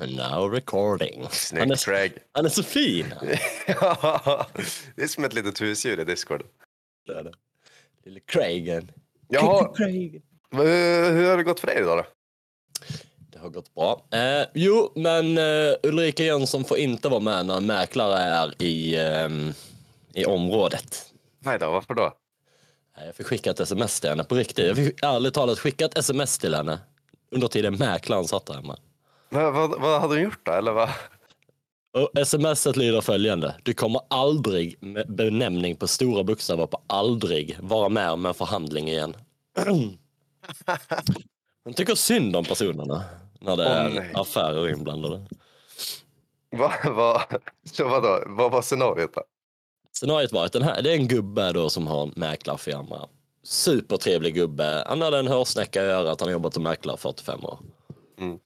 Now 0.00 0.50
recording. 0.50 1.20
Han 1.22 1.30
Snyggt 1.30 1.72
är, 1.72 1.76
Craig. 1.76 2.12
han 2.32 2.44
är 2.44 2.48
så 2.48 2.62
fin. 2.62 3.14
Ja, 3.66 4.46
det 4.96 5.02
är 5.02 5.06
som 5.08 5.24
ett 5.24 5.34
litet 5.34 5.60
husdjur 5.60 6.00
i 6.00 6.04
Discord. 6.04 6.42
Det 7.06 7.12
är 7.12 7.22
det. 7.24 7.32
Lille 8.04 8.20
Craigen. 8.20 8.90
Jaha, 9.28 9.74
Craig. 9.76 10.22
hur 10.50 11.12
hur 11.12 11.30
har 11.30 11.36
det 11.36 11.42
gått 11.42 11.60
för 11.60 11.66
dig 11.66 11.78
idag 11.78 11.98
då? 11.98 12.04
Det 13.32 13.38
har 13.38 13.48
gått 13.48 13.74
bra. 13.74 14.06
Eh, 14.12 14.46
jo, 14.54 14.92
men 14.94 15.38
eh, 15.38 15.74
Ulrika 15.82 16.22
Jönsson 16.24 16.64
får 16.64 16.78
inte 16.78 17.08
vara 17.08 17.20
med 17.20 17.46
när 17.46 17.56
en 17.56 17.66
mäklare 17.66 18.18
är 18.18 18.62
i, 18.62 18.96
ehm, 18.96 19.52
i 20.14 20.24
området. 20.24 21.12
Nej 21.38 21.58
då, 21.58 21.70
varför 21.70 21.94
då? 21.94 22.12
Jag 23.06 23.14
fick 23.14 23.26
skicka 23.26 23.50
ett 23.50 23.60
sms 23.60 24.00
till 24.00 24.10
henne 24.10 24.24
på 24.24 24.34
riktigt. 24.34 24.66
Jag 24.66 24.76
fick 24.76 25.02
ärligt 25.02 25.34
talat 25.34 25.58
skicka 25.58 25.84
ett 25.84 25.98
sms 25.98 26.38
till 26.38 26.54
henne 26.54 26.78
under 27.30 27.48
tiden 27.48 27.76
mäklaren 27.76 28.24
satt 28.24 28.46
där 28.46 28.54
hemma. 28.54 28.78
Vad, 29.34 29.54
vad, 29.54 29.80
vad 29.80 30.00
hade 30.00 30.14
hon 30.14 30.22
gjort 30.22 30.46
då? 30.46 30.52
Eller 30.52 30.72
vad? 30.72 30.88
Och 31.92 32.26
smset 32.26 32.76
lyder 32.76 33.00
följande. 33.00 33.54
Du 33.62 33.74
kommer 33.74 34.00
aldrig 34.10 34.76
med 34.80 35.14
benämning 35.14 35.76
på 35.76 35.86
stora 35.86 36.24
bokstäver 36.24 36.66
på 36.66 36.82
aldrig 36.86 37.58
vara 37.60 37.88
med 37.88 38.10
om 38.10 38.26
en 38.26 38.34
förhandling 38.34 38.88
igen. 38.88 39.16
Hon 41.64 41.74
tycker 41.74 41.94
synd 41.94 42.36
om 42.36 42.44
personerna 42.44 43.04
när 43.40 43.56
det 43.56 43.64
är 43.64 43.88
nej. 43.88 44.12
affärer 44.14 44.68
inblandade. 44.68 45.26
Vad, 46.50 46.72
vad, 46.84 47.22
så 47.72 47.88
vadå? 47.88 48.22
vad 48.26 48.52
var 48.52 48.62
scenariot 48.62 49.14
då? 49.14 49.22
Scenariot 49.92 50.32
var 50.32 50.44
att 50.44 50.52
den 50.52 50.62
här, 50.62 50.82
det 50.82 50.90
är 50.90 50.96
en 50.96 51.08
gubbe 51.08 51.52
då 51.52 51.70
som 51.70 51.86
har 51.86 52.02
en 52.02 52.12
mäklarfirma. 52.16 53.08
Supertrevlig 53.42 54.34
gubbe. 54.34 54.84
Han 54.86 55.02
hade 55.02 55.18
en 55.18 55.28
hörsnäcka 55.28 55.82
i 55.82 55.86
örat. 55.86 56.20
Han 56.20 56.28
har 56.28 56.32
jobbat 56.32 56.54
som 56.54 56.62
mäklare 56.62 56.96
i 56.96 56.98
45 56.98 57.44
år. 57.44 57.58
Mm. 58.18 58.38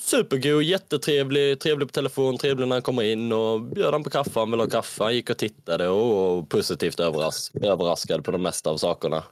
Supergod, 0.00 0.62
jättetrevlig, 0.62 1.60
trevlig 1.60 1.88
på 1.88 1.92
telefon, 1.92 2.38
trevlig 2.38 2.68
när 2.68 2.76
han 2.76 2.82
kommer 2.82 3.02
in 3.02 3.32
och 3.32 3.62
bjöd 3.62 3.92
han 3.92 4.04
på 4.04 4.10
kaffe, 4.10 4.40
han 4.40 4.50
ville 4.50 4.62
ha 4.62 4.70
kaffe. 4.70 5.04
Han 5.04 5.14
gick 5.14 5.30
och 5.30 5.38
tittade 5.38 5.88
och, 5.88 6.38
och 6.38 6.48
positivt 6.48 7.00
överras 7.00 7.50
överraskad 7.62 8.24
på 8.24 8.30
de 8.30 8.42
mesta 8.42 8.70
av 8.70 8.76
sakerna. 8.76 9.24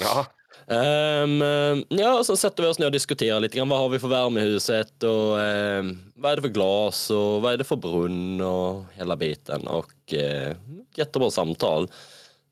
Ja, 0.00 0.26
Ehm, 0.66 1.84
ja, 1.88 2.24
så 2.24 2.36
sätter 2.36 2.62
vi 2.62 2.68
oss 2.68 2.78
ner 2.78 2.86
och 2.86 2.92
diskuterar 2.92 3.40
lite 3.40 3.56
grann. 3.56 3.68
Vad 3.68 3.78
har 3.78 3.88
vi 3.88 3.98
för 3.98 4.08
värme 4.08 4.40
i 4.40 4.44
huset 4.44 5.02
och 5.02 5.40
ehm, 5.40 5.98
vad 6.14 6.32
är 6.32 6.36
det 6.36 6.42
för 6.42 6.48
glas 6.48 7.10
och 7.10 7.42
vad 7.42 7.52
är 7.52 7.56
det 7.56 7.64
för 7.64 7.76
brunn 7.76 8.40
och 8.40 8.84
hela 8.92 9.16
biten. 9.16 9.66
Och 9.66 10.14
eh, 10.14 10.56
jättebra 10.94 11.30
samtal. 11.30 11.88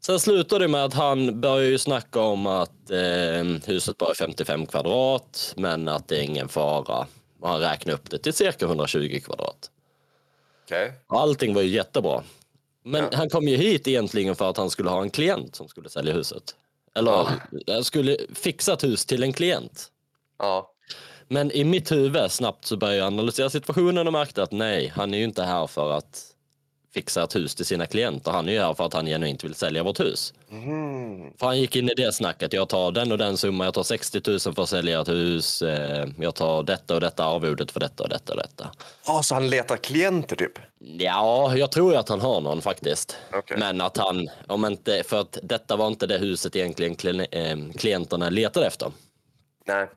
Sen 0.05 0.21
slutar 0.21 0.59
det 0.59 0.69
med 0.69 0.85
att 0.85 0.95
han 0.95 1.41
börjar 1.41 1.69
ju 1.69 1.79
snacka 1.79 2.21
om 2.21 2.47
att 2.47 2.91
ehm, 2.91 3.61
huset 3.67 3.99
bara 3.99 4.11
är 4.11 4.15
55 4.15 4.67
kvadrat, 4.67 5.55
men 5.57 5.89
att 5.89 6.09
det 6.09 6.19
är 6.19 6.23
ingen 6.23 6.49
fara. 6.49 7.07
Och 7.43 7.49
han 7.49 7.61
räknar 7.61 7.95
upp 7.95 8.11
det 8.11 8.19
till 8.19 8.33
cirka 8.33 8.65
120 8.67 9.21
kvadrat. 9.25 9.71
Och 11.07 11.21
Allting 11.21 11.55
var 11.55 11.63
ju 11.63 11.69
jättebra. 11.69 12.23
Men 12.85 13.03
Ja. 13.05 13.11
han 13.19 13.29
kom 13.31 13.49
ju 13.49 13.57
hit 13.57 13.89
egentligen 13.89 14.35
för 14.37 14.51
att 14.51 14.57
han 14.57 14.71
skulle 14.71 14.91
ha 14.91 15.03
en 15.03 15.11
klient 15.11 15.57
som 15.57 15.69
skulle 15.69 15.89
sälja 15.89 16.15
huset. 16.15 16.55
Eller 16.95 17.29
han 17.67 17.85
skulle 17.85 18.17
fixa 18.35 18.73
ett 18.73 18.85
hus 18.85 19.05
till 19.05 19.23
en 19.23 19.33
klient. 19.33 19.91
Ja. 20.39 20.73
Men 21.29 21.51
i 21.53 21.65
mitt 21.65 21.93
huvud 21.93 22.31
snabbt 22.31 22.65
så 22.65 22.77
började 22.77 22.99
jag 22.99 23.07
analysera 23.07 23.51
situationen 23.51 24.07
och 24.07 24.13
märkte 24.13 24.43
att 24.43 24.53
nej, 24.53 24.93
han 24.97 25.15
är 25.15 25.19
ju 25.19 25.25
inte 25.25 25.43
här 25.43 25.67
för 25.67 25.91
att 25.91 26.32
fixa 26.95 27.23
ett 27.25 27.37
hus 27.37 27.55
till 27.55 27.67
sina 27.67 27.87
klienter. 27.87 28.31
Han 28.31 28.49
är 28.49 28.53
ju 28.53 28.61
här 28.61 28.75
för 28.75 28.87
att 28.87 28.95
han 28.95 29.07
genuint 29.07 29.45
vill 29.45 29.55
sälja 29.55 29.83
vårt 29.83 30.01
hus. 30.01 30.35
Mm. 30.51 31.33
För 31.39 31.47
han 31.47 31.61
gick 31.61 31.77
in 31.77 31.91
i 31.91 31.95
det 31.95 32.13
snacket. 32.13 32.53
Jag 32.53 32.69
tar 32.69 32.93
den 32.93 33.13
och 33.13 33.19
den 33.19 33.37
summan. 33.37 33.65
Jag 33.65 33.75
tar 33.75 33.83
60 33.83 34.21
000 34.31 34.41
för 34.41 34.63
att 34.63 34.69
sälja 34.69 35.01
ett 35.01 35.09
hus. 35.09 35.63
Eh, 35.63 36.09
Jag 36.19 36.35
tar 36.35 36.63
detta 36.63 36.95
och 36.95 37.01
detta 37.01 37.25
arvodet 37.25 37.71
för 37.73 37.81
detta 37.81 38.03
och 38.03 38.09
detta 38.09 38.33
och 38.33 38.39
detta. 38.39 38.71
Ja, 39.07 39.23
så 39.23 39.35
han 39.35 39.51
letar 39.51 39.77
klienter 39.77 40.37
typ? 40.37 40.59
Ja, 40.99 41.57
jag 41.57 41.73
tror 41.73 41.97
att 41.97 42.09
han 42.09 42.21
har 42.21 42.41
någon 42.41 42.63
faktiskt. 42.63 43.17
Okej. 43.33 43.57
Men 43.59 43.81
att 43.81 43.97
han, 43.97 44.29
om 44.47 44.65
inte, 44.65 45.03
för 45.07 45.21
att 45.21 45.39
detta 45.43 45.77
var 45.77 45.87
inte 45.87 46.07
det 46.07 46.19
huset 46.19 46.57
egentligen 46.57 47.21
eh, 47.21 47.57
klienterna 47.79 48.31
letade 48.31 48.67
efter. 48.67 48.93
Nej. 49.67 49.89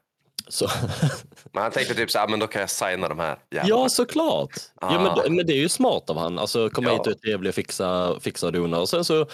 Så, 0.48 0.70
Men 1.52 1.64
han 1.64 1.72
tänkte 1.72 1.96
typ 1.96 2.12
så 2.12 2.20
här, 2.20 2.28
men 2.28 2.40
då 2.40 2.48
kan 2.48 2.60
jag 2.62 2.70
signa 2.70 3.08
de 3.10 3.20
här 3.20 3.38
jävlarna. 3.52 3.82
ja, 3.84 3.90
såklart. 3.90 4.50
Ja, 4.82 4.92
men, 4.92 5.08
Ah. 5.08 5.24
men 5.30 5.46
det 5.48 5.54
är 5.54 5.58
ju 5.58 5.70
smart 5.70 6.10
av 6.10 6.18
han. 6.18 6.40
Alltså 6.40 6.70
komma 6.70 6.88
Ja. 6.90 6.94
hit 6.94 7.02
och 7.08 7.08
är 7.08 7.14
trevlig 7.18 7.50
och 7.50 7.56
fixa, 7.56 8.20
fixa 8.20 8.46
och 8.48 8.54
dona. 8.54 8.80
Och 8.80 8.90
sen 8.90 9.06
så, 9.06 9.26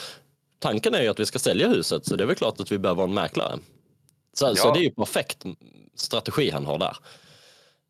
tanken 0.59 0.94
är 0.95 1.01
ju 1.01 1.07
att 1.07 1.19
vi 1.19 1.25
ska 1.25 1.39
sälja 1.39 1.67
huset, 1.67 2.05
så 2.05 2.16
det 2.16 2.23
är 2.23 2.27
väl 2.27 2.35
klart 2.35 2.59
att 2.59 2.72
vi 2.72 2.77
behöver 2.77 3.03
en 3.03 3.13
mäklare. 3.13 3.59
Så, 4.33 4.55
så 4.55 4.67
Ja. 4.67 4.73
det 4.73 4.79
är 4.79 4.83
ju 4.83 4.91
perfekt 4.91 5.44
strategi 5.95 6.49
han 6.49 6.66
har 6.66 6.77
där. 6.77 6.97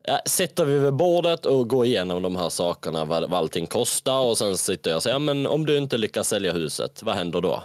Ja, 0.03 0.19
Sätter 0.25 0.65
vi 0.65 0.79
vid 0.79 0.93
bordet 0.93 1.45
och 1.45 1.67
går 1.69 1.85
igenom 1.85 2.21
de 2.21 2.35
här 2.35 2.49
sakerna, 2.49 3.05
vad, 3.05 3.29
vad 3.29 3.39
allting 3.39 3.67
kostar 3.67 4.19
och 4.19 4.37
sen 4.37 4.57
sitter 4.57 4.89
jag 4.91 4.95
och 4.97 5.03
säger, 5.03 5.15
ja, 5.15 5.19
men 5.19 5.47
om 5.47 5.65
du 5.65 5.77
inte 5.77 5.97
lyckas 5.97 6.27
sälja 6.27 6.53
huset, 6.53 7.03
vad 7.03 7.15
händer 7.15 7.41
då? 7.41 7.63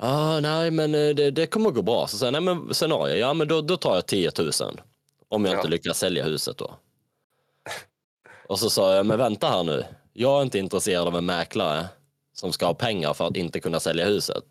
Ah, 0.00 0.40
nej, 0.40 0.70
men 0.70 0.94
eh, 0.94 1.14
det, 1.14 1.30
det 1.30 1.46
kommer 1.46 1.68
att 1.68 1.74
gå 1.74 1.82
bra. 1.82 2.06
Så 2.06 2.18
säger 2.18 2.32
nej 2.32 2.40
men 2.40 2.74
scenario, 2.74 3.16
ja 3.16 3.34
men 3.34 3.48
då, 3.48 3.60
då 3.60 3.76
tar 3.76 3.94
jag 3.94 4.06
10 4.06 4.30
000. 4.38 4.50
Om 5.28 5.44
jag 5.44 5.54
Ja. 5.54 5.58
inte 5.58 5.68
lyckas 5.68 5.98
sälja 5.98 6.24
huset 6.24 6.58
då. 6.58 6.74
Och 8.48 8.58
så 8.58 8.70
sa 8.70 8.94
jag, 8.96 9.06
men 9.06 9.18
vänta 9.18 9.46
här 9.48 9.62
nu. 9.62 9.84
Jag 10.12 10.38
är 10.38 10.42
inte 10.42 10.58
intresserad 10.58 11.06
av 11.06 11.16
en 11.16 11.26
mäklare 11.26 11.86
som 12.32 12.52
ska 12.52 12.66
ha 12.66 12.74
pengar 12.74 13.14
för 13.14 13.26
att 13.26 13.36
inte 13.36 13.60
kunna 13.60 13.80
sälja 13.80 14.06
huset. 14.06 14.44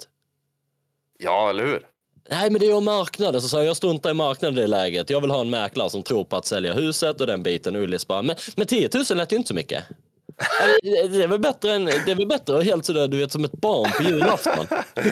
Ja, 1.19 1.49
eller 1.49 1.65
hur? 1.65 1.87
Nej, 2.29 2.49
men 2.49 2.59
det 2.59 2.65
är 2.67 2.75
ju 2.75 2.81
marknaden. 2.81 3.41
Så 3.41 3.47
sa 3.49 3.57
jag, 3.57 3.65
jag 3.65 3.77
struntar 3.77 4.09
i 4.11 4.13
marknaden 4.13 4.57
i 4.57 4.61
det 4.61 4.67
läget. 4.67 5.09
Jag 5.09 5.21
vill 5.21 5.31
ha 5.31 5.41
en 5.41 5.49
mäklare 5.49 5.89
som 5.89 6.03
tror 6.03 6.23
på 6.23 6.35
att 6.35 6.45
sälja 6.45 6.73
huset 6.73 7.21
och 7.21 7.27
den 7.27 7.43
biten. 7.43 7.75
Ullis 7.75 8.07
bara, 8.07 8.21
men, 8.21 8.35
men 8.55 8.67
10 8.67 8.89
000 8.93 9.17
lät 9.17 9.31
ju 9.31 9.37
inte 9.37 9.47
så 9.47 9.53
mycket. 9.53 9.83
Det 10.83 11.23
är 11.23 11.27
väl 11.27 11.39
bättre 11.39 11.71
än, 11.71 11.85
det 11.85 12.11
är 12.11 12.16
väl 12.16 12.27
bättre 12.27 12.57
att 12.57 12.63
helt 12.63 12.85
sådär, 12.85 13.07
du 13.07 13.17
vet 13.17 13.31
som 13.31 13.45
ett 13.45 13.51
barn 13.51 13.91
på 13.97 14.03
julafton. 14.03 14.67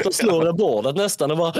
Och 0.05 0.13
slår 0.13 0.49
i 0.49 0.53
bordet 0.53 0.95
nästan 0.95 1.31
och 1.31 1.37
bara 1.37 1.53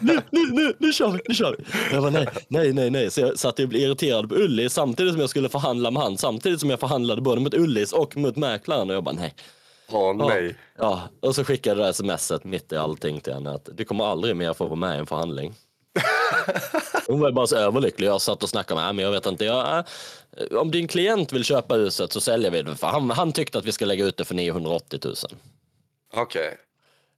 nu, 0.00 0.20
nu, 0.30 0.50
nu, 0.52 0.74
nu 0.78 0.92
kör 0.92 1.10
vi, 1.10 1.20
nu 1.28 1.34
kör 1.34 1.56
vi. 1.58 1.64
Jag 1.92 2.02
bara 2.02 2.10
nej, 2.10 2.28
nej, 2.48 2.72
nej, 2.72 2.90
nej. 2.90 3.10
Så 3.10 3.20
jag 3.20 3.38
satt 3.38 3.60
och 3.60 3.68
blev 3.68 3.82
irriterad 3.82 4.28
på 4.28 4.34
Ullis 4.34 4.72
samtidigt 4.72 5.12
som 5.12 5.20
jag 5.20 5.30
skulle 5.30 5.48
förhandla 5.48 5.90
med 5.90 6.02
han. 6.02 6.18
Samtidigt 6.18 6.60
som 6.60 6.70
jag 6.70 6.80
förhandlade 6.80 7.20
både 7.22 7.40
mot 7.40 7.54
Ullis 7.54 7.92
och 7.92 8.16
mot 8.16 8.36
mäklaren 8.36 8.90
och 8.90 8.96
jag 8.96 9.04
bara 9.04 9.14
nej. 9.14 9.34
Åh 9.90 10.14
nej. 10.28 10.56
Ja, 10.78 11.00
och 11.20 11.34
så 11.34 11.44
skickade 11.44 11.80
jag 11.80 11.88
det 11.88 11.94
smset 11.94 12.44
mitt 12.44 12.72
i 12.72 12.76
allting 12.76 13.20
till 13.20 13.32
henne 13.32 13.50
att 13.50 13.68
du 13.74 13.84
kommer 13.84 14.04
aldrig 14.04 14.36
mer 14.36 14.52
få 14.52 14.64
vara 14.64 14.76
med 14.76 14.96
i 14.96 14.98
en 14.98 15.06
förhandling. 15.06 15.54
Hon 17.06 17.20
var 17.20 17.32
bara 17.32 17.46
så 17.46 17.56
överlycklig. 17.56 18.06
Jag 18.08 18.20
satt 18.20 18.42
och 18.42 18.48
snackade 18.48 18.78
med 18.78 18.84
henne, 18.84 18.96
men 18.96 19.04
jag 19.04 19.12
vet 19.12 19.26
inte. 19.26 19.44
Jag, 19.44 19.78
äh, 19.78 20.58
om 20.58 20.70
din 20.70 20.88
klient 20.88 21.32
vill 21.32 21.44
köpa 21.44 21.74
huset 21.74 22.12
så 22.12 22.20
säljer 22.20 22.50
vi 22.50 22.62
det. 22.62 22.76
För 22.76 22.86
han, 22.86 23.10
han 23.10 23.32
tyckte 23.32 23.58
att 23.58 23.64
vi 23.64 23.72
ska 23.72 23.84
lägga 23.84 24.04
ut 24.04 24.16
det 24.16 24.24
för 24.24 24.34
980 24.34 25.00
000. 25.04 25.14
Okej. 26.14 26.58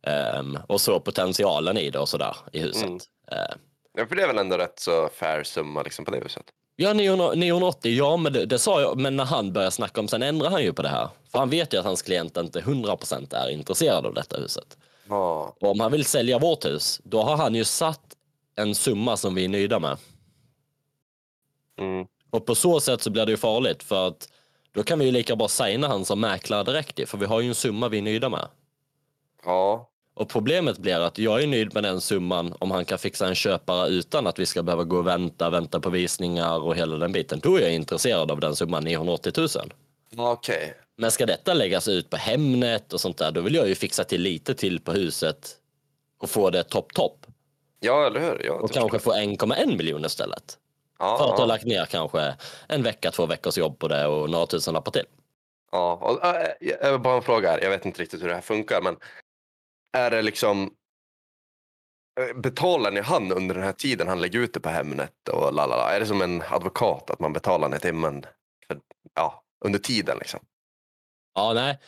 Ehm, 0.06 0.58
och 0.66 0.80
så 0.80 1.00
potentialen 1.00 1.78
i 1.78 1.90
det 1.90 1.98
och 1.98 2.08
sådär 2.08 2.36
i 2.52 2.60
huset. 2.60 2.82
Mm. 2.82 2.98
Ehm, 3.32 3.58
Ja, 3.98 4.06
för 4.06 4.16
det 4.16 4.22
är 4.22 4.26
väl 4.26 4.38
ändå 4.38 4.56
rätt 4.56 4.80
så 4.80 5.08
fair 5.14 5.44
summa 5.44 5.82
liksom 5.82 6.04
på 6.04 6.10
det 6.10 6.18
huset. 6.18 6.42
Ja, 6.76 6.92
900 6.92 7.32
980, 7.34 7.92
ja 7.92 8.16
men 8.16 8.32
det, 8.32 8.46
det 8.46 8.58
sa 8.58 8.80
jag, 8.80 8.98
men 8.98 9.16
när 9.16 9.24
han 9.24 9.52
började 9.52 9.70
snacka 9.70 10.00
om, 10.00 10.08
sen 10.08 10.22
ändrar 10.22 10.50
han 10.50 10.62
ju 10.62 10.72
på 10.72 10.82
det 10.82 10.88
här. 10.88 11.08
För 11.32 11.38
han 11.38 11.50
vet 11.50 11.74
ju 11.74 11.78
att 11.78 11.84
hans 11.84 12.02
klient 12.02 12.36
inte 12.36 12.60
100% 12.60 13.34
är 13.34 13.50
intresserad 13.50 14.06
av 14.06 14.14
detta 14.14 14.36
huset. 14.36 14.76
Ja. 15.08 15.56
Och 15.60 15.70
om 15.70 15.80
han 15.80 15.92
vill 15.92 16.04
sälja 16.04 16.38
vårt 16.38 16.64
hus, 16.64 17.00
då 17.04 17.22
har 17.22 17.36
han 17.36 17.54
ju 17.54 17.64
satt 17.64 18.07
en 18.58 18.74
summa 18.74 19.16
som 19.16 19.34
vi 19.34 19.44
är 19.44 19.48
nöjda 19.48 19.78
med. 19.78 19.96
Mm. 21.78 22.06
Och 22.30 22.46
på 22.46 22.54
så 22.54 22.80
sätt 22.80 23.02
så 23.02 23.10
blir 23.10 23.26
det 23.26 23.32
ju 23.32 23.36
farligt 23.36 23.82
för 23.82 24.08
att 24.08 24.28
då 24.72 24.82
kan 24.82 24.98
vi 24.98 25.04
ju 25.04 25.10
lika 25.10 25.36
bra 25.36 25.48
signa 25.48 25.88
han 25.88 26.04
som 26.04 26.20
mäklare 26.20 26.64
direkt 26.64 27.08
för 27.08 27.18
vi 27.18 27.26
har 27.26 27.40
ju 27.40 27.48
en 27.48 27.54
summa 27.54 27.88
vi 27.88 27.98
är 27.98 28.02
nöjda 28.02 28.28
med. 28.28 28.48
Ja. 29.44 29.90
Och 30.14 30.28
problemet 30.28 30.78
blir 30.78 31.00
att 31.00 31.18
jag 31.18 31.42
är 31.42 31.46
nöjd 31.46 31.74
med 31.74 31.82
den 31.82 32.00
summan 32.00 32.54
om 32.58 32.70
han 32.70 32.84
kan 32.84 32.98
fixa 32.98 33.28
en 33.28 33.34
köpare 33.34 33.88
utan 33.88 34.26
att 34.26 34.38
vi 34.38 34.46
ska 34.46 34.62
behöva 34.62 34.84
gå 34.84 34.96
och 34.96 35.06
vänta, 35.06 35.50
vänta 35.50 35.80
på 35.80 35.90
visningar 35.90 36.58
och 36.58 36.76
hela 36.76 36.96
den 36.96 37.12
biten. 37.12 37.40
Då 37.42 37.56
är 37.56 37.60
jag 37.60 37.74
intresserad 37.74 38.30
av 38.30 38.40
den 38.40 38.56
summan 38.56 38.84
980 38.84 39.32
000. 39.36 39.48
Okej. 40.16 40.74
Men 40.96 41.10
ska 41.10 41.26
detta 41.26 41.54
läggas 41.54 41.88
ut 41.88 42.10
på 42.10 42.16
Hemnet 42.16 42.92
och 42.92 43.00
sånt 43.00 43.18
där, 43.18 43.32
då 43.32 43.40
vill 43.40 43.54
jag 43.54 43.68
ju 43.68 43.74
fixa 43.74 44.04
till 44.04 44.22
lite 44.22 44.54
till 44.54 44.80
på 44.80 44.92
huset 44.92 45.56
och 46.18 46.30
få 46.30 46.50
det 46.50 46.62
topp 46.62 46.94
topp. 46.94 47.26
Ja, 47.80 48.06
eller 48.06 48.20
hur? 48.20 48.42
Ja, 48.44 48.52
Och 48.52 48.70
kanske 48.70 48.98
få 48.98 49.12
1,1 49.12 49.76
miljon 49.76 50.04
istället. 50.04 50.58
jag. 50.98 51.18
För 51.18 51.24
att 51.24 51.30
ha 51.30 51.38
ja. 51.38 51.46
lagt 51.46 51.64
ner 51.64 51.84
kanske 51.84 52.34
en 52.68 52.82
vecka, 52.82 53.10
två 53.10 53.26
veckors 53.26 53.58
jobb 53.58 53.78
på 53.78 53.88
det 53.88 54.06
och 54.06 54.30
några 54.30 54.46
tusen 54.46 54.74
lappar 54.74 54.92
till. 54.92 55.06
Ja, 55.72 55.92
och, 56.02 56.24
äh, 56.86 57.00
bara 57.00 57.16
en 57.16 57.22
fråga 57.22 57.50
här. 57.50 57.60
Jag 57.62 57.70
vet 57.70 57.86
inte 57.86 58.02
riktigt 58.02 58.22
hur 58.22 58.28
det 58.28 58.34
här 58.34 58.40
funkar, 58.40 58.80
men 58.82 58.96
är 59.92 60.10
det 60.10 60.22
liksom 60.22 60.70
äh, 62.20 62.36
Betalar 62.40 62.90
ni 62.90 63.00
han 63.00 63.32
under 63.32 63.54
den 63.54 63.64
här 63.64 63.72
tiden 63.72 64.08
han 64.08 64.20
lägger 64.20 64.38
ut 64.38 64.54
det 64.54 64.60
på 64.60 64.68
Hemnet 64.68 65.28
och 65.32 65.54
lalala? 65.54 65.94
Är 65.94 66.00
det 66.00 66.06
som 66.06 66.22
en 66.22 66.42
advokat 66.50 67.10
att 67.10 67.20
man 67.20 67.32
betalar 67.32 67.76
i 67.76 67.78
timmen 67.78 68.26
för, 68.66 68.78
ja, 69.14 69.42
under 69.64 69.78
tiden 69.78 70.18
liksom? 70.18 70.40
Ja, 71.34 71.52
nej. 71.52 71.78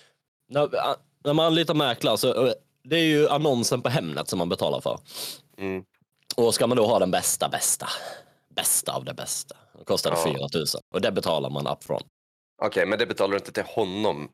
När, 0.49 0.69
när 1.25 1.33
man 1.33 1.47
anlitar 1.47 1.75
mäklare 1.75 2.19
så 2.19 2.47
eh, 2.47 2.53
det 2.85 2.97
är 2.97 3.05
ju 3.05 3.29
annonsen 3.29 3.83
på 3.83 3.89
Hemnet 3.89 4.29
som 4.29 4.39
man 4.39 4.49
betalar 4.49 4.81
för. 4.81 4.99
Mm. 5.61 5.85
Och 6.37 6.55
ska 6.55 6.67
man 6.67 6.77
då 6.77 6.87
ha 6.87 6.99
den 6.99 7.11
bästa, 7.11 7.49
bästa 7.49 7.89
bästa 8.61 8.93
av 8.93 9.05
det 9.05 9.15
bästa. 9.15 9.57
Det 9.79 9.85
kostade 9.85 10.17
Ja. 10.17 10.25
4 10.25 10.49
000 10.55 10.65
och 10.95 11.01
det 11.01 11.13
betalar 11.13 11.51
man 11.51 11.67
upfront. 11.67 12.07
Okej, 12.63 12.87
men 12.87 12.99
det 12.99 13.07
betalar 13.07 13.31
du 13.31 13.37
inte 13.37 13.53
till 13.53 13.65
honom? 13.65 14.31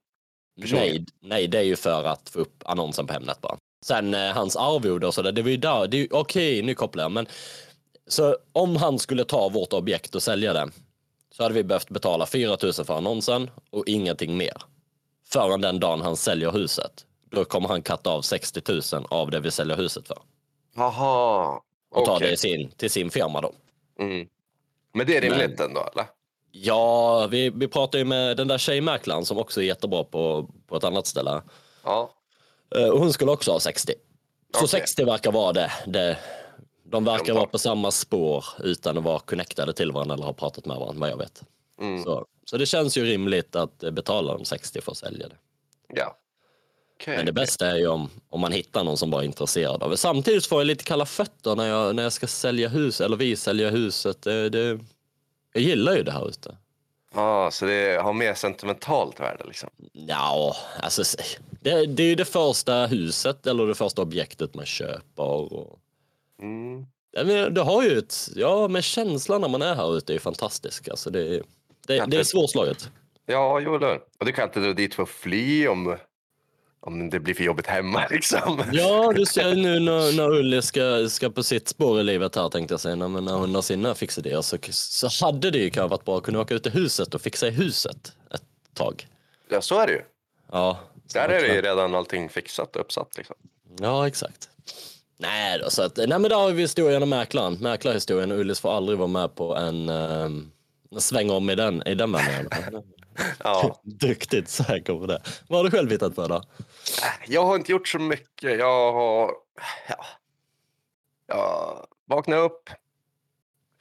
Nej, 0.56 1.04
nej, 1.20 1.48
det 1.48 1.58
är 1.58 1.62
ju 1.62 1.76
för 1.76 2.04
att 2.04 2.28
få 2.28 2.38
upp 2.38 2.62
annonsen 2.64 3.06
på 3.06 3.12
Hemnet 3.12 3.40
bara. 3.40 3.56
Sen 3.84 4.14
eh, 4.14 4.32
hans 4.32 4.56
arvode 4.56 5.06
och 5.06 5.14
sådär, 5.14 5.32
det 5.32 5.42
var 5.42 5.50
ju 5.50 5.56
där, 5.56 6.08
okej 6.10 6.62
nu 6.62 6.74
kopplar 6.74 7.04
jag, 7.04 7.12
men 7.12 7.26
så 8.06 8.36
om 8.52 8.76
han 8.76 8.98
skulle 8.98 9.24
ta 9.24 9.48
vårt 9.48 9.72
objekt 9.72 10.14
och 10.14 10.22
sälja 10.22 10.52
det 10.52 10.70
så 11.30 11.42
hade 11.42 11.54
vi 11.54 11.64
behövt 11.64 11.90
betala 11.90 12.26
4 12.26 12.56
000 12.62 12.72
för 12.72 12.96
annonsen 12.96 13.50
och 13.70 13.84
ingenting 13.86 14.36
mer. 14.36 14.56
Förrän 15.28 15.60
den 15.60 15.80
dagen 15.80 16.00
han 16.00 16.16
säljer 16.16 16.52
huset. 16.52 17.06
Då 17.30 17.44
kommer 17.44 17.68
han 17.68 17.82
katta 17.82 18.10
av 18.10 18.22
60 18.22 18.62
000 18.94 19.06
av 19.10 19.30
det 19.30 19.40
vi 19.40 19.50
säljer 19.50 19.76
huset 19.76 20.08
för. 20.08 20.18
Jaha, 20.76 21.60
Och 21.90 22.04
ta 22.04 22.16
okej. 22.16 22.30
det 22.30 22.36
sin, 22.36 22.70
till 22.70 22.90
sin 22.90 23.10
firma 23.10 23.40
då. 23.40 23.52
Mm. 24.00 24.28
Men 24.94 25.06
det 25.06 25.16
är 25.16 25.20
rimligt 25.20 25.60
ändå, 25.60 25.88
eller? 25.92 26.06
Ja, 26.50 27.26
vi, 27.30 27.50
vi 27.50 27.68
pratar 27.68 27.98
ju 27.98 28.04
med 28.04 28.36
den 28.36 28.48
där 28.48 28.58
tjejmäklaren 28.58 29.24
som 29.24 29.38
också 29.38 29.60
är 29.60 29.64
jättebra 29.64 30.04
på, 30.04 30.48
på 30.66 30.76
ett 30.76 30.84
annat 30.84 31.06
ställe. 31.06 31.42
Ja. 31.84 32.10
Eh, 32.76 32.88
Och 32.88 32.98
hon 32.98 33.12
skulle 33.12 33.30
också 33.30 33.52
ha 33.52 33.60
60. 33.60 33.92
Så 34.54 34.58
Okej. 34.58 34.68
60 34.68 35.04
verkar 35.04 35.32
vara 35.32 35.52
det. 35.52 35.72
det 35.86 36.18
de 36.84 37.04
verkar 37.04 37.26
De 37.26 37.32
vara 37.32 37.46
på 37.46 37.58
samma 37.58 37.90
spår 37.90 38.44
utan 38.58 38.98
att 38.98 39.04
vara 39.04 39.18
connectade 39.18 39.72
till 39.72 39.92
varandra 39.92 40.14
eller 40.14 40.24
ha 40.24 40.32
pratat 40.32 40.66
med 40.66 40.76
varandra 40.76 41.00
vad 41.00 41.10
jag 41.10 41.16
vet. 41.16 41.42
Mm. 41.80 42.02
Så, 42.04 42.26
så 42.44 42.56
det 42.56 42.66
känns 42.66 42.96
ju 42.98 43.04
rimligt 43.04 43.56
att 43.56 43.78
betala 43.78 44.32
dem 44.32 44.44
60 44.44 44.80
för 44.80 44.92
att 44.92 44.98
sälja 44.98 45.28
det. 45.28 45.36
Ja. 45.88 46.16
Okej. 47.00 47.16
Men 47.16 47.26
det 47.26 47.32
bästa 47.32 47.66
är 47.66 47.76
ju 47.76 47.86
om, 47.86 48.10
om 48.28 48.40
man 48.40 48.52
hittar 48.52 48.84
någon 48.84 48.96
som 48.96 49.10
bara 49.10 49.22
är 49.22 49.26
intresserad 49.26 49.82
av 49.82 49.90
det. 49.90 49.96
Samtidigt 49.96 50.46
får 50.46 50.60
jag 50.60 50.66
lite 50.66 50.84
kalla 50.84 51.06
fötter 51.06 51.54
när 51.56 51.66
jag, 51.68 51.96
när 51.96 52.02
jag 52.02 52.12
ska 52.12 52.26
sälja 52.26 52.68
hus, 52.68 53.00
eller 53.00 53.16
vi 53.16 53.36
säljer 53.36 53.70
huset. 53.70 54.22
Det, 54.22 54.48
det, 54.50 54.78
jag 55.52 55.62
gillar 55.62 55.96
ju 55.96 56.02
det 56.02 56.12
här 56.12 56.28
ute. 56.28 56.56
Ja, 57.14 57.50
så 57.52 57.66
det 57.66 58.02
har 58.02 58.12
mer 58.12 58.34
sentimentalt 58.34 59.20
värde 59.20 59.44
liksom. 59.46 59.70
Ja, 59.92 60.56
alltså 60.82 61.02
det, 61.60 61.86
det 61.86 62.02
är 62.02 62.06
ju 62.08 62.14
det 62.14 62.24
första 62.24 62.86
huset 62.86 63.46
eller 63.46 63.66
det 63.66 63.74
första 63.74 64.02
objektet 64.02 64.54
man 64.54 64.66
köper. 64.66 65.22
Och, 65.22 65.78
Mm. 66.42 66.86
Ja, 67.12 67.24
men 67.24 67.54
det 67.54 67.60
har 67.62 67.82
ju 67.82 67.98
ett, 67.98 68.28
ja 68.34 68.68
men 68.68 68.82
känslan 68.82 69.40
när 69.40 69.48
man 69.48 69.62
är 69.62 69.74
här 69.74 69.96
ute 69.96 70.14
är 70.14 70.18
fantastisk. 70.18 70.88
Alltså 70.88 71.10
det, 71.10 71.28
det, 71.28 71.42
det 71.86 71.96
är 71.96 72.06
det- 72.06 72.24
svårslaget. 72.24 72.90
Ja, 73.26 73.60
jo, 73.60 73.78
hur? 73.78 74.00
Och 74.18 74.26
du 74.26 74.32
kan 74.32 74.44
inte 74.44 74.60
dra 74.60 74.72
dit 74.72 74.94
för 74.94 75.02
att 75.02 75.08
fly 75.08 75.68
om, 75.68 75.96
om 76.80 77.10
det 77.10 77.20
blir 77.20 77.34
för 77.34 77.44
jobbigt 77.44 77.66
hemma 77.66 78.06
liksom. 78.10 78.64
Ja, 78.72 79.12
du 79.16 79.26
ser 79.26 79.54
nu 79.54 79.80
när, 79.80 80.16
när 80.16 80.30
Ulli 80.30 80.62
ska, 80.62 81.08
ska 81.08 81.30
på 81.30 81.42
sitt 81.42 81.68
spår 81.68 82.00
i 82.00 82.02
livet 82.02 82.36
här 82.36 82.48
tänkte 82.48 82.72
jag 82.72 82.80
säga, 82.80 82.94
när, 82.94 83.08
när 83.08 83.32
hon 83.32 83.54
har 83.54 83.62
sina 83.62 83.94
fixidéer 83.94 84.42
så, 84.42 84.58
så 84.70 85.26
hade 85.26 85.50
det 85.50 85.58
ju 85.58 85.70
kanske 85.70 85.90
varit 85.90 86.04
bra 86.04 86.16
att 86.18 86.22
kunna 86.22 86.40
åka 86.40 86.54
ut 86.54 86.62
till 86.62 86.72
huset 86.72 87.14
och 87.14 87.20
fixa 87.20 87.46
i 87.48 87.50
huset 87.50 88.12
ett 88.34 88.42
tag. 88.74 89.06
Ja, 89.48 89.60
så 89.60 89.78
är 89.80 89.86
det 89.86 89.92
ju. 89.92 90.02
Ja, 90.52 90.78
Där 91.14 91.28
är 91.28 91.42
det 91.42 91.54
ju 91.54 91.62
redan 91.62 91.94
allting 91.94 92.28
fixat 92.28 92.76
och 92.76 92.80
uppsatt 92.82 93.16
liksom. 93.16 93.36
Ja, 93.80 94.06
exakt. 94.06 94.48
Nej, 95.18 95.58
då, 95.58 95.70
så 95.70 95.82
att, 95.82 95.96
nej 95.96 96.08
men 96.08 96.22
där 96.22 96.36
har 96.36 96.50
vi 96.50 96.62
historien 96.62 97.02
om 97.02 97.08
mäklaren. 97.08 97.54
Mäklarhistorien. 97.60 98.32
Ullis 98.32 98.60
får 98.60 98.76
aldrig 98.76 98.98
vara 98.98 99.08
med 99.08 99.34
på 99.34 99.56
en, 99.56 99.88
um, 99.88 100.52
sväng 100.98 101.30
om 101.30 101.50
i 101.50 101.54
den, 101.54 101.82
i 101.86 101.94
den 101.94 102.12
vändan. 102.12 102.82
Ja. 103.44 103.80
Duktigt 103.84 104.48
säker 104.48 104.92
på 104.98 105.06
det. 105.06 105.22
Vad 105.48 105.58
har 105.58 105.64
du 105.64 105.70
själv 105.70 105.90
hittat 105.90 106.16
på 106.16 106.26
då? 106.26 106.42
Jag 107.26 107.44
har 107.46 107.56
inte 107.56 107.72
gjort 107.72 107.88
så 107.88 107.98
mycket. 107.98 108.58
Jag 108.58 108.92
har... 108.92 109.32
Ja. 109.88 110.04
Jag 111.26 111.86
vaknade 112.04 112.42
upp. 112.42 112.70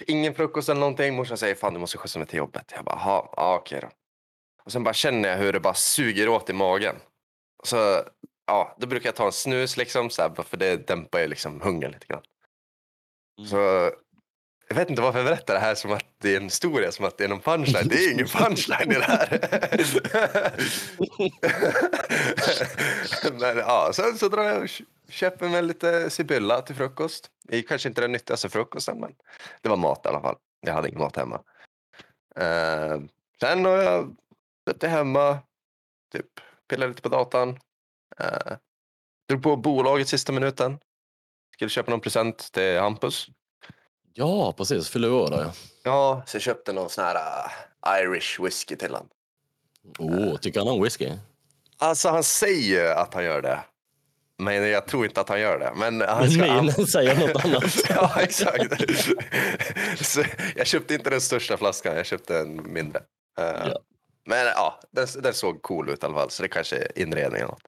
Ingen 0.07 0.35
frukost 0.35 0.69
eller 0.69 0.79
någonting. 0.79 1.15
Morsan 1.15 1.37
säger 1.37 1.55
fan 1.55 1.73
du 1.73 1.79
måste 1.79 1.97
skjutsa 1.97 2.19
mig 2.19 2.27
till 2.27 2.37
jobbet. 2.37 2.71
Jag 2.75 2.85
bara, 2.85 2.95
"Jaha, 2.95 3.29
ja 3.35 3.55
okej 3.55 3.79
då. 3.81 3.89
Och 4.63 4.71
sen 4.71 4.83
bara 4.83 4.93
känner 4.93 5.29
jag 5.29 5.37
hur 5.37 5.53
det 5.53 5.59
bara 5.59 5.73
suger 5.73 6.29
åt 6.29 6.49
i 6.49 6.53
magen. 6.53 6.95
Så 7.63 8.01
ja, 8.45 8.75
då 8.79 8.87
brukar 8.87 9.07
jag 9.07 9.15
ta 9.15 9.25
en 9.25 9.31
snus 9.31 9.77
liksom, 9.77 10.09
så 10.09 10.21
här, 10.21 10.43
för 10.43 10.57
det 10.57 10.87
dämpar 10.87 11.19
ju 11.19 11.27
liksom 11.27 11.61
hungern 11.61 11.91
lite 11.91 12.05
grann. 12.05 12.23
Mm. 13.37 13.49
Så 13.49 13.91
jag 14.67 14.75
vet 14.75 14.89
inte 14.89 15.01
varför 15.01 15.19
jag 15.19 15.25
berättar 15.25 15.53
det 15.53 15.59
här 15.59 15.75
som 15.75 15.91
att 15.91 16.05
det 16.21 16.33
är 16.33 16.37
en 16.37 16.43
historia, 16.43 16.91
som 16.91 17.05
att 17.05 17.17
det 17.17 17.23
är 17.23 17.27
någon 17.27 17.41
punchline. 17.41 17.87
Det 17.87 17.95
är 17.95 18.13
ingen 18.13 18.27
punchline 18.33 18.91
i 18.91 18.95
det 18.95 19.03
här. 19.03 19.39
Men 23.39 23.57
ja, 23.57 23.91
sen 23.93 24.17
så 24.17 24.29
drar 24.29 24.43
jag 24.43 24.63
och 24.63 24.69
köper 25.09 25.49
mig 25.49 25.61
lite 25.61 26.09
Sibylla 26.09 26.61
till 26.61 26.75
frukost. 26.75 27.29
Det 27.43 27.57
är 27.57 27.61
kanske 27.61 27.89
inte 27.89 28.01
den 28.01 28.11
nyttigaste 28.11 28.49
frukosten, 28.49 28.99
men 28.99 29.15
det 29.61 29.69
var 29.69 29.77
mat 29.77 30.05
i 30.05 30.07
alla 30.07 30.21
fall. 30.21 30.35
Jag 30.59 30.73
hade 30.73 30.87
ingen 30.87 30.99
mat 30.99 31.15
hemma. 31.15 31.41
Eh, 32.35 33.01
sen 33.39 33.65
har 33.65 33.77
jag 33.77 34.15
suttit 34.69 34.89
hemma, 34.89 35.39
typ 36.11 36.25
pillat 36.69 36.89
lite 36.89 37.01
på 37.01 37.09
datan. 37.09 37.59
Uh, 38.21 38.57
drog 39.29 39.43
på 39.43 39.55
bolaget 39.55 40.07
sista 40.07 40.31
minuten. 40.31 40.79
Skulle 41.53 41.69
köpa 41.69 41.91
någon 41.91 42.01
present 42.01 42.51
till 42.53 42.79
Hampus. 42.79 43.27
Ja, 44.17 44.53
precis. 44.57 44.89
Fyller 44.89 45.11
år 45.11 45.29
då 45.29 45.37
ja. 45.37 45.51
Ja, 45.83 46.23
så 46.25 46.35
jag 46.35 46.41
köpte 46.41 46.73
någon 46.73 46.89
sån 46.89 47.03
här 47.03 47.15
uh, 47.15 48.03
Irish 48.03 48.39
whisky 48.43 48.75
till 48.75 48.91
honom. 48.91 49.07
Oh, 49.99 50.37
tycker 50.37 50.59
han 50.59 50.69
om 50.69 50.81
whisky? 50.83 51.11
Alltså 51.77 52.09
han 52.09 52.23
säger 52.23 52.95
att 52.95 53.13
han 53.13 53.23
gör 53.23 53.41
det. 53.41 53.59
Men 54.37 54.69
jag 54.69 54.87
tror 54.87 55.05
inte 55.05 55.21
att 55.21 55.29
han 55.29 55.39
gör 55.39 55.59
det. 55.59 55.73
Men 55.75 56.01
han 56.01 56.31
ska, 56.31 56.41
Minen 56.41 56.87
säger 56.87 57.27
något 57.27 57.45
annat. 57.45 57.63
ja, 57.89 58.21
exakt. 58.21 58.81
så 60.05 60.23
jag 60.55 60.67
köpte 60.67 60.93
inte 60.93 61.09
den 61.09 61.21
största 61.21 61.57
flaskan, 61.57 61.95
jag 61.95 62.05
köpte 62.05 62.37
en 62.39 62.73
mindre. 62.73 63.01
Eh, 63.39 63.45
Ja. 63.45 63.79
Men 64.27 64.45
ja, 64.45 64.79
den, 64.91 65.07
den 65.19 65.33
såg 65.33 65.61
cool 65.61 65.89
ut 65.89 66.03
i 66.03 66.05
alla 66.05 66.15
fall. 66.15 66.29
Så 66.29 66.43
det 66.43 66.49
kanske 66.49 66.75
är 66.77 66.99
inredning 66.99 67.41
eller 67.41 67.51
något. 67.51 67.61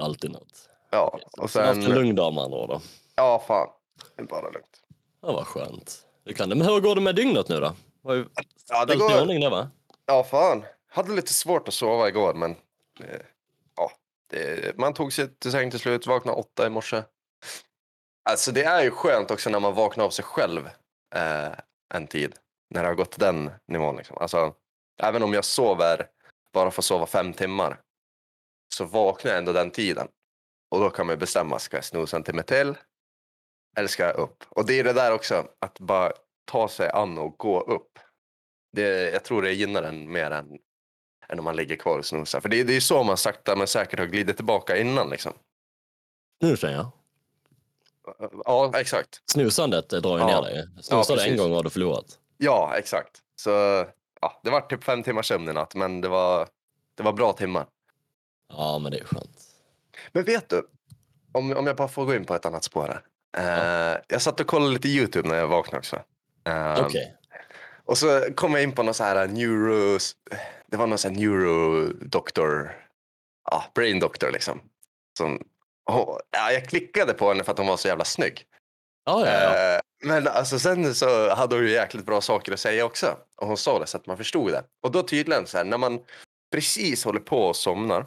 Alltid 0.00 0.30
något. 0.30 0.68
Ja, 0.90 1.20
och 1.38 1.50
Så 1.50 1.60
haft 1.60 1.76
en 1.76 1.82
sen... 1.82 1.94
lugn 1.94 2.14
dag 2.14 2.34
med 2.34 2.44
andra 2.44 2.66
då. 2.66 2.80
Ja, 3.16 3.44
fan. 3.46 3.68
Det 4.16 4.22
är 4.22 4.26
bara 4.26 4.50
lugnt. 4.50 4.82
Ja, 5.20 5.32
vad 5.32 5.46
skönt. 5.46 6.06
Du 6.24 6.34
kan 6.34 6.48
det. 6.48 6.54
Men 6.54 6.66
hur 6.66 6.80
går 6.80 6.94
det 6.94 7.00
med 7.00 7.14
dygnet 7.16 7.48
nu 7.48 7.60
då? 7.60 7.74
Har 8.04 8.14
ju 8.14 8.26
Ja, 8.68 8.84
det 8.84 8.92
ställt 8.92 9.10
i 9.10 9.14
går... 9.14 9.20
ordning 9.22 9.40
det 9.40 9.48
va? 9.50 9.70
Ja, 10.06 10.24
fan. 10.24 10.64
Hade 10.90 11.12
lite 11.12 11.32
svårt 11.32 11.68
att 11.68 11.74
sova 11.74 12.08
igår, 12.08 12.34
men 12.34 12.50
eh, 13.00 13.20
ja, 13.76 13.92
det, 14.30 14.78
man 14.78 14.94
tog 14.94 15.12
sig 15.12 15.28
till 15.38 15.52
säng 15.52 15.70
till 15.70 15.80
slut, 15.80 16.06
vaknade 16.06 16.38
åtta 16.38 16.66
i 16.66 16.70
morse. 16.70 17.02
Alltså 18.30 18.52
det 18.52 18.64
är 18.64 18.82
ju 18.82 18.90
skönt 18.90 19.30
också 19.30 19.50
när 19.50 19.60
man 19.60 19.74
vaknar 19.74 20.04
av 20.04 20.10
sig 20.10 20.24
själv 20.24 20.66
eh, 21.14 21.52
en 21.94 22.06
tid, 22.06 22.34
när 22.70 22.82
det 22.82 22.88
har 22.88 22.94
gått 22.94 23.10
till 23.10 23.20
den 23.20 23.50
nivån. 23.68 23.96
Liksom. 23.96 24.18
Alltså, 24.18 24.54
även 25.02 25.22
om 25.22 25.34
jag 25.34 25.44
sover, 25.44 26.06
bara 26.52 26.70
får 26.70 26.82
sova 26.82 27.06
fem 27.06 27.32
timmar, 27.32 27.80
så 28.74 28.84
vaknar 28.84 29.30
jag 29.30 29.38
ändå 29.38 29.52
den 29.52 29.70
tiden. 29.70 30.08
Och 30.70 30.80
då 30.80 30.90
kan 30.90 31.06
man 31.06 31.18
bestämma, 31.18 31.58
ska 31.58 31.76
jag 31.76 31.84
snosa 31.84 32.16
en 32.16 32.22
timme 32.22 32.42
till? 32.42 32.74
Jag 33.76 34.16
upp? 34.18 34.44
Och 34.48 34.66
det 34.66 34.78
är 34.80 34.84
det 34.84 34.92
där 34.92 35.12
också, 35.12 35.46
att 35.58 35.78
bara 35.80 36.12
ta 36.44 36.68
sig 36.68 36.90
an 36.90 37.18
och 37.18 37.38
gå 37.38 37.60
upp. 37.60 37.98
Det, 38.72 39.10
jag 39.12 39.24
tror 39.24 39.42
det 39.42 39.52
gynnar 39.52 39.82
en 39.82 40.12
mer 40.12 40.30
än, 40.30 40.58
än 41.28 41.38
om 41.38 41.44
man 41.44 41.56
ligger 41.56 41.76
kvar 41.76 41.98
och 41.98 42.06
snosar. 42.06 42.40
För 42.40 42.48
det, 42.48 42.62
det 42.62 42.76
är 42.76 42.80
så 42.80 43.02
man 43.02 43.16
sakta 43.16 43.56
men 43.56 43.66
säkert 43.66 43.98
har 43.98 44.06
glidit 44.06 44.36
tillbaka 44.36 44.76
innan. 44.76 45.10
Liksom. 45.10 45.32
Nu 46.40 46.56
känner 46.56 46.74
jag. 46.74 46.90
Ja, 48.44 48.72
exakt. 48.80 49.22
Snusandet 49.30 49.88
drar 49.88 50.18
ju 50.18 50.24
Ja. 50.24 50.26
ner 50.26 50.42
dig. 50.42 50.68
Snusar 50.82 51.16
du 51.16 51.22
en 51.22 51.36
gång 51.36 51.52
har 51.52 51.62
du 51.62 51.70
förlorat. 51.70 52.18
Ja, 52.38 52.74
exakt. 52.78 53.22
Så 53.36 53.50
ja, 54.20 54.40
det 54.44 54.50
var 54.50 54.60
typ 54.60 54.84
fem 54.84 55.02
timmars 55.02 55.28
sömn 55.28 55.48
i 55.48 55.52
natt, 55.52 55.74
men 55.74 56.00
det 56.00 56.08
var, 56.08 56.48
det 56.94 57.02
var 57.02 57.12
bra 57.12 57.32
timmar. 57.32 57.66
Ja, 58.48 58.78
men 58.78 58.92
det 58.92 58.98
är 58.98 59.04
skönt. 59.04 59.38
Men 60.12 60.24
vet 60.24 60.48
du, 60.48 60.68
om, 61.32 61.56
om 61.56 61.66
jag 61.66 61.76
bara 61.76 61.88
får 61.88 62.04
gå 62.04 62.14
in 62.14 62.24
på 62.24 62.34
ett 62.34 62.46
annat 62.46 62.64
spår 62.64 62.82
här. 62.88 63.02
Eh, 63.36 63.96
jag 64.08 64.22
satt 64.22 64.40
och 64.40 64.46
kollade 64.46 64.72
lite 64.72 64.88
YouTube 64.88 65.28
när 65.28 65.36
jag 65.36 65.46
vaknade 65.46 65.78
också. 65.78 65.96
Eh, 66.44 66.84
Okej. 66.86 67.16
Och 67.84 67.98
så 67.98 68.20
kom 68.34 68.52
jag 68.52 68.62
in 68.62 68.72
på 68.72 68.82
någon 68.82 68.94
så 68.94 69.04
här 69.04 69.26
neuro... 69.26 69.98
Det 70.66 70.76
var 70.76 70.86
någon 70.86 70.98
så 70.98 71.08
här 71.08 71.14
neurodoktor, 71.16 72.72
ja, 73.50 73.64
brain 73.74 74.00
doctor 74.00 74.30
liksom. 74.30 74.60
Som, 75.18 75.42
och, 75.90 76.20
ja, 76.30 76.52
jag 76.52 76.68
klickade 76.68 77.12
på 77.12 77.28
henne 77.28 77.44
för 77.44 77.52
att 77.52 77.58
hon 77.58 77.66
var 77.66 77.76
så 77.76 77.88
jävla 77.88 78.04
snygg. 78.04 78.44
Ja, 79.04 79.26
ja, 79.26 79.32
ja. 79.32 79.74
Eh, 79.74 79.80
men 80.04 80.28
alltså 80.28 80.58
sen 80.58 80.94
så 80.94 81.34
hade 81.34 81.54
hon 81.56 81.64
ju 81.64 81.70
jäkligt 81.70 82.06
bra 82.06 82.20
saker 82.20 82.52
att 82.52 82.60
säga 82.60 82.84
också. 82.84 83.16
Och 83.36 83.46
hon 83.46 83.56
sa 83.56 83.78
det 83.78 83.86
så 83.86 83.96
att 83.96 84.06
man 84.06 84.16
förstod 84.16 84.52
det. 84.52 84.64
Och 84.82 84.92
då 84.92 85.02
tydligen 85.02 85.46
så 85.46 85.56
här, 85.56 85.64
när 85.64 85.78
man 85.78 86.00
precis 86.52 87.04
håller 87.04 87.20
på 87.20 87.42
och 87.42 87.56
somnar. 87.56 88.06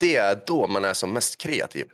Det 0.00 0.16
är 0.16 0.42
då 0.46 0.66
man 0.66 0.84
är 0.84 0.94
som 0.94 1.12
mest 1.12 1.40
kreativ. 1.40 1.86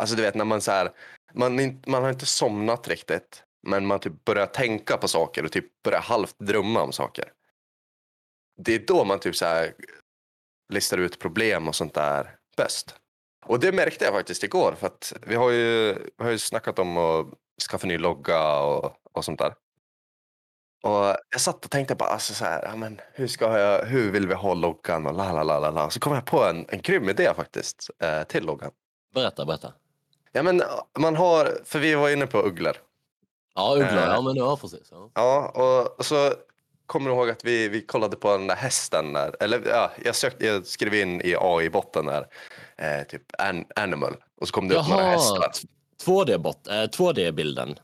Alltså 0.00 0.16
du 0.16 0.22
vet 0.22 0.34
när 0.34 0.44
man 0.44 0.60
så 0.60 0.70
här, 0.70 0.92
man, 1.34 1.80
man 1.86 2.02
har 2.02 2.10
inte 2.10 2.26
somnat 2.26 2.88
riktigt. 2.88 3.44
Men 3.62 3.86
man 3.86 4.00
typ 4.00 4.24
börjar 4.24 4.46
tänka 4.46 4.96
på 4.96 5.08
saker 5.08 5.44
och 5.44 5.52
typ 5.52 5.82
börjar 5.82 6.00
halvt 6.00 6.38
drömma 6.38 6.82
om 6.82 6.92
saker. 6.92 7.32
Det 8.56 8.74
är 8.74 8.86
då 8.86 9.04
man 9.04 9.20
typ 9.20 9.36
så 9.36 9.44
här 9.44 9.74
listar 10.72 10.98
ut 10.98 11.18
problem 11.18 11.68
och 11.68 11.74
sånt 11.74 11.94
där 11.94 12.36
bäst. 12.56 12.94
Och 13.46 13.60
det 13.60 13.72
märkte 13.72 14.04
jag 14.04 14.14
faktiskt 14.14 14.44
igår 14.44 14.72
för 14.72 14.86
att 14.86 15.12
vi 15.26 15.34
har 15.34 15.50
ju, 15.50 15.94
vi 15.94 16.24
har 16.24 16.30
ju 16.30 16.38
snackat 16.38 16.78
om 16.78 16.96
att 16.96 17.26
skaffa 17.70 17.86
ny 17.86 17.98
logga 17.98 18.60
och, 18.60 18.96
och 19.12 19.24
sånt 19.24 19.38
där. 19.38 19.54
Och 20.82 21.16
jag 21.30 21.40
satt 21.40 21.64
och 21.64 21.70
tänkte 21.70 21.94
bara, 21.94 22.08
alltså 22.08 22.34
så 22.34 22.44
här, 22.44 22.62
ja, 22.64 22.76
men 22.76 23.00
hur, 23.12 23.26
ska 23.26 23.58
jag, 23.58 23.84
hur 23.84 24.12
vill 24.12 24.28
vi 24.28 24.34
ha 24.34 24.54
loggan 24.54 25.06
och 25.06 25.14
la 25.14 25.32
la 25.32 25.42
la 25.42 25.58
la 25.58 25.70
la. 25.70 25.90
Så 25.90 26.00
kom 26.00 26.14
jag 26.14 26.24
på 26.24 26.44
en, 26.44 26.66
en 26.68 26.80
grym 26.80 27.08
idé 27.08 27.34
faktiskt 27.36 27.90
eh, 27.98 28.22
till 28.22 28.44
loggan. 28.44 28.70
Berätta, 29.14 29.44
berätta. 29.46 29.72
Ja 30.32 30.42
men 30.42 30.62
man 30.98 31.16
har, 31.16 31.58
för 31.64 31.78
vi 31.78 31.94
var 31.94 32.10
inne 32.10 32.26
på 32.26 32.38
ugglor. 32.38 32.76
Ja, 33.54 33.74
ugglor. 33.74 33.98
Eh. 33.98 34.04
Ja, 34.04 34.20
men 34.20 34.36
ja, 34.36 34.56
precis. 34.56 34.88
Ja. 34.90 35.10
Ja, 35.14 35.48
och, 35.98 36.04
så 36.04 36.32
kommer 36.86 37.10
du 37.10 37.16
ihåg 37.16 37.30
att 37.30 37.44
vi, 37.44 37.68
vi 37.68 37.86
kollade 37.86 38.16
på 38.16 38.30
den 38.30 38.46
där 38.46 38.56
hästen 38.56 39.12
där, 39.12 39.36
eller 39.40 39.62
ja, 39.66 39.90
jag, 40.04 40.16
sökte, 40.16 40.46
jag 40.46 40.66
skrev 40.66 40.94
in 40.94 41.20
i 41.20 41.36
AI-botten 41.40 42.06
där, 42.06 42.26
eh, 42.76 43.06
typ 43.06 43.22
an, 43.38 43.64
animal, 43.76 44.16
och 44.40 44.48
så 44.48 44.54
kom 44.54 44.68
det 44.68 44.74
upp 44.74 44.88
några 44.88 45.02
Jaha, 45.02 45.10
hästar. 45.10 45.52
2D-bot, 46.04 46.66
eh, 46.68 46.72
2D-bilden. 46.72 47.78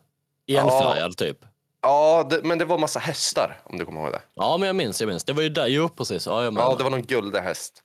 Ja. 0.44 0.60
Enfärgad 0.60 1.16
typ. 1.16 1.38
Ja, 1.82 2.26
det, 2.30 2.42
men 2.42 2.58
det 2.58 2.64
var 2.64 2.78
massa 2.78 2.98
hästar 2.98 3.60
om 3.64 3.78
du 3.78 3.84
kommer 3.84 4.00
ihåg 4.00 4.12
det. 4.12 4.22
Ja, 4.34 4.56
men 4.56 4.66
jag 4.66 4.76
minns, 4.76 5.00
jag 5.00 5.08
minns. 5.08 5.24
Det 5.24 5.32
var 5.32 5.42
ju 5.42 5.48
där, 5.48 5.66
jo 5.66 5.88
precis. 5.88 6.26
Ja. 6.26 6.44
Ja, 6.44 6.74
det 6.78 6.84
var 6.84 6.90
någon 6.90 7.02
guldig 7.02 7.40
häst. 7.40 7.82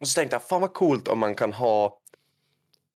Och 0.00 0.08
så 0.08 0.14
tänkte 0.14 0.34
jag, 0.34 0.42
fan 0.42 0.60
vad 0.60 0.74
coolt 0.74 1.08
om 1.08 1.18
man 1.18 1.34
kan 1.34 1.52
ha... 1.52 1.98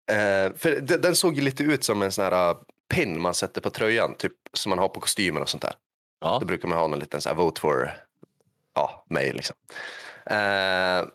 Eh, 0.07 0.53
för 0.57 0.79
de- 0.81 0.97
den 0.97 1.15
såg 1.15 1.35
ju 1.35 1.41
lite 1.41 1.63
ut 1.63 1.83
som 1.83 2.01
en 2.01 2.11
sån 2.11 2.23
här 2.25 2.49
uh, 2.51 2.57
pin 2.89 3.21
man 3.21 3.33
sätter 3.33 3.61
på 3.61 3.69
tröjan, 3.69 4.15
typ 4.17 4.33
som 4.53 4.69
man 4.69 4.79
har 4.79 4.89
på 4.89 4.99
kostymer 4.99 5.41
och 5.41 5.49
sånt 5.49 5.63
där. 5.63 5.73
ja. 6.19 6.37
Då 6.39 6.45
brukar 6.45 6.67
man 6.67 6.77
ha 6.77 6.85
en 6.93 6.99
liten 6.99 7.21
så 7.21 7.29
här 7.29 7.35
vote 7.35 7.61
for 7.61 7.93
ja, 8.75 9.05
mig 9.09 9.33
liksom. 9.33 9.55
Eh, 10.25 11.05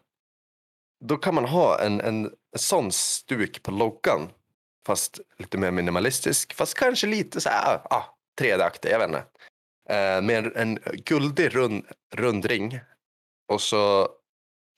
då 1.04 1.16
kan 1.16 1.34
man 1.34 1.44
ha 1.44 1.80
en, 1.80 2.00
en, 2.00 2.24
en 2.24 2.58
sån 2.58 2.92
stuk 2.92 3.62
på 3.62 3.70
loggan. 3.70 4.28
Fast 4.86 5.20
lite 5.38 5.58
mer 5.58 5.70
minimalistisk. 5.70 6.54
Fast 6.54 6.74
kanske 6.74 7.06
lite 7.06 7.40
så 7.40 7.48
här, 7.48 7.80
ah, 7.90 8.04
3D-aktig, 8.40 8.90
jag 8.90 8.98
vet 8.98 9.08
inte. 9.08 9.24
Eh, 9.88 10.22
med 10.22 10.56
en 10.56 10.78
guldig 11.04 11.54
rund, 11.56 11.84
rund 12.14 12.44
ring. 12.44 12.80
Och 13.48 13.60
så 13.60 14.08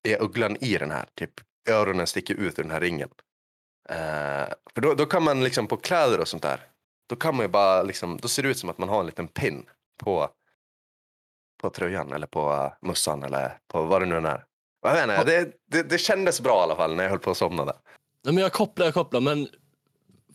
är 0.09 0.23
ugglan 0.23 0.57
i 0.61 0.79
den 0.79 0.91
här. 0.91 1.09
Typ 1.15 1.31
öronen 1.69 2.07
sticker 2.07 2.35
ut 2.35 2.59
ur 2.59 2.63
den 2.63 2.73
här 2.73 2.81
ringen. 2.81 3.09
Eh, 3.89 4.55
för 4.75 4.81
då, 4.81 4.95
då 4.95 5.07
kan 5.07 5.23
man 5.23 5.45
liksom 5.45 5.67
på 5.67 5.77
kläder 5.77 6.21
och 6.21 6.29
sånt 6.29 6.43
där. 6.43 6.61
Då 7.07 7.17
kan 7.17 7.37
man 7.37 7.45
ju 7.45 7.49
bara 7.49 7.83
liksom, 7.83 8.17
då 8.17 8.29
ser 8.29 8.43
det 8.43 8.49
ut 8.49 8.59
som 8.59 8.69
att 8.71 8.79
man 8.79 8.89
har 8.89 9.01
en 9.01 9.07
liten 9.07 9.29
pin 9.29 9.67
på, 9.99 10.29
på 11.61 11.71
tröjan 11.71 12.13
eller 12.13 12.27
på 12.27 12.53
uh, 12.53 12.73
mössan 12.89 13.23
eller 13.23 13.59
på 13.69 13.83
vad 13.83 14.03
det 14.03 14.07
nu 14.07 14.17
än 14.17 14.25
är. 14.25 14.45
Jag 14.83 14.95
vet 14.95 15.03
inte, 15.21 15.25
det, 15.25 15.53
det, 15.67 15.83
det 15.91 15.99
kändes 15.99 16.41
bra 16.41 16.61
i 16.61 16.63
alla 16.63 16.77
fall 16.77 16.95
när 16.97 17.05
jag 17.05 17.11
höll 17.11 17.19
på 17.19 17.31
att 17.31 17.37
somna 17.37 17.65
där. 17.65 17.77
Nej, 18.25 18.35
men 18.35 18.43
jag 18.43 18.53
kopplar, 18.53 18.87
jag 18.87 18.95
kopplar. 18.95 19.21
Men 19.21 19.49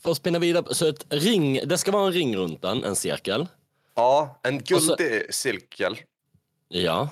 för 0.04 0.12
att 0.12 0.18
spinna 0.18 0.40
vidare. 0.40 0.76
Så 0.76 0.88
ett 0.88 1.06
ring, 1.10 1.60
det 1.68 1.78
ska 1.78 1.92
vara 1.92 2.06
en 2.06 2.12
ring 2.14 2.36
runt 2.38 2.62
den, 2.62 2.84
en 2.84 2.96
cirkel. 2.96 3.48
Ja, 3.96 4.40
en 4.44 4.56
Och 4.58 4.68
så- 4.82 4.96
guldig 4.96 5.34
cirkel 5.34 5.98
Ja. 6.68 7.10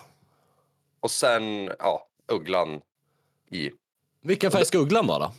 och 1.00 1.12
sen 1.12 1.72
ja, 1.80 2.08
ugglan 2.32 2.82
i. 3.52 3.72
Vilken 4.22 4.52
färg 4.52 4.66
ska 4.66 4.78
ugglan 4.78 5.08
vara 5.08 5.20
då? 5.20 5.32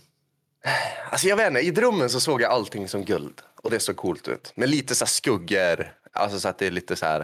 Alltså 1.11 1.27
jag 1.29 1.37
vet 1.37 1.47
inte, 1.49 1.61
i 1.61 1.71
drömmen 1.71 2.11
så 2.11 2.21
såg 2.21 2.43
jag 2.43 2.53
allting 2.53 2.89
som 2.89 3.05
guld 3.05 3.43
och 3.57 3.71
det 3.71 3.81
såg 3.81 3.97
coolt 3.97 4.29
ut. 4.29 4.53
Med 4.57 4.69
lite 4.69 4.95
så 4.95 5.07
skuggor, 5.07 5.95
alltså 6.13 6.41
så 6.41 6.49
att 6.49 6.59
det 6.59 6.67
är 6.67 6.71
lite 6.71 6.97
så 6.97 7.07
här. 7.07 7.21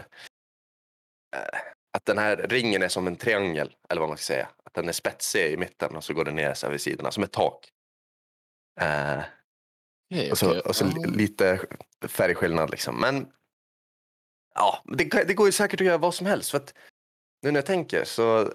eh, 1.35 1.59
Att 1.97 2.05
den 2.05 2.17
här 2.17 2.37
ringen 2.37 2.83
är 2.83 2.89
som 2.89 3.07
en 3.07 3.15
triangel, 3.15 3.75
eller 3.89 3.99
vad 3.99 4.09
man 4.09 4.17
ska 4.17 4.23
säga. 4.23 4.49
Att 4.63 4.73
den 4.73 4.87
är 4.89 4.93
spetsig 4.93 5.51
i 5.53 5.57
mitten 5.57 5.95
och 5.95 6.03
så 6.03 6.13
går 6.13 6.25
den 6.25 6.35
ner 6.35 6.53
så 6.53 6.65
här 6.65 6.71
vid 6.71 6.81
sidorna, 6.81 7.11
som 7.11 7.23
ett 7.23 7.31
tak. 7.31 7.69
Eh, 8.81 9.19
Okej, 10.13 10.31
Och 10.31 10.37
så, 10.37 10.49
okej. 10.49 10.61
och 10.61 10.75
så 10.75 10.85
li- 10.85 11.07
lite 11.17 11.59
färgskillnad 12.07 12.69
liksom. 12.69 12.99
Men 13.01 13.31
ja, 14.55 14.83
det, 14.85 15.03
det 15.27 15.33
går 15.33 15.45
ju 15.47 15.51
säkert 15.51 15.81
att 15.81 15.87
göra 15.87 15.97
vad 15.97 16.15
som 16.15 16.25
helst. 16.27 16.51
För 16.51 16.57
att 16.57 16.73
nu 17.41 17.51
när 17.51 17.57
jag 17.57 17.65
tänker 17.65 18.03
så 18.03 18.53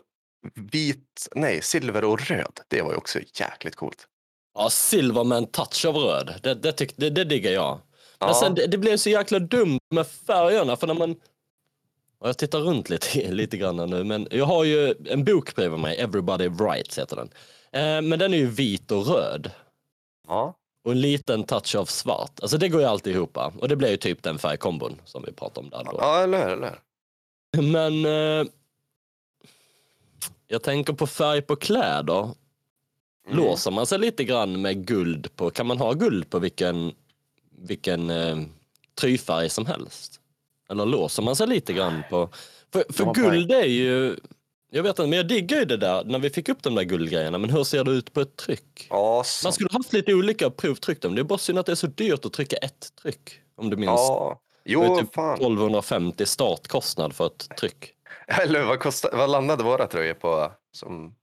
vit, 0.55 1.29
nej, 1.35 1.63
silver 1.63 2.05
och 2.05 2.21
röd, 2.21 2.61
det 2.69 2.83
var 2.83 2.91
ju 2.91 2.97
också 2.97 3.19
jäkligt 3.35 3.77
coolt. 3.77 4.07
Ja, 4.63 4.71
silver 4.71 5.25
med 5.25 5.39
en 5.39 5.47
touch 5.47 5.85
av 5.87 5.97
röd. 5.97 6.35
Det, 6.43 6.55
det, 6.55 6.73
tyck, 6.73 6.93
det, 6.97 7.11
det 7.11 7.25
diggar 7.25 7.51
jag. 7.53 7.79
Men 8.21 8.29
Ja. 8.29 8.35
sen, 8.35 8.55
det, 8.55 8.67
det 8.67 8.79
blev 8.79 8.97
så 8.97 9.11
jäkla 9.11 9.39
dumt 9.39 9.79
med 9.91 10.07
färgerna. 10.07 10.77
För 10.77 10.87
när 10.87 10.95
man... 10.95 11.11
Ja, 12.21 12.27
Jag 12.27 12.39
tittar 12.39 12.59
runt 12.59 12.91
lite, 12.91 13.29
lite 13.33 13.57
grann 13.57 13.77
nu, 13.91 14.05
men 14.05 14.29
jag 14.31 14.45
har 14.45 14.65
ju 14.65 14.95
en 15.07 15.25
bok 15.25 15.55
bredvid 15.55 15.79
mig, 15.81 15.97
Everybody 16.01 16.49
Writes 16.49 16.99
heter 16.99 17.17
den. 17.17 17.31
Eh, 17.73 18.03
men 18.03 18.19
den 18.19 18.35
är 18.35 18.39
ju 18.39 18.47
vit 18.47 18.91
och 18.91 19.07
röd. 19.07 19.51
Ja. 20.29 20.55
Och 20.85 20.93
en 20.93 21.01
liten 21.01 21.45
touch 21.45 21.75
av 21.77 21.85
svart. 21.85 22.41
Alltså 22.43 22.59
det 22.59 22.69
går 22.69 22.81
ju 22.81 22.87
alltid 22.87 23.15
ihop. 23.15 23.39
Och 23.59 23.69
det 23.69 23.77
blir 23.77 23.91
ju 23.91 23.97
typ 23.97 24.23
den 24.23 24.39
färgkombon 24.39 25.01
som 25.05 25.23
vi 25.27 25.33
pratade 25.33 25.65
om 25.65 25.71
där 25.71 25.85
då. 25.85 25.99
ja, 26.01 26.23
eller 26.23 26.39
hur? 26.49 26.53
Eller? 26.53 26.79
hur? 27.57 27.63
Men 27.63 28.05
eh, 28.05 28.47
jag 30.47 30.63
tänker 30.63 30.93
på 30.93 31.07
färg 31.07 31.43
på 31.43 31.57
kläder. 31.57 32.29
Mm. 33.31 33.45
Låser 33.45 33.71
man 33.71 33.87
sig 33.87 33.99
lite 33.99 34.25
grann 34.25 34.63
med 34.63 34.87
guld 34.87 35.37
på, 35.37 35.51
kan 35.51 35.67
man 35.67 35.79
ha 35.79 35.93
guld 35.93 36.31
på 36.31 36.39
vilken, 36.39 36.93
vilken 37.59 38.11
eh, 38.11 38.39
tryfärg 39.01 39.51
som 39.51 39.67
helst? 39.67 40.21
Eller 40.71 40.87
låser 40.87 41.23
man 41.23 41.37
sig 41.37 41.47
lite 41.47 41.73
grann 41.73 42.03
på, 42.11 42.29
för, 42.73 42.85
för 42.93 43.15
guld 43.15 43.53
är 43.53 43.65
ju, 43.65 44.17
jag 44.71 44.83
vet 44.83 44.91
inte, 44.91 45.03
men 45.09 45.17
jag 45.17 45.29
diggar 45.29 45.59
ju 45.59 45.65
det 45.65 45.77
där 45.77 46.05
när 46.05 46.19
vi 46.19 46.31
fick 46.31 46.49
upp 46.49 46.63
de 46.63 46.75
där 46.75 46.83
guldgrejerna, 46.83 47.39
men 47.39 47.51
hur 47.51 47.65
ser 47.65 47.85
det 47.85 47.91
ut 47.91 48.13
på 48.13 48.21
ett 48.21 48.37
tryck? 48.37 48.87
Ja, 48.91 49.25
Man 49.45 49.53
skulle 49.53 49.69
haft 49.73 49.93
lite 49.93 50.15
olika 50.15 50.51
provtryck 50.51 51.03
dem, 51.03 51.15
det 51.15 51.21
är 51.21 51.25
bara 51.25 51.39
synd 51.39 51.59
att 51.59 51.67
det 51.67 51.73
är 51.73 51.77
så 51.77 51.87
dyrt 51.87 52.25
att 52.25 52.33
trycka 52.33 52.57
ett 52.57 52.89
tryck. 53.03 53.31
Om 53.57 53.71
du 53.71 53.77
minns, 53.77 53.89
ja. 53.89 54.41
det 54.65 54.77
var 54.77 54.87
Jo, 54.87 54.99
typ 54.99 55.15
fan. 55.15 55.35
1250 55.35 56.27
startkostnad 56.27 57.15
för 57.15 57.27
ett 57.27 57.49
tryck. 57.59 57.95
Eller 58.27 58.65
vad, 58.65 58.81
kostade, 58.81 59.17
vad 59.17 59.31
landade 59.31 59.65
våra 59.65 59.87
tröjor 59.87 60.15
på? 60.15 60.53
Som... 60.73 61.15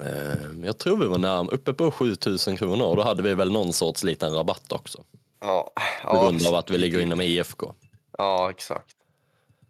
Eh, 0.00 0.64
Jag 0.64 0.78
tror 0.78 0.96
vi 0.96 1.06
var 1.06 1.18
närm 1.18 1.48
uppe 1.48 1.72
på 1.72 1.90
7000 1.90 2.56
kronor 2.56 2.86
och 2.86 2.96
då 2.96 3.02
hade 3.02 3.22
vi 3.22 3.34
väl 3.34 3.50
någon 3.52 3.72
sorts 3.72 4.04
liten 4.04 4.32
rabatt 4.34 4.72
också. 4.72 5.04
Ja, 5.40 5.72
På 6.02 6.16
ja, 6.16 6.22
grund 6.22 6.46
av 6.46 6.54
att 6.54 6.70
vi 6.70 6.78
ligger 6.78 7.16
med 7.16 7.28
IFK. 7.28 7.72
ja, 8.18 8.50
exakt. 8.50 8.92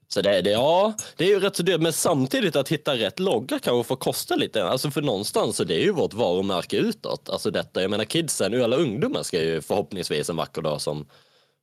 Så 0.09 0.23
det, 0.23 0.43
det, 0.43 0.51
ja, 0.51 0.95
det 1.17 1.25
är 1.25 1.29
ju 1.29 1.41
rätt 1.41 1.57
så 1.57 1.63
dyrt, 1.63 1.81
men 1.81 1.93
samtidigt 1.93 2.57
att 2.57 2.69
hitta 2.69 2.95
rätt 2.97 3.19
logga 3.19 3.59
kanske 3.59 3.89
får 3.89 3.97
kosta 3.97 4.37
lite. 4.37 4.65
Alltså 4.65 4.91
för 4.91 5.03
någonstans 5.03 5.57
så 5.57 5.65
det 5.65 5.75
är 5.75 5.85
ju 5.85 5.91
vårt 5.93 6.15
varumärke 6.15 6.77
utåt. 6.77 7.29
Alltså 7.29 7.51
detta, 7.51 7.83
jag 7.83 7.91
menar 7.91 8.05
kidsen, 8.05 8.63
alla 8.65 8.77
ungdomar 8.77 9.23
ska 9.23 9.43
ju 9.43 9.61
förhoppningsvis 9.61 10.31
en 10.31 10.37
vacker 10.37 10.63
dag 10.63 10.81
som 10.81 11.07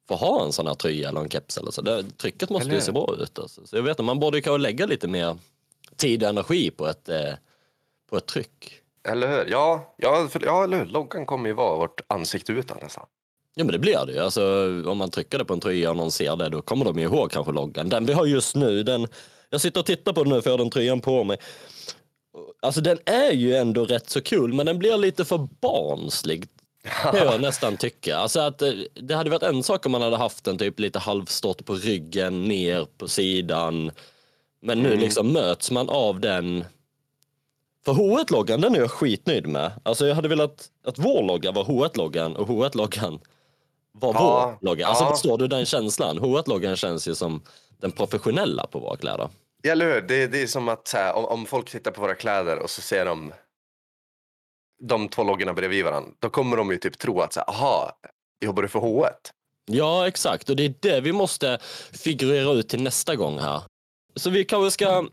får 0.08 0.16
ha 0.16 0.46
en 0.46 0.54
sån 0.54 0.68
här 0.68 0.74
tröja 0.74 1.10
eller 1.10 1.22
en 1.22 1.30
keps 1.30 1.58
eller 1.58 1.72
så. 1.72 1.82
Det, 1.82 2.04
trycket 2.18 2.50
måste 2.50 2.66
Eller 2.68 2.76
ju 2.76 2.82
se 2.82 2.92
bra 2.92 3.16
ut. 3.20 3.40
Alltså. 3.40 3.62
Så 3.68 3.76
jag 3.76 3.84
vet 3.84 3.90
inte, 3.92 4.04
man 4.04 4.20
borde 4.20 4.38
ju 4.38 4.42
kanske 4.42 4.58
lägga 4.62 4.86
lite 4.86 5.08
mer 5.08 5.38
tid 5.96 6.24
och 6.24 6.30
energi 6.30 6.72
på 6.72 6.88
ett, 6.88 7.10
eh, 7.10 7.34
på 8.14 8.18
ett 8.18 8.26
tryck. 8.26 8.80
Eller 9.08 9.28
hur? 9.32 9.52
Ja, 9.52 9.96
ja, 9.98 10.28
för, 10.32 10.46
ja, 10.46 10.64
eller 10.64 10.78
hur? 10.78 10.86
Loggan 10.86 11.26
kommer 11.26 11.50
ju 11.50 11.54
vara 11.56 11.78
vårt 11.78 12.02
ansikte 12.08 12.52
utåt 12.52 12.82
nästan. 12.82 13.06
Ja 13.56 13.64
men 13.64 13.72
det 13.72 13.80
blir 13.80 14.06
det 14.06 14.14
ju. 14.14 14.20
Alltså, 14.20 14.44
om 14.86 14.98
man 14.98 15.12
trycker 15.12 15.38
det 15.38 15.46
på 15.46 15.54
en 15.54 15.60
tröja 15.60 15.90
och 15.90 15.96
någon 15.98 16.12
ser 16.12 16.36
det 16.36 16.50
då 16.50 16.62
kommer 16.62 16.86
de 16.86 17.00
ju 17.00 17.04
ihåg 17.06 17.32
kanske 17.32 17.52
loggan. 17.52 17.90
Den 17.90 18.06
vi 18.06 18.14
har 18.14 18.26
just 18.26 18.56
nu, 18.56 18.84
den, 18.84 19.08
jag 19.50 19.62
sitter 19.62 19.80
och 19.80 19.86
tittar 19.86 20.14
på 20.14 20.24
den 20.24 20.34
nu 20.34 20.42
för 20.42 20.50
jag 20.50 20.54
har 20.54 20.64
den 20.64 20.70
tröjan 20.70 21.02
på 21.02 21.24
mig. 21.24 21.38
Alltså 22.62 22.82
den 22.82 23.00
är 23.06 23.32
ju 23.32 23.56
ändå 23.56 23.86
rätt 23.86 24.10
så 24.10 24.22
kul 24.22 24.54
men 24.54 24.66
den 24.66 24.80
blir 24.80 24.98
lite 24.98 25.26
för 25.26 25.48
barnslig. 25.62 26.46
Kan 27.02 27.16
jag 27.16 27.42
nästan 27.48 27.78
tycka. 27.78 28.18
Alltså 28.18 28.40
att 28.40 28.62
eh, 28.62 28.72
det 28.94 29.16
hade 29.16 29.30
varit 29.30 29.44
en 29.44 29.64
sak 29.64 29.86
om 29.86 29.92
man 29.92 30.02
hade 30.02 30.18
haft 30.18 30.44
den 30.44 30.58
typ 30.58 30.80
lite 30.80 31.00
halvstått 31.00 31.66
på 31.66 31.74
ryggen, 31.74 32.44
ner 32.44 32.88
på 32.98 33.08
sidan. 33.08 33.92
Men 34.62 34.80
nu 34.80 34.88
Mm. 34.90 35.00
liksom 35.00 35.34
möts 35.34 35.72
man 35.72 35.90
av 35.90 36.20
den. 36.20 36.66
För 37.86 37.94
H1-loggan 37.94 38.62
den 38.62 38.76
är 38.76 38.80
jag 38.80 38.92
skitnöjd 38.92 39.48
med. 39.48 39.72
Alltså 39.84 40.08
jag 40.08 40.16
hade 40.16 40.28
velat 40.28 40.70
att 40.86 41.00
vår 41.00 41.24
logga 41.24 41.52
var 41.52 41.64
H1-loggan 41.64 42.36
och 42.36 42.48
H1-loggan 42.48 43.20
var 43.92 44.14
Ja, 44.14 44.58
vår 44.62 44.66
logga. 44.70 44.88
Alltså 44.88 45.04
ja. 45.04 45.12
förstår 45.12 45.38
du 45.38 45.48
den 45.48 45.66
känslan? 45.66 46.20
H1-loggan 46.20 46.76
känns 46.76 47.08
ju 47.08 47.16
som 47.16 47.42
den 47.82 47.92
professionella 47.92 48.68
på 48.68 48.80
våra 48.80 48.98
kläder. 48.98 49.30
Ja, 49.62 49.72
eller 49.72 49.94
hur? 49.94 50.02
Det, 50.02 50.28
det 50.28 50.42
är 50.42 50.48
som 50.48 50.70
att 50.70 50.92
här, 50.94 51.14
om, 51.14 51.26
om 51.26 51.46
folk 51.46 51.70
tittar 51.70 51.92
på 51.92 52.02
våra 52.02 52.16
kläder 52.16 52.60
och 52.60 52.70
så 52.70 52.82
ser 52.82 53.06
de 53.06 53.34
de 54.84 55.10
två 55.10 55.24
loggorna 55.24 55.54
bredvid 55.54 55.86
varandra, 55.86 56.12
då 56.20 56.30
kommer 56.30 56.58
de 56.58 56.72
ju 56.72 56.78
typ 56.78 56.98
tro 56.98 57.22
att 57.22 57.34
så 57.34 57.40
här, 57.40 57.50
aha, 57.50 57.98
jobbar 58.46 58.62
du 58.62 58.68
för 58.68 58.80
H1? 58.80 59.10
Ja, 59.66 60.08
exakt. 60.08 60.50
Och 60.50 60.56
det 60.56 60.66
är 60.66 60.74
det 60.80 61.02
vi 61.02 61.12
måste 61.12 61.60
figurera 61.92 62.52
ut 62.52 62.70
till 62.70 62.84
nästa 62.84 63.16
gång 63.16 63.40
här. 63.40 63.62
Så 64.16 64.30
vi 64.30 64.46
kanske 64.46 64.72
ska 64.72 65.08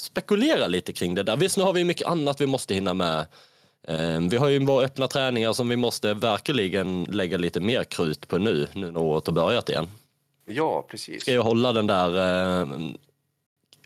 spekulera 0.00 0.66
lite 0.66 0.92
kring 0.92 1.14
det 1.14 1.22
där. 1.22 1.36
Visst, 1.36 1.56
nu 1.56 1.62
har 1.62 1.72
vi 1.72 1.84
mycket 1.84 2.06
annat 2.06 2.40
vi 2.40 2.46
måste 2.46 2.74
hinna 2.74 2.94
med. 2.94 3.26
Eh, 3.88 4.20
Vi 4.30 4.36
har 4.36 4.48
ju 4.48 4.64
våra 4.66 4.84
öppna 4.84 5.08
träningar 5.08 5.52
som 5.52 5.68
vi 5.68 5.76
måste 5.76 6.14
verkligen 6.14 7.04
lägga 7.04 7.36
lite 7.38 7.60
mer 7.60 7.84
krut 7.84 8.28
på 8.28 8.38
nu, 8.38 8.66
nu 8.72 8.90
när 8.90 9.00
året 9.00 9.26
har 9.26 9.34
börjat 9.34 9.68
igen. 9.68 9.88
Ja, 10.44 10.86
precis. 10.90 11.22
Ska 11.22 11.32
jag 11.32 11.42
hålla 11.42 11.72
den 11.72 11.86
där 11.86 12.60
eh, 12.62 12.68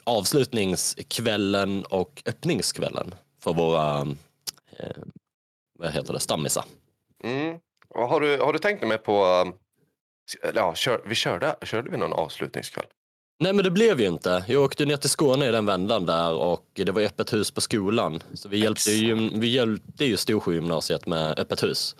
avslutningskvällen 0.04 1.84
och 1.84 2.22
öppningskvällen 2.26 3.14
för 3.42 3.52
våra, 3.52 4.00
eh, 4.78 5.02
vad 5.78 5.92
heter 5.92 6.12
det, 6.12 6.20
stammisar. 6.20 6.64
Mm. 7.24 7.58
Har, 7.94 8.20
du, 8.20 8.38
har 8.38 8.52
du 8.52 8.58
tänkt 8.58 8.86
med 8.88 9.04
på 9.04 9.46
Ja, 10.54 10.74
kör, 10.74 11.02
vi 11.06 11.14
körde, 11.14 11.56
körde 11.62 11.90
vi 11.90 11.96
någon 11.96 12.12
avslutningskväll? 12.12 12.86
Nej 13.42 13.52
men 13.52 13.64
det 13.64 13.70
blev 13.70 14.00
ju 14.00 14.06
inte. 14.06 14.44
Jag 14.48 14.62
åkte 14.62 14.84
ner 14.84 14.96
till 14.96 15.10
Skåne 15.10 15.48
i 15.48 15.50
den 15.50 15.66
vändan 15.66 16.06
där 16.06 16.32
och 16.32 16.64
det 16.72 16.90
var 16.92 17.02
öppet 17.02 17.32
hus 17.32 17.50
på 17.50 17.60
skolan. 17.60 18.22
Så 18.34 18.48
vi 18.48 18.58
hjälpte 18.58 18.90
ju, 18.90 19.30
vi 19.38 19.46
hjälpte 19.48 20.04
ju 20.04 20.16
Storsjogymnasiet 20.16 21.06
med 21.06 21.38
öppet 21.38 21.62
hus. 21.62 21.96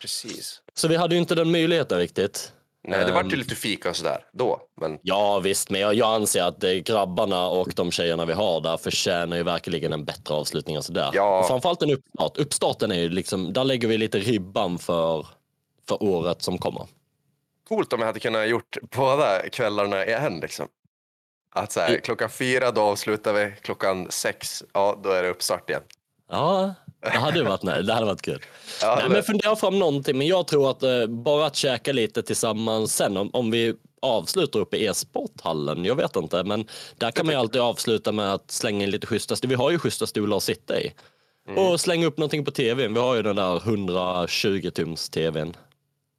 Precis. 0.00 0.60
Så 0.74 0.88
vi 0.88 0.96
hade 0.96 1.14
ju 1.14 1.20
inte 1.20 1.34
den 1.34 1.50
möjligheten 1.50 1.98
riktigt. 1.98 2.52
Nej, 2.88 3.04
det 3.04 3.12
vart 3.12 3.24
ju 3.24 3.32
Ehm. 3.32 3.38
lite 3.38 3.54
fika 3.54 3.90
och 3.90 3.96
sådär 3.96 4.24
då. 4.32 4.60
Men 4.80 4.98
Ja 5.02 5.40
visst, 5.40 5.70
men 5.70 5.80
jag, 5.80 5.94
jag 5.94 6.14
anser 6.14 6.42
att 6.42 6.64
grabbarna 6.84 7.46
och 7.48 7.72
de 7.76 7.90
tjejerna 7.90 8.24
vi 8.24 8.32
har 8.32 8.60
där 8.60 8.76
förtjänar 8.76 9.36
ju 9.36 9.42
verkligen 9.42 9.92
en 9.92 10.04
bättre 10.04 10.34
avslutning 10.34 10.76
än 10.76 10.82
sådär. 10.82 11.10
Ja. 11.12 11.38
Och 11.40 11.46
framförallt 11.48 11.82
en 11.82 11.90
uppstart. 11.90 12.38
Uppstarten 12.38 12.92
är 12.92 12.98
ju 13.00 13.08
liksom, 13.08 13.52
där 13.52 13.64
lägger 13.64 13.88
vi 13.88 13.98
lite 13.98 14.18
ribban 14.18 14.78
för, 14.78 15.26
för 15.88 16.02
året 16.02 16.42
som 16.42 16.58
kommer. 16.58 16.86
coolt 17.68 17.92
om 17.92 18.00
jag 18.00 18.06
hade 18.06 18.20
kunnat 18.20 18.48
gjort 18.48 18.76
båda 18.96 19.48
kvällarna 19.48 20.06
i 20.06 20.12
en 20.12 20.40
liksom. 20.40 20.68
Att 21.54 21.72
så 21.72 21.80
här, 21.80 21.96
klockan 21.98 22.30
fyra 22.30 22.70
då 22.70 22.80
avslutar 22.80 23.32
vi, 23.32 23.52
klockan 23.62 24.06
sex, 24.10 24.62
ja 24.72 25.00
då 25.02 25.10
är 25.10 25.22
det 25.22 25.28
uppstart 25.28 25.70
igen. 25.70 25.82
Ja, 26.30 26.74
det 27.00 27.08
hade 27.10 27.42
varit, 27.42 27.62
nej, 27.62 27.82
det 27.82 27.92
hade 27.92 28.06
varit 28.06 28.22
kul. 28.22 28.42
Ja, 28.80 28.96
Nej, 29.00 29.08
men 29.08 29.22
fundera 29.22 29.56
fram 29.56 29.78
någonting, 29.78 30.18
men 30.18 30.26
jag 30.26 30.46
tror 30.46 30.70
att 30.70 30.82
eh, 30.82 31.06
bara 31.06 31.46
att 31.46 31.56
käka 31.56 31.92
lite 31.92 32.22
tillsammans 32.22 32.96
sen 32.96 33.16
om, 33.16 33.30
om 33.32 33.50
vi 33.50 33.74
avslutar 34.02 34.60
uppe 34.60 34.76
i 34.76 34.86
e-sporthallen, 34.86 35.84
jag 35.84 35.94
vet 35.94 36.16
inte, 36.16 36.44
men 36.44 36.66
där 36.98 37.10
kan 37.10 37.26
man 37.26 37.34
ju 37.34 37.40
alltid 37.40 37.60
avsluta 37.60 38.12
med 38.12 38.34
att 38.34 38.50
slänga 38.50 38.84
in 38.84 38.90
lite 38.90 39.06
schyssta, 39.06 39.34
vi 39.42 39.54
har 39.54 39.70
ju 39.70 39.78
schyssta 39.78 40.06
stolar 40.06 40.36
att 40.36 40.42
sitta 40.42 40.80
i. 40.80 40.92
Mm. 41.48 41.58
Och 41.66 41.80
slänga 41.80 42.06
upp 42.06 42.18
någonting 42.18 42.44
på 42.44 42.50
tvn, 42.50 42.94
vi 42.94 43.00
har 43.00 43.14
ju 43.14 43.22
den 43.22 43.36
där 43.36 43.56
120 43.56 44.70
tums 44.74 45.10
tvn 45.10 45.56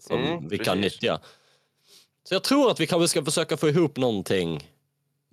som 0.07 0.19
Mm, 0.23 0.47
vi 0.47 0.57
kan 0.57 0.81
precis. 0.81 1.01
nyttja. 1.01 1.19
Så 2.23 2.35
jag 2.35 2.43
tror 2.43 2.71
att 2.71 2.79
vi 2.79 2.87
kanske 2.87 3.07
ska 3.07 3.25
försöka 3.25 3.57
få 3.57 3.69
ihop 3.69 3.97
någonting 3.97 4.72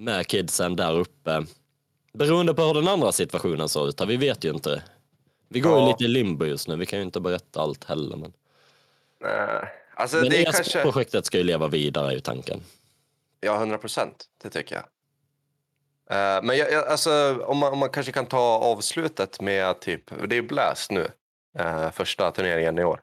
med 0.01 0.27
kidsen 0.27 0.77
där 0.77 0.93
uppe. 0.93 1.45
Beroende 2.13 2.55
på 2.55 2.63
hur 2.63 2.75
den 2.75 2.89
andra 2.89 3.13
situationen 3.13 3.69
ser 3.69 3.89
ut, 3.89 4.01
vi 4.01 4.17
vet 4.17 4.45
ju 4.45 4.51
inte. 4.51 4.83
Vi 5.49 5.61
går 5.61 5.79
Ja. 5.79 5.89
lite 5.89 6.05
i 6.05 6.09
limbo 6.09 6.45
just 6.45 6.69
nu, 6.69 6.77
vi 6.77 6.87
kan 6.87 6.99
ju 6.99 7.05
inte 7.05 7.21
berätta 7.21 7.61
allt 7.61 7.85
heller. 7.85 8.17
Men, 8.17 8.33
Nej. 9.21 9.69
Alltså 9.95 10.17
men 10.17 10.29
det 10.31 10.37
är 10.41 10.45
kanske, 10.45 10.63
e-sportprojektet 10.63 11.27
ska 11.27 11.39
ju 11.39 11.45
leva 11.45 11.69
vidare 11.69 12.13
ju 12.13 12.21
tanken. 12.21 12.61
ja 13.41 13.57
100 13.57 13.79
procent, 13.79 14.25
det 14.43 14.51
tycker 14.51 14.75
jag. 14.75 14.85
Eh, 16.11 16.43
men 16.43 16.57
jag, 16.57 16.73
jag, 16.73 16.87
alltså, 16.89 17.39
om, 17.47 17.59
man, 17.59 17.73
om 17.73 17.79
man 17.79 17.91
kanske 17.91 18.13
kan 18.13 18.27
ta 18.27 18.59
avslutet 18.59 19.41
med 19.41 19.81
typ, 19.81 20.03
det 20.29 20.37
är 20.37 20.43
Blast 20.43 20.91
nu, 20.91 21.09
eh, 21.59 21.91
första 21.91 22.31
turneringen 22.31 22.79
i 22.79 22.85
år. 22.85 23.01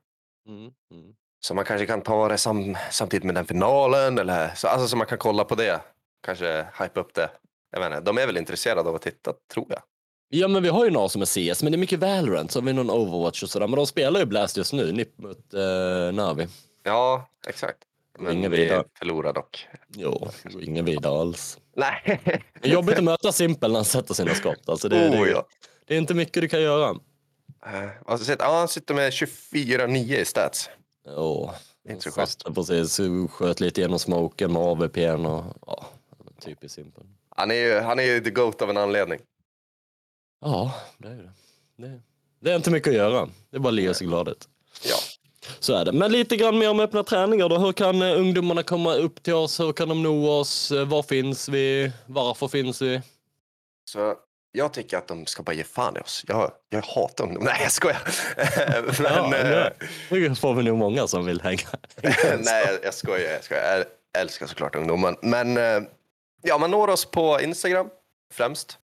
Mm, 0.48 0.72
mm. 0.92 1.14
Så 1.40 1.54
man 1.54 1.66
kanske 1.66 1.86
kan 1.86 2.02
ta 2.02 2.28
det 2.28 2.38
sam, 2.38 2.78
samtidigt 2.92 3.24
med 3.24 3.36
den 3.36 3.46
finalen 3.46 4.18
eller 4.20 4.56
så, 4.56 4.68
alltså, 4.68 4.88
så 4.88 4.98
man 4.98 5.08
kan 5.08 5.18
kolla 5.18 5.44
på 5.44 5.56
det. 5.56 5.80
Kanske 6.26 6.68
hype 6.80 7.00
upp 7.00 7.14
det. 7.14 7.30
Jag 7.72 7.86
inte, 7.86 8.00
de 8.00 8.18
är 8.18 8.26
väl 8.26 8.38
intresserade 8.38 8.90
av 8.90 8.96
att 8.96 9.02
titta, 9.02 9.34
tror 9.54 9.66
jag. 9.70 9.82
Ja 10.30 10.48
men 10.48 10.64
vi 10.64 10.70
har 10.70 10.86
ju 10.86 10.92
några 10.92 11.10
som 11.10 11.22
är 11.22 11.26
CS, 11.54 11.64
men 11.64 11.72
det 11.72 11.76
är 11.76 11.80
mycket 11.80 12.00
Valorant, 12.00 12.52
så 12.52 12.60
har 12.60 12.66
vi 12.66 12.74
någon 12.74 12.90
Overwatch 12.90 13.44
och 13.44 13.50
sådär. 13.50 13.68
Men 13.68 13.78
de 13.78 13.88
spelar 13.88 14.20
ju 14.20 14.26
Blast 14.26 14.58
just 14.58 14.74
nu, 14.74 14.92
NIP 14.92 15.18
mot 15.18 15.54
uh, 15.54 16.14
Navi. 16.14 16.48
Ja, 16.84 17.30
exakt. 17.48 17.78
Men 18.20 18.34
Ingen 18.38 18.52
vi 18.52 18.58
vidare. 18.58 18.84
förlorar 19.00 19.34
dock. 19.34 19.68
Jo, 19.96 20.30
ingen 20.62 20.86
vidare 20.86 21.20
alls. 21.20 21.58
Nej. 21.76 22.22
Det 22.62 22.68
är 22.70 22.74
jobbigt 22.74 22.98
att 22.98 23.04
möta 23.04 23.32
Simpel 23.32 23.72
när 23.72 23.78
han 23.78 23.86
sätter 23.86 24.14
sina 24.14 24.34
skott. 24.34 24.70
Alltså 24.70 24.90
det, 24.90 25.10
oh, 25.10 25.26
det, 25.26 25.32
ja. 25.32 25.48
det 25.88 25.94
är 25.94 25.98
inte 25.98 26.14
mycket 26.14 26.42
du 26.42 26.48
kan 26.48 26.62
göra. 26.62 26.90
Eh, 27.66 27.90
alltså, 28.06 28.36
ja, 28.40 28.58
han 28.60 28.68
sitter 28.68 28.94
med 28.94 29.12
24-9 29.12 30.16
i 30.16 30.26
stats. 30.26 30.70
Åh, 31.08 31.54
Inte 31.90 32.12
så 32.12 32.22
schysst. 32.22 32.44
precis, 32.56 33.00
sköt 33.32 33.60
lite 33.60 33.82
genom 33.82 34.00
smoken 34.00 34.54
med 34.54 34.62
AWP'n 34.62 35.26
och 35.26 35.54
ja, 35.68 35.86
typiskt 36.42 36.76
Simpel. 36.76 37.04
Han 37.36 37.52
är 37.52 37.56
ju, 37.56 37.80
han 37.80 38.00
är 38.00 38.04
ju 38.04 38.20
the 38.20 38.30
GOAT 38.30 38.62
av 38.62 38.70
en 38.70 38.78
anledning. 38.78 39.20
Ja, 40.42 40.74
det 40.98 41.08
är 41.08 41.12
det. 41.16 41.32
det. 41.88 42.00
Det 42.40 42.52
är 42.52 42.56
inte 42.56 42.72
mycket 42.72 42.88
att 42.90 42.96
göra. 42.96 43.30
Det 43.50 43.58
är 43.58 43.60
bara 43.60 43.68
att 43.70 43.74
le 43.74 43.94
sig 43.94 44.08
glad 44.08 44.28
ut. 44.30 44.48
Ja. 44.84 44.96
Så 45.60 45.74
är 45.74 45.86
det. 45.86 45.92
Men 45.92 46.12
lite 46.12 46.36
grann 46.36 46.58
mer 46.58 46.70
om 46.70 46.80
öppna 46.80 47.04
träningar 47.04 47.50
då. 47.50 47.58
Hur 47.58 47.72
kan 47.74 48.02
eh, 48.02 48.20
ungdomarna 48.20 48.64
komma 48.64 48.94
upp 48.96 49.24
till 49.24 49.34
oss? 49.34 49.60
Hur 49.60 49.74
kan 49.74 49.90
de 49.90 50.04
nå 50.04 50.30
oss? 50.32 50.72
Eh, 50.72 50.86
Var 50.88 51.04
finns 51.04 51.50
vi? 51.50 51.92
Varför 52.06 52.48
finns 52.48 52.82
vi? 52.82 53.02
Så 53.90 54.16
jag 54.52 54.74
tycker 54.74 54.98
att 54.98 55.08
de 55.08 55.26
ska 55.26 55.44
bara 55.44 55.54
ge 55.56 55.64
fan 55.64 55.98
i 55.98 56.00
oss. 56.00 56.24
Jag, 56.28 56.52
jag 56.70 56.82
hatar 56.82 57.24
ungdom. 57.24 57.44
Nej, 57.44 57.58
jag 57.62 57.72
skojar. 57.72 58.02
Men, 59.30 59.52
ja, 59.52 59.72
eh, 60.18 60.30
det 60.30 60.36
får 60.36 60.54
vi 60.54 60.64
nog 60.64 60.78
många 60.78 61.08
som 61.08 61.26
vill 61.26 61.42
hänga. 61.42 61.68
Nej, 62.40 62.80
jag- 62.84 62.94
skojar. 62.94 63.32
Jag, 63.32 63.44
skojar. 63.44 63.78
jag 63.78 64.22
älskar 64.22 64.48
såklart 64.48 64.76
ungdomen. 64.76 65.16
Men 65.22 65.58
ja, 66.48 66.58
man 66.58 66.72
når 66.72 66.88
oss 66.90 67.06
på 67.06 67.42
Instagram 67.42 67.90
främst. 68.34 68.78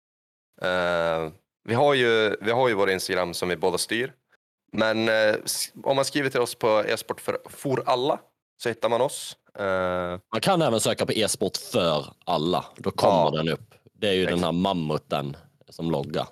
Eh, 0.63 1.31
vi, 1.65 1.75
har 1.75 1.95
ju, 1.95 2.37
vi 2.41 2.51
har 2.51 2.69
ju 2.69 2.75
vår 2.75 2.91
Instagram 2.91 3.35
som 3.35 3.49
vi 3.49 3.57
båda 3.57 3.79
styr. 3.79 4.13
Men 4.73 5.09
s- 5.09 5.73
om 5.85 5.97
man 5.97 6.05
skriver 6.05 6.31
till 6.31 6.41
oss 6.41 6.55
på 6.55 6.85
e-sport 6.87 7.21
för, 7.21 7.39
for 7.49 7.83
alla 7.87 8.21
så 8.63 8.69
hittar 8.69 8.89
man 8.89 9.01
oss. 9.01 9.37
Eh, 9.59 10.19
Man 10.33 10.41
kan 10.43 10.63
även 10.63 10.81
söka 10.81 11.07
på 11.07 11.13
e-sport 11.13 11.57
för 11.57 12.07
alla. 12.27 12.65
Då 12.77 12.91
kommer 12.91 13.15
Ja. 13.15 13.31
den 13.31 13.49
upp. 13.49 13.75
Det 13.93 14.09
är 14.09 14.13
ju 14.13 14.27
den 14.27 14.45
här 14.45 14.53
mammuten 14.53 15.37
som 15.69 15.91
loggar 15.91 16.27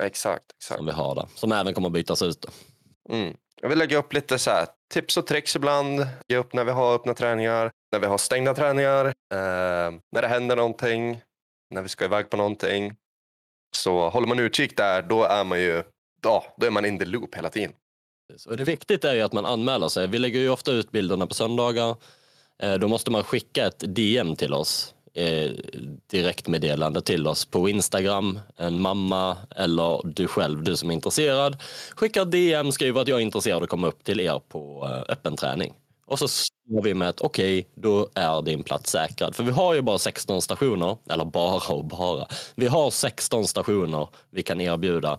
exakt, 0.00 0.44
exakt. 0.56 0.76
som 0.78 0.86
vi 0.86 0.92
har 0.92 1.14
där. 1.14 1.26
Som 1.34 1.52
även 1.52 1.74
kommer 1.74 1.90
bytas 1.90 2.22
ut. 2.22 2.46
Mm. 3.08 3.36
Jag 3.60 3.68
vill 3.68 3.78
lägga 3.78 3.98
upp 3.98 4.12
lite 4.12 4.38
så 4.38 4.50
här, 4.50 4.66
tips 4.90 5.16
och 5.16 5.26
tricks 5.26 5.56
ibland. 5.56 6.06
Ge 6.28 6.36
upp 6.36 6.52
när 6.52 6.64
vi 6.64 6.70
har 6.70 6.94
öppna 6.94 7.14
träningar, 7.14 7.70
när 7.92 7.98
vi 8.00 8.06
har 8.06 8.18
stängda 8.18 8.54
träningar, 8.54 9.06
eh, 9.06 9.90
när 10.12 10.22
det 10.22 10.28
händer 10.28 10.56
någonting, 10.56 11.20
när 11.70 11.82
vi 11.82 11.88
ska 11.88 12.04
iväg 12.04 12.30
på 12.30 12.36
någonting. 12.36 12.94
Så 13.76 14.08
håller 14.08 14.28
man 14.28 14.38
utkik 14.38 14.76
där, 14.76 15.02
då 15.02 15.24
är 15.24 15.44
man 15.44 15.60
ju 15.60 15.82
ja, 16.22 16.54
då 16.56 16.66
är 16.66 16.70
man 16.70 16.84
in 16.84 16.98
the 16.98 17.04
loop 17.04 17.34
hela 17.34 17.50
tiden. 17.50 17.72
Och 18.46 18.56
det 18.56 18.64
viktigt 18.64 19.04
är 19.04 19.14
ju 19.14 19.20
att 19.20 19.32
man 19.32 19.46
anmäler 19.46 19.88
sig. 19.88 20.06
Vi 20.06 20.18
lägger 20.18 20.40
ju 20.40 20.50
ofta 20.50 20.72
ut 20.72 20.90
bilderna 20.90 21.26
på 21.26 21.34
söndagar. 21.34 21.96
Eh, 22.62 22.74
då 22.74 22.88
måste 22.88 23.10
man 23.10 23.24
skicka 23.24 23.66
ett 23.66 23.94
DM 23.94 24.36
till 24.36 24.54
oss. 24.54 24.94
Eh, 25.14 25.50
direktmeddelande 26.06 27.02
till 27.02 27.26
oss 27.26 27.44
på 27.44 27.68
Instagram, 27.68 28.40
en 28.56 28.80
mamma 28.80 29.36
eller 29.56 30.00
du 30.04 30.28
själv, 30.28 30.62
du 30.62 30.76
som 30.76 30.90
är 30.90 30.94
intresserad. 30.94 31.62
Skicka 31.96 32.24
DM, 32.24 32.72
skriver 32.72 33.00
att 33.00 33.08
jag 33.08 33.18
är 33.18 33.22
intresserad 33.22 33.62
och 33.62 33.68
komma 33.68 33.86
upp 33.86 34.04
till 34.04 34.20
er 34.20 34.40
på 34.48 34.88
eh, 34.88 35.12
öppen 35.12 35.36
träning. 35.36 35.74
Och 36.06 36.18
så 36.18 36.28
står 36.28 36.82
vi 36.82 36.94
med 36.94 37.08
att 37.08 37.20
okej, 37.20 37.68
då 37.74 38.08
är 38.14 38.42
din 38.42 38.62
plats 38.62 38.90
säkrad. 38.90 39.36
För 39.36 39.44
vi 39.44 39.50
har 39.50 39.74
ju 39.74 39.82
bara 39.82 39.98
16 39.98 40.42
stationer, 40.42 40.96
eller 41.10 41.24
bara 41.24 41.74
och 41.74 41.84
bara. 41.84 42.26
Vi 42.54 42.66
har 42.66 42.90
16 42.90 43.46
stationer 43.46 44.08
vi 44.30 44.42
kan 44.42 44.60
erbjuda. 44.60 45.18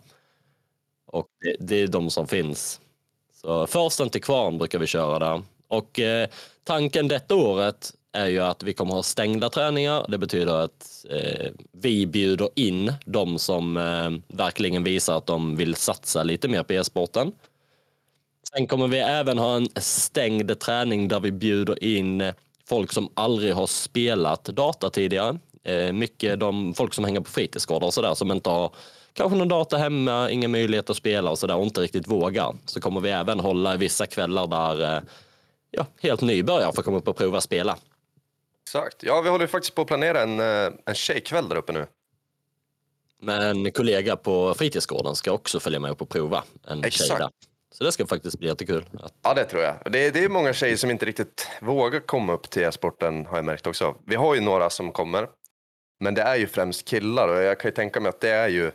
Och 1.08 1.28
det, 1.42 1.56
det 1.60 1.76
är 1.76 1.88
de 1.88 2.10
som 2.10 2.28
finns. 2.28 2.82
Så 3.42 3.68
försten 3.68 4.10
till 4.10 4.24
kvarn 4.24 4.58
brukar 4.58 4.80
vi 4.80 4.88
köra 4.88 5.20
där. 5.20 5.42
Och 5.68 6.00
eh, 6.00 6.30
tanken 6.64 7.08
detta 7.08 7.36
året 7.36 7.94
är 8.14 8.28
ju 8.28 8.40
att 8.40 8.64
vi 8.64 8.74
kommer 8.74 8.94
ha 8.94 9.04
stängda 9.04 9.50
träningar. 9.50 10.06
Det 10.08 10.18
betyder 10.18 10.54
att 10.54 11.06
eh, 11.10 11.52
vi 11.72 12.08
bjuder 12.08 12.50
in 12.56 12.94
de 13.06 13.40
som 13.40 13.78
eh, 13.78 14.38
verkligen 14.38 14.84
visar 14.84 15.18
att 15.18 15.26
de 15.26 15.56
vill 15.56 15.76
satsa 15.76 16.24
lite 16.24 16.48
mer 16.48 16.64
på 16.64 16.74
e-sporten. 16.74 17.32
Sen 18.54 18.68
kommer 18.68 18.88
vi 18.88 19.00
även 19.00 19.38
ha 19.38 19.56
en 19.56 19.68
stängd 19.76 20.60
träning 20.60 21.08
där 21.08 21.20
vi 21.20 21.32
bjuder 21.32 21.84
in 21.84 22.34
folk 22.66 22.92
som 22.92 23.10
aldrig 23.14 23.54
har 23.54 23.68
spelat 23.68 24.44
data 24.44 24.90
tidigare. 24.90 25.40
Eh, 25.64 25.94
mycket 25.94 26.40
de 26.40 26.74
folk 26.74 26.94
som 26.94 27.06
hänger 27.06 27.22
på 27.22 27.32
fritidsgårdar 27.32 27.88
och 27.88 27.94
sådär 27.94 28.14
som 28.14 28.32
inte 28.32 28.50
har 28.50 28.72
kanske 29.14 29.38
någon 29.38 29.48
data 29.48 29.78
hemma, 29.78 30.30
ingen 30.30 30.52
möjlighet 30.52 30.90
att 30.90 30.98
spela 30.98 31.32
och 31.32 31.40
sådär 31.40 31.56
och 31.56 31.64
inte 31.64 31.82
riktigt 31.82 32.08
vågar. 32.08 32.56
Så 32.66 32.82
kommer 32.82 33.02
vi 33.02 33.10
även 33.10 33.40
hålla 33.40 33.76
vissa 33.76 34.06
kvällar 34.06 34.48
där 34.48 34.96
eh, 34.96 35.02
ja, 35.72 35.86
helt 36.02 36.22
nybörjare 36.22 36.74
får 36.76 36.84
komma 36.84 36.98
upp 36.98 37.08
och 37.08 37.18
prova 37.18 37.42
spela. 37.42 37.78
Exakt. 38.68 39.04
Ja, 39.04 39.22
vi 39.22 39.30
håller 39.30 39.48
faktiskt 39.48 39.76
på 39.76 39.82
att 39.82 39.88
planera 39.88 40.22
en, 40.22 40.40
eh, 40.40 40.74
en 40.86 40.96
tjejkväll 40.96 41.50
där 41.50 41.56
uppe 41.56 41.74
nu. 41.74 41.88
Men 43.20 43.66
en 43.66 43.72
kollega 43.72 44.16
på 44.16 44.54
fritidsgården 44.54 45.16
ska 45.16 45.32
också 45.32 45.60
följa 45.60 45.80
med 45.80 45.92
upp 45.92 46.02
och 46.02 46.10
prova 46.10 46.44
en 46.68 46.84
Exakt. 46.84 47.08
tjej 47.08 47.18
där. 47.20 47.30
Så 47.74 47.84
det 47.84 47.92
ska 47.92 48.08
faktiskt 48.08 48.40
bli 48.40 48.48
jättekul. 48.48 48.86
Att, 49.00 49.14
Ja, 49.22 49.34
det 49.34 49.46
tror 49.46 49.64
jag. 49.64 49.76
Det 49.92 50.06
är, 50.06 50.12
det 50.12 50.24
är 50.24 50.30
många 50.30 50.54
tjejer 50.54 50.78
som 50.78 50.92
inte 50.92 51.06
riktigt 51.06 51.48
vågar 51.62 52.00
komma 52.00 52.34
upp 52.34 52.50
till 52.50 52.62
e-sporten 52.64 53.26
har 53.26 53.36
jag 53.36 53.46
märkt 53.46 53.68
också. 53.68 53.96
Vi 54.06 54.16
har 54.16 54.36
ju 54.36 54.42
några 54.42 54.70
som 54.70 54.92
kommer, 54.92 55.30
men 56.00 56.14
det 56.14 56.22
är 56.22 56.36
ju 56.36 56.48
främst 56.48 56.86
killar 56.86 57.28
och 57.28 57.42
jag 57.42 57.60
kan 57.60 57.70
ju 57.70 57.76
tänka 57.76 58.00
mig 58.00 58.10
att 58.10 58.22
det 58.22 58.30
är 58.30 58.48
ju 58.48 58.72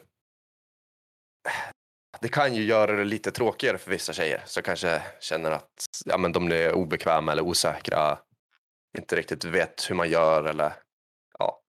det 2.20 2.28
kan 2.28 2.54
ju 2.54 2.64
göra 2.64 2.92
det 2.96 3.04
lite 3.04 3.30
tråkigare 3.30 3.78
för 3.78 3.90
vissa 3.90 4.12
tjejer 4.12 4.42
som 4.46 4.62
kanske 4.62 5.02
känner 5.20 5.50
att 5.50 5.70
ja, 6.04 6.18
men 6.18 6.32
de 6.32 6.52
är 6.52 6.72
obekväma 6.72 7.32
eller 7.32 7.42
osäkra, 7.42 8.18
inte 8.96 9.16
riktigt 9.16 9.44
vet 9.44 9.86
hur 9.90 9.94
man 9.94 10.10
gör 10.10 10.44
eller 10.44 10.72
ja. 11.38 11.60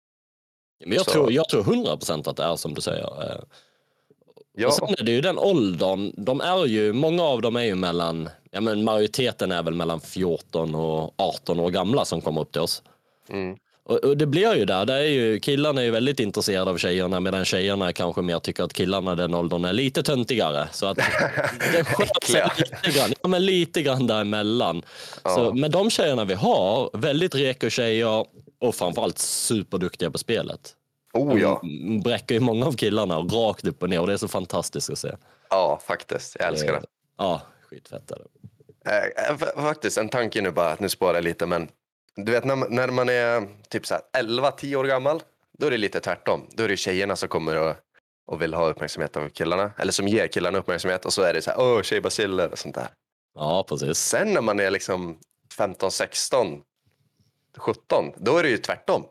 men 0.85 0.93
jag, 0.93 1.05
Så- 1.05 1.11
tror, 1.11 1.31
jag 1.31 1.49
tror 1.49 1.63
100% 1.63 2.27
att 2.29 2.37
det 2.37 2.43
är 2.43 2.55
som 2.55 2.73
du 2.73 2.81
säger. 2.81 3.31
Eh, 3.31 3.39
Ja, 4.59 4.67
Och 4.67 4.73
sen 4.73 4.89
är 4.89 5.03
det 5.03 5.11
ju 5.11 5.21
den 5.21 5.37
åldern, 5.37 6.13
de 6.17 6.41
är 6.41 6.65
ju, 6.65 6.93
många 6.93 7.23
av 7.23 7.41
dem 7.41 7.55
är 7.55 7.63
ju 7.63 7.75
mellan 7.75 8.29
ja, 8.51 8.61
men 8.61 8.83
majoriteten 8.83 9.51
är 9.51 9.63
väl 9.63 9.73
mellan 9.73 9.99
14 10.01 10.75
och 10.75 11.13
18 11.17 11.59
år 11.59 11.69
gamla 11.69 12.05
som 12.05 12.21
kommer 12.21 12.41
upp 12.41 12.51
till 12.51 12.61
oss. 12.61 12.83
Mm. 13.29 13.57
Och, 13.89 14.03
och 14.03 14.17
det 14.17 14.25
blir 14.25 14.55
ju 14.55 14.65
där, 14.65 14.85
det 14.85 14.93
är 14.93 15.01
ju, 15.03 15.39
killarna 15.39 15.81
är 15.81 15.85
ju 15.85 15.91
väldigt 15.91 16.19
intresserade 16.19 16.71
av 16.71 16.77
tjejerna 16.77 17.19
medan 17.19 17.45
tjejerna 17.45 17.93
kanske 17.93 18.21
mer 18.21 18.39
tycker 18.39 18.63
att 18.63 18.73
killarna 18.73 19.15
den 19.15 19.33
åldern 19.33 19.65
är 19.65 19.73
lite 19.73 20.03
töntigare. 20.03 20.67
Så 20.71 20.85
att 20.85 20.97
det 21.71 21.83
skär 21.83 22.25
sig 22.25 22.43
lite 22.57 22.99
grann, 22.99 23.13
ja, 23.21 23.27
men 23.27 23.45
lite 23.45 23.81
grann 23.81 24.07
däremellan. 24.07 24.81
Så 25.23 25.53
med 25.53 25.71
de 25.71 25.89
tjejerna 25.89 26.25
vi 26.25 26.33
har, 26.33 26.89
väldigt 26.93 27.35
reko 27.35 27.69
tjejer 27.69 28.25
och 28.59 28.75
framförallt 28.75 29.17
superduktiga 29.17 30.11
på 30.11 30.17
spelet. 30.17 30.73
Oh 31.13 31.41
ja. 31.41 31.61
Mm, 31.63 32.01
Bräcker 32.01 32.35
ju 32.35 32.41
många 32.41 32.65
av 32.65 32.71
killarna 32.73 33.17
rakt 33.17 33.65
upp 33.67 33.83
och 33.83 33.89
ner 33.89 33.99
och 34.01 34.07
det 34.07 34.13
är 34.13 34.17
så 34.17 34.27
fantastiskt 34.27 34.89
att 34.89 34.97
se. 34.99 35.11
Ja, 35.49 35.81
faktiskt. 35.87 36.35
Jag 36.39 36.47
älskar 36.47 36.73
det. 36.73 36.81
Ja, 37.17 37.41
skitfett 37.69 38.11
är 38.11 38.15
det. 38.17 38.91
Eh, 38.91 39.35
f- 39.41 39.49
faktiskt, 39.55 39.97
en 39.97 40.09
tanke 40.09 40.41
nu 40.41 40.51
bara, 40.51 40.69
att 40.71 40.79
nu 40.79 40.89
spårar 40.89 41.13
jag 41.15 41.23
lite, 41.23 41.45
men 41.45 41.67
du 42.25 42.31
vet 42.31 42.45
när, 42.45 42.55
man- 42.55 42.75
när 42.75 42.87
man 42.87 43.09
är 43.09 43.47
typ 43.69 43.85
så 43.85 43.93
här 43.93 44.23
11-10 44.23 44.75
år 44.75 44.83
gammal, 44.83 45.23
då 45.57 45.67
är 45.67 45.71
det 45.71 45.77
lite 45.77 45.99
tvärtom. 45.99 46.47
Då 46.51 46.63
är 46.63 46.67
det 46.67 46.77
tjejerna 46.77 47.15
som 47.15 47.29
kommer 47.29 47.55
och, 47.55 47.75
och 48.27 48.41
vill 48.41 48.53
ha 48.53 48.69
uppmärksamhet 48.69 49.17
av 49.17 49.29
killarna, 49.29 49.71
eller 49.77 49.91
som 49.91 50.07
ger 50.07 50.27
killarna 50.27 50.57
uppmärksamhet 50.57 51.05
och 51.05 51.13
så 51.13 51.21
är 51.21 51.33
det 51.33 51.41
så 51.41 51.49
här, 51.51 51.59
åh, 51.59 51.81
tjejbaciller 51.81 52.51
och 52.51 52.59
sånt 52.59 52.75
där. 52.75 52.87
Ja, 53.35 53.65
precis. 53.69 53.97
Sen 53.97 54.33
när 54.33 54.41
man 54.41 54.59
är 54.59 54.71
liksom 54.71 55.19
15, 55.57 55.91
16, 55.91 56.61
17, 57.57 58.11
då 58.17 58.37
är 58.37 58.43
det 58.43 58.49
ju 58.49 58.57
tvärtom. 58.57 59.05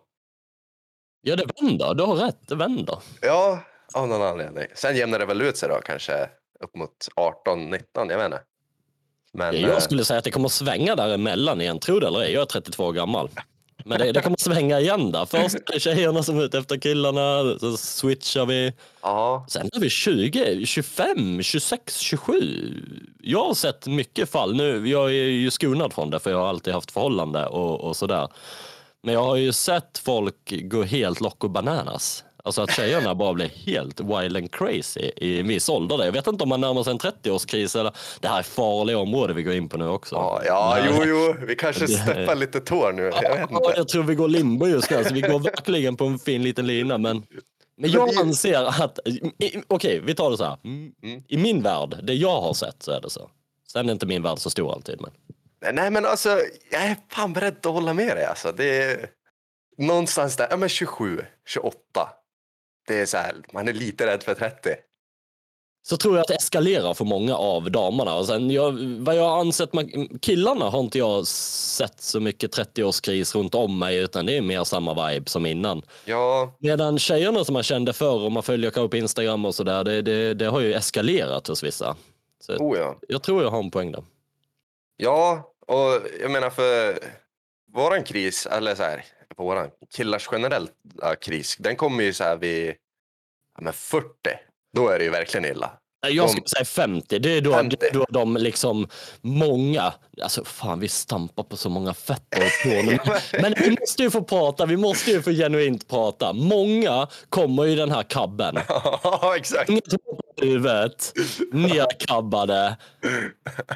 Ja, 1.21 1.37
det 1.37 1.47
vänder. 1.61 1.95
Du 1.95 2.03
har 2.03 2.15
rätt, 2.17 2.49
det 2.49 2.55
vänder. 2.57 2.99
Ja, 3.21 3.61
av 3.95 4.09
någon 4.09 4.23
anledning. 4.23 4.67
Sen 4.75 4.97
jämnar 4.97 5.19
det 5.19 5.27
väl 5.27 5.43
ut 5.43 5.57
sig 5.57 5.69
då, 5.69 5.81
kanske 5.85 6.31
upp 6.61 6.77
mot 6.77 7.09
18, 7.17 7.71
19, 7.71 8.09
jag 8.11 8.17
vet 8.19 8.25
inte. 8.27 8.43
Men, 9.37 9.55
eh, 9.55 9.61
Jag 9.61 9.83
skulle 9.83 10.05
säga 10.05 10.19
att 10.19 10.25
det 10.25 10.31
kommer 10.31 10.49
svänga 10.49 10.97
däremellan 10.97 11.61
igen, 11.61 11.79
tro 11.79 12.01
det 12.01 12.07
eller 12.07 12.21
ej. 12.21 12.33
Jag 12.33 12.43
är 12.43 12.47
32 12.47 12.85
år 12.85 12.93
gammal. 12.93 13.29
Men 13.85 13.99
det, 13.99 14.13
det 14.13 14.21
kommer 14.21 14.37
svänga 14.37 14.81
igen 14.81 15.13
där. 15.13 15.27
Först 15.27 15.55
är 15.55 15.73
det 15.73 15.81
tjejerna 15.81 16.23
som 16.23 16.39
är 16.39 16.45
ute 16.45 16.59
efter 16.59 16.77
killarna, 16.79 17.59
så 17.59 17.77
switchar 17.77 18.47
vi. 18.47 18.73
ja, 19.03 19.47
Sen 19.49 19.71
är 19.73 19.81
vi 19.81 19.91
20, 19.91 20.67
25, 20.67 21.43
26, 21.43 21.99
27. 21.99 22.75
Jag 23.23 23.45
har 23.45 23.55
sett 23.55 23.87
mycket 23.87 24.31
fall 24.31 24.55
nu. 24.55 24.89
Jag 24.89 25.09
är 25.11 25.13
ju 25.25 25.51
skonad 25.51 25.93
från 25.93 26.11
det 26.11 26.19
för 26.19 26.31
jag 26.31 26.39
har 26.39 26.49
alltid 26.49 26.75
haft 26.75 26.91
förhållande 26.91 27.47
och, 27.47 27.81
och 27.81 27.97
sådär. 27.97 28.29
Men 29.03 29.15
jag 29.15 29.23
har 29.23 29.37
ju 29.37 29.53
sett 29.53 29.99
folk 30.05 30.53
gå 30.63 30.83
helt 30.83 31.21
loco 31.21 31.49
bananas. 31.49 32.25
Alltså 32.47 32.63
att 32.63 32.71
tjejerna 32.71 33.15
bara 33.15 33.35
blir 33.35 33.49
helt 33.49 34.01
wild 34.01 34.37
and 34.37 34.53
crazy 34.53 35.01
i 35.17 35.41
en 35.41 35.49
viss 35.49 35.69
ålder. 35.69 36.05
Jag 36.05 36.13
vet 36.13 36.27
inte 36.27 36.43
om 36.43 36.49
man 36.49 36.61
närmar 36.61 36.83
sig 36.83 36.91
en 36.91 36.99
30-årskris 36.99 37.79
eller... 37.81 37.93
Det 38.21 38.29
här 38.29 38.39
är 38.39 38.43
farliga 38.43 38.99
område 38.99 39.35
vi 39.35 39.43
går 39.43 39.55
in 39.55 39.69
på 39.69 39.79
nu 39.79 39.89
också. 39.89 40.15
ja, 40.15 40.43
ja 40.45 40.79
Men- 40.81 40.95
jo, 40.97 41.05
jo, 41.05 41.47
vi 41.47 41.57
kanske 41.57 41.89
steppar 41.89 42.35
lite 42.35 42.61
tår 42.61 42.93
nu. 42.93 43.03
Jag 43.03 43.37
vet 43.37 43.51
inte. 43.51 43.73
jag 43.77 43.89
tror 43.89 44.03
vi 44.03 44.15
går 44.15 44.29
limbo 44.29 44.67
just 44.67 44.91
nu. 44.91 45.05
Så 45.05 45.15
vi 45.15 45.21
går 45.21 45.39
verkligen 45.39 45.97
på 45.97 46.05
en 46.05 46.19
fin 46.19 46.43
liten 46.43 46.67
lina. 46.67 46.99
Men, 46.99 47.23
men 47.77 47.91
jag 47.91 48.17
anser 48.17 48.83
att, 48.83 48.99
okej 49.69 50.01
vi 50.01 50.15
tar 50.15 50.31
det 50.31 50.37
så 50.37 50.45
här. 50.45 50.59
Mm. 50.65 50.93
I 51.29 51.37
min 51.37 51.63
värld, 51.63 51.99
det 52.03 52.15
jag 52.15 52.41
har 52.41 52.55
sett 52.55 52.83
så 52.83 52.93
är 52.93 53.01
det 53.01 53.11
så. 53.11 53.31
Sen 53.73 53.89
är 53.89 53.93
inte 53.93 54.07
min 54.07 54.23
värld 54.23 54.39
så 54.39 54.51
stor 54.51 54.73
alltid. 54.73 55.01
Men... 55.01 55.11
Nej, 55.75 55.91
men 55.91 56.07
alltså, 56.07 56.29
jag 56.71 56.83
är 56.83 56.97
fan 57.11 57.33
beredd 57.33 57.57
att 57.67 57.73
hålla 57.73 57.95
med 57.95 58.17
dig. 58.17 58.25
Alltså. 58.25 58.53
Det 58.53 58.83
är 58.83 59.11
någonstans 59.79 60.37
där, 60.37 60.47
ja 60.51 60.57
men 60.57 60.69
27, 60.69 61.25
28. 61.49 61.79
Det 62.87 63.01
är 63.01 63.07
så 63.07 63.17
här, 63.17 63.35
man 63.53 63.69
är 63.69 63.73
lite 63.73 64.07
rädd 64.07 64.23
för 64.23 64.35
30. 64.35 64.75
Så 65.89 65.97
tror 65.97 66.15
jag 66.15 66.23
att 66.23 66.29
det 66.29 66.35
eskalerar 66.35 66.95
för 66.95 67.05
många 67.05 67.37
av 67.37 67.71
damerna. 67.71 68.15
Och 68.15 68.27
sen 68.27 68.51
jag, 68.51 68.73
vad 68.99 69.17
jag 69.17 69.23
har 69.23 69.41
ansett, 69.41 69.73
man, 69.73 70.09
killarna 70.23 70.65
har 70.65 70.81
inte 70.81 70.99
jag 70.99 71.27
sett 71.27 72.01
så 72.01 72.21
mycket 72.21 72.57
30-årskris 72.57 73.37
runt 73.37 73.55
om 73.55 73.79
mig 73.79 73.99
utan 73.99 74.27
det 74.27 74.37
är 74.37 74.43
mer 74.43 74.65
samma 74.65 75.09
vibe 75.09 75.31
som 75.31 75.47
innan. 75.47 75.83
Ja, 76.05 76.57
Medan 76.59 76.99
tjejerna 76.99 77.45
som 77.45 77.53
man 77.53 77.63
kände 77.63 77.93
förr 77.93 78.21
och 78.25 78.33
man 78.33 78.43
följer 78.43 78.71
kanske 78.71 78.91
på 78.91 78.97
Instagram 78.97 79.45
och 79.45 79.55
sådär, 79.55 79.85
det, 79.85 80.03
det, 80.03 80.35
det 80.35 80.47
har 80.47 80.61
ju 80.61 80.75
eskalerat 80.75 81.47
hos 81.47 81.63
vissa. 81.63 81.97
Så 82.41 82.57
oh 82.57 82.79
ja. 82.79 82.99
jag 83.09 83.23
tror 83.23 83.43
jag 83.43 83.51
har 83.51 83.59
en 83.59 83.71
poäng 83.71 83.93
där. 83.93 84.05
Ja, 84.97 85.53
och 85.67 86.01
jag 86.21 86.31
menar 86.31 86.51
för 86.51 86.99
våran 87.75 88.05
kris, 88.05 88.47
eller 88.47 88.75
så 88.75 88.83
här, 88.83 89.05
våran 89.37 89.71
killars 89.97 90.27
generella 90.27 90.69
kris, 91.21 91.57
den 91.59 91.77
kommer 91.77 92.05
ju 92.05 92.13
så 92.13 92.25
här 92.25 92.37
vid 92.37 92.69
ja, 93.55 93.61
men 93.61 93.73
40. 93.73 94.07
Då 94.77 94.89
är 94.89 94.99
det 94.99 95.05
ju 95.05 95.11
verkligen 95.11 95.45
illa. 95.45 95.71
Jag 96.09 96.31
skulle 96.31 96.47
säga 96.49 96.65
50. 96.65 97.19
Det 97.19 97.37
är 97.37 97.41
då, 97.41 97.53
50. 97.53 97.77
det 97.81 97.87
är 97.87 97.93
då 97.93 98.07
de 98.11 98.37
liksom, 98.37 98.89
många, 99.21 99.93
alltså 100.23 100.45
fan 100.45 100.81
vi 100.81 100.89
stampar 100.89 101.43
på 101.43 101.57
så 101.57 101.69
många 101.69 101.91
och 101.91 101.97
tår. 102.07 103.41
Men, 103.43 103.55
vi 103.59 103.77
måste 103.81 104.03
ju 104.03 104.11
få 104.11 104.23
prata, 104.23 104.67
vi 104.67 104.77
måste 104.77 105.11
ju 105.11 105.23
få 105.23 105.31
genuint 105.31 105.89
prata. 105.89 106.33
Många 106.33 107.09
kommer 107.29 107.67
i 107.67 107.75
den 107.75 107.91
här 107.91 108.03
kabben. 108.03 108.59
Ja, 109.03 109.35
exakt. 109.37 109.71
Inget 109.71 109.91
på 109.91 110.21
huvudet, 110.43 111.13
nerkabbade. 111.53 112.77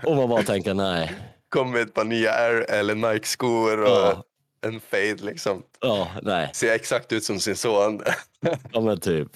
Och 0.05 0.17
man 0.17 0.29
bara 0.29 0.43
tänker 0.43 0.75
nej. 0.75 1.13
Kommer 1.49 1.81
ett 1.81 1.95
par 1.95 2.05
nya 2.05 2.33
Air 2.33 2.71
eller 2.71 2.95
Nike-skor 2.95 3.83
och 3.83 3.89
Ja. 3.89 4.25
En 4.67 4.81
fade 4.81 5.15
liksom. 5.15 5.63
Ja, 5.81 6.11
nej. 6.23 6.51
Ser 6.55 6.73
exakt 6.75 7.13
ut 7.13 7.25
som 7.25 7.41
sin 7.41 7.57
son. 7.57 8.01
Ja 8.73 8.81
men 8.81 9.01
typ. 9.01 9.29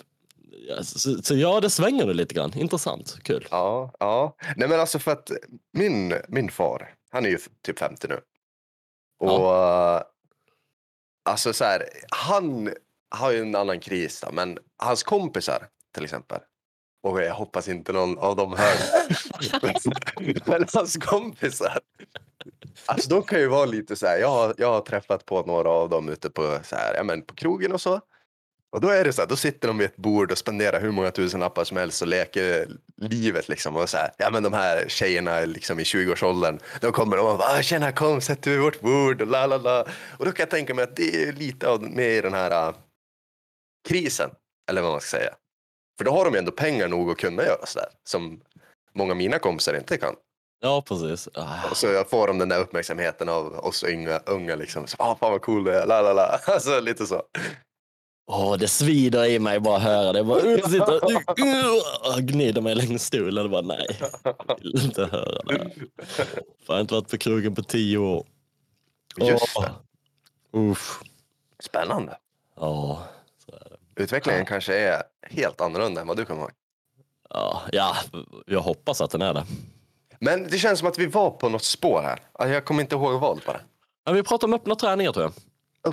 Ja, 0.69 0.83
Så, 0.83 1.23
så 1.23 1.35
ja, 1.35 1.61
det 1.61 1.71
svänger 1.71 2.07
nu 2.07 2.15
lite 2.15 2.35
grann. 2.35 2.53
Intressant, 2.59 3.17
kul. 3.23 3.47
Ja, 3.51 3.93
ja. 4.01 4.37
Nej 4.57 4.69
men 4.69 4.81
alltså 4.81 4.99
för 4.99 5.11
att 5.13 5.31
min, 5.73 6.15
min 6.29 6.51
far, 6.51 6.95
han 7.11 7.25
är 7.27 7.29
ju 7.29 7.39
typ 7.63 7.79
50 7.79 8.09
nu. 8.09 8.21
Och 9.21 9.57
eh, 9.57 10.03
alltså 11.25 11.53
så 11.53 11.65
här, 11.65 11.89
han 12.11 12.75
har 13.11 13.31
ju 13.33 13.41
en 13.41 13.55
annan 13.55 13.81
kris 13.81 14.21
då, 14.21 14.33
men 14.33 14.59
hans 14.77 15.03
kompisar 15.03 15.67
till 15.95 16.05
exempel. 16.05 16.41
Och 17.03 17.23
jag 17.23 17.35
hoppas 17.35 17.69
inte 17.69 17.93
någon 17.93 18.19
av 18.19 18.37
dem 18.37 18.55
hör. 18.59 18.77
men 20.51 20.67
hans 20.73 20.97
kompisar. 20.97 21.79
Alltså 22.87 23.11
de 23.11 23.23
kan 23.23 23.41
ju 23.41 23.49
vara 23.49 23.65
lite 23.65 23.97
så 23.97 24.07
här, 24.07 24.19
jag 24.19 24.29
har, 24.29 24.55
jag 24.59 24.73
har 24.73 24.81
träffat 24.81 25.27
på 25.27 25.43
några 25.43 25.71
av 25.71 25.89
dem 25.89 26.09
ute 26.09 26.31
på, 26.31 26.59
så 26.65 26.77
här, 26.77 26.95
ja, 26.95 27.03
men 27.03 27.23
på 27.23 27.35
krogen 27.35 27.73
och 27.73 27.81
så. 27.81 28.01
Och 28.75 28.81
då 28.81 28.89
är 28.89 29.05
det 29.05 29.13
så 29.13 29.23
här, 29.23 29.29
då 29.29 29.37
sitter 29.37 29.69
de 29.69 29.79
vid 29.79 29.87
ett 29.87 29.97
bord 29.97 30.33
och 30.33 30.39
spenderar 30.39 30.81
hur 30.81 30.91
många 30.91 31.11
tusen 31.11 31.43
appar 31.43 31.65
som 31.65 31.77
helst 31.77 32.03
och 32.03 32.09
leker 32.09 32.69
livet 32.97 33.49
liksom. 33.49 33.77
Och 33.77 33.89
så 33.89 33.97
här, 33.97 34.11
ja 34.19 34.31
men 34.31 34.43
de 34.43 34.53
här 34.53 34.85
tjejerna 34.89 35.41
liksom 35.41 35.81
i 35.81 35.83
20-årsåldern, 35.83 36.59
de 36.81 36.93
kommer 36.93 37.19
och 37.19 37.39
bara, 37.39 37.59
ah, 37.59 37.63
tjena 37.63 37.93
kom 37.93 38.21
sätt 38.21 38.43
dig 38.43 38.53
vid 38.53 38.63
vårt 38.63 38.81
bord 38.81 39.23
och 39.23 39.29
la 39.29 39.47
la 39.47 39.57
la. 39.57 39.87
Och 40.19 40.25
då 40.25 40.33
kan 40.33 40.43
jag 40.43 40.51
tänka 40.51 40.75
mig 40.75 40.85
att 40.85 40.97
det 40.97 41.23
är 41.23 41.33
lite 41.33 41.69
av 41.69 41.83
med 41.83 42.17
i 42.17 42.21
den 42.21 42.35
här 42.35 42.69
uh, 42.69 42.75
krisen, 43.89 44.31
eller 44.71 44.83
vad 44.83 44.91
man 44.91 45.01
ska 45.01 45.17
säga. 45.17 45.35
För 45.99 46.05
då 46.05 46.11
har 46.11 46.25
de 46.25 46.35
ju 46.35 46.39
ändå 46.39 46.53
pengar 46.53 46.89
nog 46.89 47.11
att 47.11 47.19
kunna 47.19 47.43
göra 47.43 47.67
så 47.67 47.79
där, 47.79 47.89
som 48.05 48.41
många 48.95 49.11
av 49.11 49.17
mina 49.17 49.39
kompisar 49.39 49.75
inte 49.75 49.97
kan. 49.97 50.15
Ja, 50.61 50.83
precis. 50.83 51.29
Ah. 51.35 51.71
Och 51.71 51.77
så 51.77 51.87
jag 51.87 52.11
får 52.11 52.27
de 52.27 52.39
den 52.39 52.49
där 52.49 52.61
uppmärksamheten 52.61 53.29
av 53.29 53.55
oss 53.55 53.83
unga, 53.83 54.19
unga 54.27 54.55
liksom. 54.55 54.87
Så, 54.87 54.97
ah, 54.99 55.17
fan 55.17 55.33
vad 55.33 55.43
cool 55.43 55.65
du 55.65 55.75
är, 55.75 55.87
la 55.87 56.03
la 56.03 56.13
la. 56.13 56.39
Alltså 56.47 56.81
lite 56.81 57.07
så. 57.07 57.23
Åh, 58.27 58.57
det 58.57 58.69
svider 58.69 59.25
i 59.25 59.39
mig 59.39 59.61
bara 59.61 59.77
att 59.77 59.83
höra 59.83 60.13
det. 60.13 60.19
Jag 60.19 60.27
bara, 60.27 60.41
uh, 60.41 60.69
sitter, 60.69 60.95
uh, 60.95 61.19
uh, 62.09 62.19
gnider 62.21 62.61
mig 62.61 62.75
längs 62.75 63.05
stolen 63.05 63.45
och 63.45 63.51
bara 63.51 63.61
nej, 63.61 63.99
jag 64.25 64.57
vill 64.61 64.85
inte 64.85 65.05
höra 65.05 65.43
det. 65.43 65.59
Fan, 66.07 66.27
jag 66.67 66.75
har 66.75 66.81
inte 66.81 66.95
varit 66.95 67.11
på 67.11 67.19
krogen 67.19 67.55
på 67.55 67.63
tio 67.63 67.99
år. 67.99 68.27
Just 69.17 69.57
Åh. 69.57 69.65
det. 69.65 69.73
Uff. 70.59 71.01
Spännande. 71.61 72.17
Ja, 72.57 73.03
så 73.47 73.57
är 73.57 73.69
det. 73.71 74.03
Utvecklingen 74.03 74.47
kanske 74.47 74.75
är 74.75 75.03
helt 75.23 75.61
annorlunda 75.61 76.01
än 76.01 76.07
vad 76.07 76.17
du 76.17 76.25
kommer 76.25 76.41
ihåg. 76.41 76.51
Ja, 77.31 77.63
ja, 77.73 77.97
jag 78.47 78.61
hoppas 78.61 79.01
att 79.01 79.11
den 79.11 79.23
är 79.23 79.35
det. 79.35 79.47
Men 80.21 80.51
det 80.51 80.59
känns 80.59 80.79
som 80.79 80.89
att 80.89 80.99
vi 80.99 81.07
var 81.07 81.31
på 81.31 81.49
något 81.49 81.65
spår 81.65 82.01
här. 82.03 82.21
Alltså, 82.33 82.55
Jag 82.55 82.65
kommer 82.65 82.81
inte 82.83 82.95
ihåg 82.95 83.21
vad 83.21 83.41
bara. 83.47 83.61
Men 84.07 84.15
vi 84.15 84.23
pratar 84.23 84.49
om 84.49 84.55
öppna 84.55 84.75
träningar 84.75 85.13
tror 85.13 85.25
jag. 85.25 85.33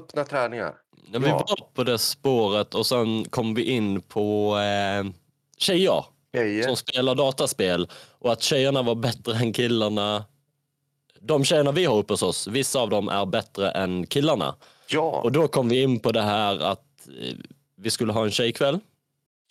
Öppna 0.02 0.24
träningar. 0.26 0.74
Ja, 1.12 1.20
vi 1.20 1.28
Ja. 1.28 1.38
var 1.38 1.68
på 1.74 1.84
det 1.84 1.98
spåret 1.98 2.76
och 2.76 2.86
sen 2.86 3.26
kom 3.30 3.54
vi 3.54 3.64
in 3.64 4.02
på 4.02 4.58
eh, 4.58 5.12
tjejer 5.58 6.06
Tjejer. 6.34 6.64
som 6.68 6.76
spelar 6.76 7.16
dataspel 7.16 7.90
och 8.20 8.32
att 8.32 8.42
tjejerna 8.42 8.82
var 8.82 8.96
bättre 8.96 9.34
än 9.36 9.54
killarna. 9.54 10.26
De 11.20 11.44
tjejerna 11.44 11.72
vi 11.72 11.86
har 11.86 11.98
uppe 11.98 12.14
hos 12.14 12.24
oss, 12.24 12.48
vissa 12.48 12.80
av 12.80 12.90
dem 12.90 13.10
är 13.10 13.26
bättre 13.26 13.72
än 13.72 14.08
killarna. 14.08 14.56
Ja, 14.90 15.22
Och 15.24 15.32
då 15.32 15.48
kom 15.48 15.70
vi 15.70 15.82
in 15.84 16.00
på 16.00 16.12
det 16.12 16.22
här 16.22 16.60
att 16.60 17.08
eh, 17.22 17.36
vi 17.78 17.90
skulle 17.90 18.14
ha 18.14 18.24
en 18.24 18.32
tjejkväll. 18.32 18.80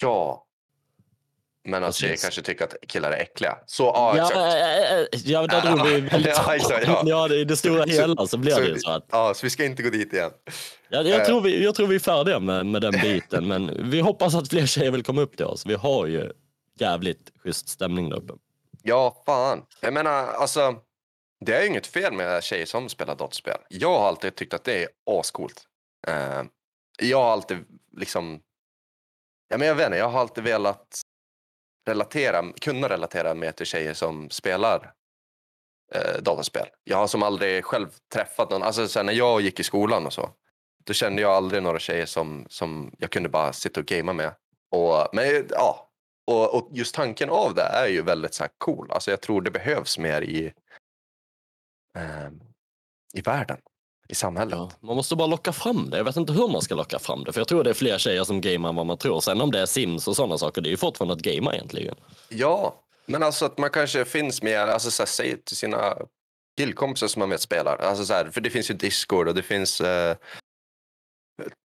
ja. 0.01 0.47
Men 1.71 1.83
att 1.85 1.89
Precis. 1.89 2.01
tjejer 2.01 2.17
kanske 2.17 2.43
tycker 2.43 2.65
att 2.65 2.75
killar 2.89 3.11
är 3.11 3.17
äckliga. 3.17 3.59
Så 3.67 3.83
ja, 3.85 4.15
Ja, 4.17 4.23
exakt. 4.27 5.15
äh, 5.15 5.31
ja 5.33 5.47
där 5.47 5.61
drog 5.77 5.87
vi 5.87 6.01
väldigt 6.01 6.37
Ja, 6.37 6.55
exakt, 6.55 6.87
ja. 6.87 7.03
ja, 7.07 7.33
i 7.35 7.45
det 7.45 7.57
stora 7.57 7.85
hela 7.85 8.27
så 8.27 8.37
blev 8.39 8.55
Så- 8.55 8.61
det 8.61 8.67
ju 8.69 8.79
så 8.79 8.91
att 8.91 9.07
Ja, 9.11 9.35
så 9.35 9.47
vi 9.47 9.51
ska 9.51 9.65
inte 9.65 9.83
gå 9.83 9.91
dit 9.91 10.13
igen. 10.13 10.31
Ja, 10.89 11.01
Eh. 11.01 11.09
jag, 11.11 11.25
tror 11.27 11.41
vi, 11.41 11.65
jag 11.65 11.75
tror 11.75 11.87
vi 11.87 11.95
är 11.95 11.99
färdiga 11.99 12.39
med, 12.39 12.67
med 12.67 12.83
den 12.83 12.93
biten, 12.93 13.49
men 13.49 13.91
vi 13.91 14.01
hoppas 14.01 14.35
att 14.35 14.49
fler 14.49 14.67
tjejer 14.67 14.91
vill 14.91 15.03
komma 15.05 15.21
upp 15.23 15.37
till 15.37 15.47
oss. 15.47 15.67
Vi 15.67 15.75
har 15.75 16.07
ju 16.07 16.33
jävligt 16.79 17.31
schysst 17.43 17.69
stämning 17.69 18.09
där 18.11 18.17
uppe. 18.17 18.33
Ja, 18.83 19.23
fan. 19.27 19.63
Jag 19.81 19.93
menar, 19.93 20.27
alltså. 20.27 20.75
Det 21.47 21.55
är 21.57 21.61
ju 21.63 21.67
inget 21.69 21.87
fel 21.87 22.13
med 22.13 22.45
tjejer 22.45 22.67
som 22.67 22.89
spelar 22.89 23.15
dataspel. 23.17 23.57
Jag 23.69 23.99
har 23.99 24.09
alltid 24.09 24.35
tyckt 24.35 24.55
att 24.55 24.65
det 24.65 24.83
är 24.83 24.89
ascoolt. 25.07 25.63
Uh, 26.09 26.43
jag 26.99 27.23
har 27.23 27.33
alltid 27.33 27.59
liksom. 27.97 28.41
Ja, 29.49 29.59
men 29.59 29.69
jag 29.69 29.75
vet 29.75 29.87
inte, 29.87 29.99
jag 29.99 30.09
har 30.09 30.21
alltid 30.21 30.45
velat 30.45 31.01
relatera, 31.87 32.53
kunna 32.61 32.89
relatera 32.89 33.35
mer 33.35 33.53
till 33.53 33.67
tjejer 33.67 33.95
som 33.95 34.31
spelar 34.31 34.93
eh, 35.95 36.23
dataspel. 36.23 36.67
Jag 36.85 36.97
har 36.97 37.07
som 37.07 37.23
aldrig 37.23 37.65
själv 37.65 37.89
träffat 38.15 38.51
någon, 38.51 38.63
alltså 38.63 38.89
sen 38.89 39.07
när 39.07 39.13
jag 39.13 39.41
gick 39.41 39.61
i 39.61 39.65
skolan 39.65 40.07
och 40.07 40.13
så, 40.13 40.31
då 40.85 40.93
kände 40.93 41.23
jag 41.23 41.33
aldrig 41.33 41.63
några 41.63 41.79
tjejer 41.79 42.07
som, 42.07 42.47
som 42.49 42.95
jag 42.99 43.11
kunde 43.11 43.29
bara 43.29 43.53
sitta 43.53 43.81
och 43.81 43.87
gamea 43.87 44.13
med. 44.15 44.35
Och, 44.71 45.09
men 45.13 45.47
ja, 45.51 45.91
och, 46.27 46.55
och 46.55 46.69
just 46.73 46.95
tanken 46.95 47.31
av 47.31 47.55
det 47.55 47.63
är 47.63 47.89
ju 47.89 48.03
väldigt 48.03 48.35
så 48.35 48.43
här 48.43 48.51
cool. 48.59 48.91
Alltså 48.93 49.11
jag 49.11 49.21
tror 49.21 49.43
det 49.43 49.51
behövs 49.51 49.99
mer 49.99 50.23
i, 50.23 50.53
eh, 51.97 52.31
i 53.15 53.21
världen, 53.21 53.59
i 54.11 54.15
samhället. 54.15 54.55
Ja, 54.59 54.71
man 54.81 54.97
måste 54.97 55.17
bara 55.17 55.27
locka 55.27 55.53
fram 55.53 55.91
det. 55.91 55.97
Jag 55.97 56.05
vet 56.05 56.17
inte 56.17 56.33
hur 56.33 56.49
man 56.49 56.63
ska 56.63 56.75
locka 56.75 56.99
fram 56.99 57.25
det. 57.25 57.33
För 57.33 57.41
jag 57.41 57.49
tror 57.49 57.65
det 57.65 57.71
är 57.71 57.75
fler 57.75 57.99
tjejer 57.99 58.25
som 58.25 58.41
gamer 58.41 58.69
än 58.69 58.75
vad 58.75 58.87
man 58.87 58.99
tror. 58.99 59.21
Sen 59.21 59.41
om 59.41 59.51
det 59.51 59.61
är 59.61 59.67
Sims 59.67 60.09
och 60.09 60.17
sådana 60.17 60.39
saker, 60.39 60.61
det 60.61 60.69
är 60.69 60.71
ju 60.71 60.77
fortfarande 60.77 61.15
att 61.15 61.21
gamea 61.21 61.55
egentligen. 61.55 61.95
Ja, 62.29 62.75
men 63.07 63.23
alltså 63.23 63.45
att 63.45 63.59
man 63.59 63.71
kanske 63.71 64.05
finns 64.05 64.43
mer, 64.43 64.59
alltså 64.59 64.91
så 64.91 65.03
här, 65.03 65.07
säg 65.07 65.43
till 65.43 65.57
sina 65.57 65.97
killkompisar 66.57 67.07
som 67.07 67.21
man 67.21 67.31
vet 67.31 67.41
spelar. 67.41 67.77
Alltså 67.77 68.05
så 68.05 68.13
här, 68.15 68.31
för 68.31 68.41
det 68.41 68.51
finns 68.51 68.71
ju 68.71 68.75
Discord 68.75 69.29
och 69.29 69.35
det 69.35 69.43
finns 69.43 69.81
eh, 69.81 70.17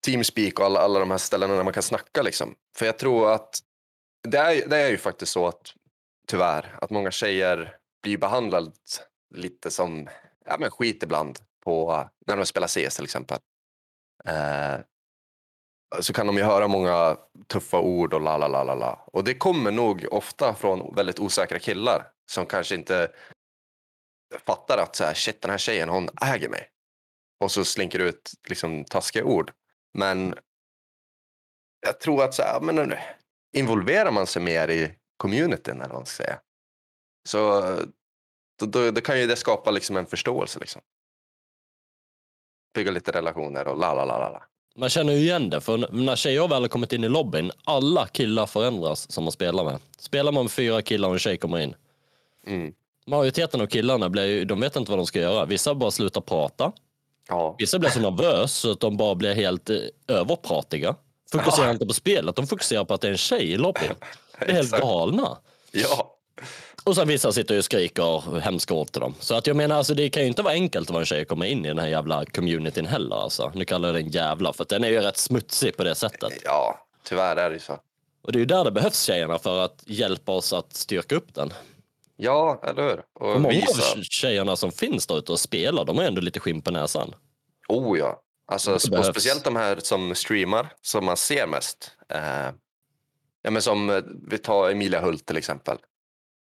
Teamspeak 0.05 0.59
och 0.59 0.65
alla, 0.65 0.79
alla 0.79 0.99
de 0.99 1.11
här 1.11 1.17
ställena 1.17 1.55
där 1.55 1.63
man 1.63 1.73
kan 1.73 1.83
snacka 1.83 2.21
liksom. 2.21 2.55
För 2.77 2.85
jag 2.85 2.97
tror 2.97 3.31
att 3.31 3.59
det 4.27 4.37
är, 4.37 4.67
det 4.67 4.77
är 4.77 4.89
ju 4.89 4.97
faktiskt 4.97 5.31
så 5.31 5.47
att 5.47 5.73
tyvärr 6.27 6.77
att 6.81 6.89
många 6.89 7.11
tjejer 7.11 7.77
blir 8.03 8.17
behandlade 8.17 8.71
lite 9.35 9.71
som 9.71 10.09
ja, 10.45 10.55
men 10.59 10.71
skit 10.71 11.03
ibland 11.03 11.39
på, 11.65 12.09
när 12.27 12.37
de 12.37 12.45
spelar 12.45 12.67
CS 12.67 12.95
till 12.95 13.03
exempel. 13.03 13.37
Eh, 14.25 14.77
så 15.99 16.13
kan 16.13 16.27
de 16.27 16.37
ju 16.37 16.43
höra 16.43 16.67
många 16.67 17.17
tuffa 17.47 17.79
ord 17.79 18.13
och 18.13 18.21
la 18.21 18.37
la 18.37 18.47
la 18.47 18.63
la 18.63 18.75
la. 18.75 19.03
Och 19.07 19.23
det 19.23 19.33
kommer 19.33 19.71
nog 19.71 20.05
ofta 20.11 20.53
från 20.53 20.95
väldigt 20.95 21.19
osäkra 21.19 21.59
killar 21.59 22.11
som 22.31 22.45
kanske 22.45 22.75
inte 22.75 23.11
fattar 24.45 24.77
att 24.77 24.95
så 24.95 25.03
här, 25.03 25.13
shit 25.13 25.41
den 25.41 25.51
här 25.51 25.57
tjejen 25.57 25.89
hon 25.89 26.09
äger 26.21 26.49
mig. 26.49 26.69
Och 27.39 27.51
så 27.51 27.65
slinker 27.65 27.99
det 27.99 28.05
ut 28.05 28.31
liksom 28.49 28.85
taskiga 28.85 29.23
ord. 29.23 29.51
Men 29.93 30.35
jag 31.81 31.99
tror 31.99 32.23
att 32.23 32.33
så 32.33 32.41
här, 32.43 32.59
men, 32.61 32.93
involverar 33.57 34.11
man 34.11 34.27
sig 34.27 34.41
mer 34.41 34.67
i 34.67 34.91
communityn 35.17 35.75
eller 35.75 35.93
vad 35.93 35.99
man 35.99 36.05
ska 36.05 36.23
säga. 36.23 36.39
Så 37.29 37.65
eh, 37.65 37.79
då, 38.59 38.65
då, 38.65 38.91
då 38.91 39.01
kan 39.01 39.19
ju 39.19 39.27
det 39.27 39.35
skapa 39.35 39.71
liksom 39.71 39.97
en 39.97 40.05
förståelse. 40.05 40.59
Liksom. 40.59 40.81
Bygga 42.75 42.91
lite 42.91 43.11
relationer 43.11 43.67
och 43.67 43.79
la 43.79 43.93
la 43.93 44.05
la 44.05 44.17
la. 44.29 44.43
Man 44.75 44.89
känner 44.89 45.13
ju 45.13 45.19
igen 45.19 45.49
det, 45.49 45.61
för 45.61 45.77
när 45.91 46.15
tjejer 46.15 46.47
väl 46.47 46.61
har 46.61 46.67
kommit 46.67 46.93
in 46.93 47.03
i 47.03 47.09
lobbyn, 47.09 47.51
alla 47.63 48.07
killar 48.07 48.45
förändras 48.45 49.11
som 49.11 49.23
man 49.23 49.31
spelar 49.31 49.63
med. 49.63 49.79
Spelar 49.97 50.31
man 50.31 50.43
med 50.43 50.51
fyra 50.51 50.81
killar 50.81 51.07
och 51.07 51.13
en 51.13 51.19
tjej 51.19 51.37
kommer 51.37 51.59
in. 51.59 51.75
Mm. 52.47 52.73
Majoriteten 53.07 53.61
av 53.61 53.67
killarna 53.67 54.09
blir 54.09 54.25
ju, 54.25 54.45
de 54.45 54.59
vet 54.59 54.75
inte 54.75 54.91
vad 54.91 54.99
de 54.99 55.05
ska 55.05 55.19
göra. 55.19 55.45
Vissa 55.45 55.75
bara 55.75 55.91
slutar 55.91 56.21
prata. 56.21 56.71
Ja. 57.27 57.55
Vissa 57.59 57.79
blir 57.79 57.89
så 57.89 57.99
nervösa 57.99 58.47
så 58.47 58.71
att 58.71 58.79
de 58.79 58.97
bara 58.97 59.15
blir 59.15 59.33
helt 59.33 59.69
eh, 59.69 59.77
överpratiga. 60.07 60.95
Fokuserar 61.31 61.67
ja. 61.67 61.73
inte 61.73 61.85
på 61.85 61.93
spelet, 61.93 62.35
de 62.35 62.47
fokuserar 62.47 62.85
på 62.85 62.93
att 62.93 63.01
det 63.01 63.07
är 63.07 63.11
en 63.11 63.17
tjej 63.17 63.51
i 63.51 63.57
lobbyn. 63.57 63.91
Det 64.39 64.45
är 64.45 64.53
helt 64.53 64.71
galna. 64.71 65.37
Ja. 65.71 66.15
Och 66.85 66.95
sen 66.95 67.07
vissa 67.07 67.31
sitter 67.31 67.57
och 67.57 67.65
skriker 67.65 68.39
hemska 68.39 68.73
ord 68.73 68.91
till 68.91 69.01
dem. 69.01 69.15
Så 69.19 69.35
att 69.35 69.47
jag 69.47 69.55
menar, 69.55 69.75
alltså, 69.75 69.93
det 69.93 70.09
kan 70.09 70.21
ju 70.21 70.27
inte 70.27 70.41
vara 70.41 70.53
enkelt 70.53 70.89
att 70.89 70.93
vara 70.93 71.01
en 71.01 71.05
tjej 71.05 71.21
och 71.21 71.27
komma 71.27 71.47
in 71.47 71.65
i 71.65 71.67
den 71.67 71.79
här 71.79 71.87
jävla 71.87 72.25
communityn 72.25 72.85
heller. 72.85 73.15
Alltså. 73.15 73.51
Nu 73.55 73.65
kallar 73.65 73.87
jag 73.87 73.95
den 73.95 74.09
jävla, 74.09 74.53
för 74.53 74.65
den 74.69 74.83
är 74.83 74.89
ju 74.89 74.99
rätt 74.99 75.17
smutsig 75.17 75.77
på 75.77 75.83
det 75.83 75.95
sättet. 75.95 76.33
Ja, 76.43 76.87
tyvärr 77.03 77.35
är 77.35 77.49
det 77.49 77.59
så. 77.59 77.79
Och 78.21 78.31
det 78.31 78.37
är 78.37 78.39
ju 78.39 78.45
där 78.45 78.63
det 78.63 78.71
behövs 78.71 79.03
tjejerna 79.03 79.39
för 79.39 79.65
att 79.65 79.83
hjälpa 79.85 80.31
oss 80.31 80.53
att 80.53 80.73
styrka 80.73 81.15
upp 81.15 81.33
den. 81.33 81.53
Ja, 82.15 82.61
eller 82.63 82.83
hur? 82.83 83.01
Och, 83.13 83.35
och 83.35 83.41
många 83.41 83.53
visa. 83.53 83.97
av 83.97 84.01
tjejerna 84.01 84.55
som 84.55 84.71
finns 84.71 85.07
där 85.07 85.17
ute 85.17 85.31
och 85.31 85.39
spelar, 85.39 85.85
de 85.85 85.97
har 85.97 86.05
ändå 86.05 86.21
lite 86.21 86.39
skinn 86.39 86.61
på 86.61 86.71
näsan. 86.71 87.15
Oh 87.67 87.99
ja. 87.99 88.21
Alltså, 88.47 88.79
speciellt 88.79 89.43
de 89.43 89.55
här 89.55 89.79
som 89.79 90.15
streamar, 90.15 90.73
som 90.81 91.05
man 91.05 91.17
ser 91.17 91.47
mest. 91.47 91.91
Eh, 92.09 92.19
ja, 93.41 93.51
men 93.51 93.61
som 93.61 93.89
eh, 93.89 94.03
vi 94.27 94.37
tar 94.37 94.69
Emilia 94.69 95.01
Hult 95.01 95.25
till 95.25 95.37
exempel 95.37 95.77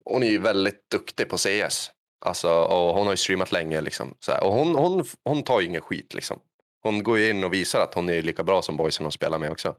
hon 0.06 0.24
är 0.24 0.28
ju 0.28 0.40
väldigt 0.40 0.90
duktig 0.92 1.30
på 1.30 1.38
CS. 1.38 1.92
Alltså, 2.26 2.50
och 2.50 2.96
hon 2.96 3.06
har 3.06 3.14
ju 3.14 3.18
streamat 3.18 3.52
länge. 3.52 3.82
Liksom, 3.82 4.16
så 4.20 4.32
här. 4.32 4.44
Och 4.44 4.54
hon, 4.54 4.76
hon, 4.76 5.06
hon 5.24 5.44
tar 5.44 5.62
ju 5.62 5.68
ingen 5.68 5.82
skit. 5.82 6.14
Liksom. 6.14 6.40
Hon 6.84 7.04
går 7.04 7.20
ju 7.20 7.30
in 7.30 7.44
och 7.44 7.54
visar 7.54 7.80
att 7.80 7.94
hon 7.94 8.10
är 8.10 8.22
lika 8.22 8.44
bra 8.44 8.62
som 8.62 8.78
boysen 8.78 9.06
hon 9.06 9.12
spelar 9.12 9.40
med 9.40 9.52
också. 9.52 9.76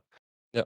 Ja. 0.52 0.64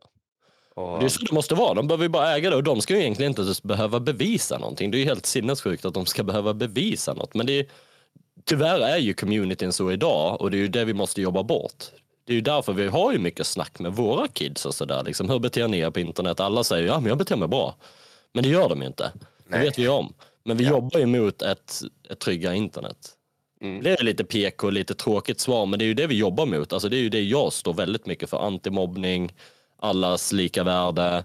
Och... 0.75 0.99
Det 0.99 1.05
är 1.05 1.09
så 1.09 1.25
det 1.25 1.33
måste 1.33 1.55
vara. 1.55 1.75
De 1.75 1.87
behöver 1.87 2.05
ju 2.05 2.09
bara 2.09 2.37
äga 2.37 2.51
det 2.51 2.57
och 2.57 2.62
de 2.62 2.81
ska 2.81 2.94
ju 2.94 3.01
egentligen 3.01 3.33
inte 3.38 3.55
behöva 3.62 4.01
bevisa 4.01 4.59
någonting. 4.59 4.90
Det 4.90 4.96
är 4.96 4.99
ju 4.99 5.05
helt 5.05 5.27
sinnessjukt 5.27 5.85
att 5.85 5.94
de 5.94 6.07
ska 6.07 6.23
behöva 6.23 6.55
bevisa 6.55 7.14
något. 7.14 7.35
Men 7.35 7.46
det 7.46 7.53
är, 7.53 7.66
tyvärr 8.44 8.81
är 8.81 8.99
ju 8.99 9.14
communityn 9.14 9.73
så 9.73 9.92
idag 9.92 10.40
och 10.40 10.51
det 10.51 10.57
är 10.57 10.59
ju 10.61 10.68
det 10.68 10.85
vi 10.85 10.94
måste 10.94 11.23
jobba 11.23 11.42
bort. 11.42 11.85
Det 12.27 12.33
är 12.33 12.35
ju 12.35 12.40
därför 12.40 12.73
vi 12.73 12.88
har 12.88 13.12
ju 13.12 13.18
mycket 13.18 13.46
snack 13.46 13.79
med 13.79 13.92
våra 13.92 14.29
kids 14.29 14.66
och 14.66 14.75
sådär. 14.75 15.03
Liksom, 15.05 15.31
hur 15.31 15.38
beter 15.38 15.68
ni 15.68 15.79
er 15.79 15.90
på 15.90 16.01
internet? 16.01 16.40
Alla 16.40 16.64
säger 16.64 16.87
ja, 16.87 17.01
men 17.01 17.09
jag 17.09 17.18
beter 17.18 17.37
mig 17.37 17.49
bra. 17.49 17.75
Men 18.33 18.42
det 18.42 18.49
gör 18.49 18.68
de 18.68 18.81
ju 18.81 18.87
inte. 18.87 19.12
Det 19.51 19.59
vet 19.59 19.79
vi 19.79 19.89
om. 19.89 20.15
Men 20.45 20.57
vi 20.57 20.65
ja. 20.65 20.71
jobbar 20.71 21.01
ju 21.01 21.07
mot 21.07 21.43
ett, 21.43 21.81
ett 22.11 22.19
tryggare 22.19 22.57
internet. 22.57 22.97
Mm. 23.61 23.83
Det 23.83 24.01
är 24.01 24.05
lite 24.05 24.25
PK, 24.25 24.71
lite 24.71 24.95
tråkigt 24.95 25.41
svar, 25.41 25.67
men 25.67 25.79
det 25.79 25.85
är 25.85 25.87
ju 25.87 25.95
det 25.95 26.07
vi 26.07 26.19
jobbar 26.19 26.47
mot. 26.47 26.73
Alltså 26.73 26.89
det 26.89 26.97
är 26.97 27.01
ju 27.01 27.09
det 27.09 27.23
jag 27.23 27.53
står 27.53 27.75
väldigt 27.75 28.07
mycket 28.07 28.31
för. 28.31 28.47
Antimobbning, 28.47 29.33
allas 29.77 30.33
lika 30.33 30.65
värde. 30.65 31.25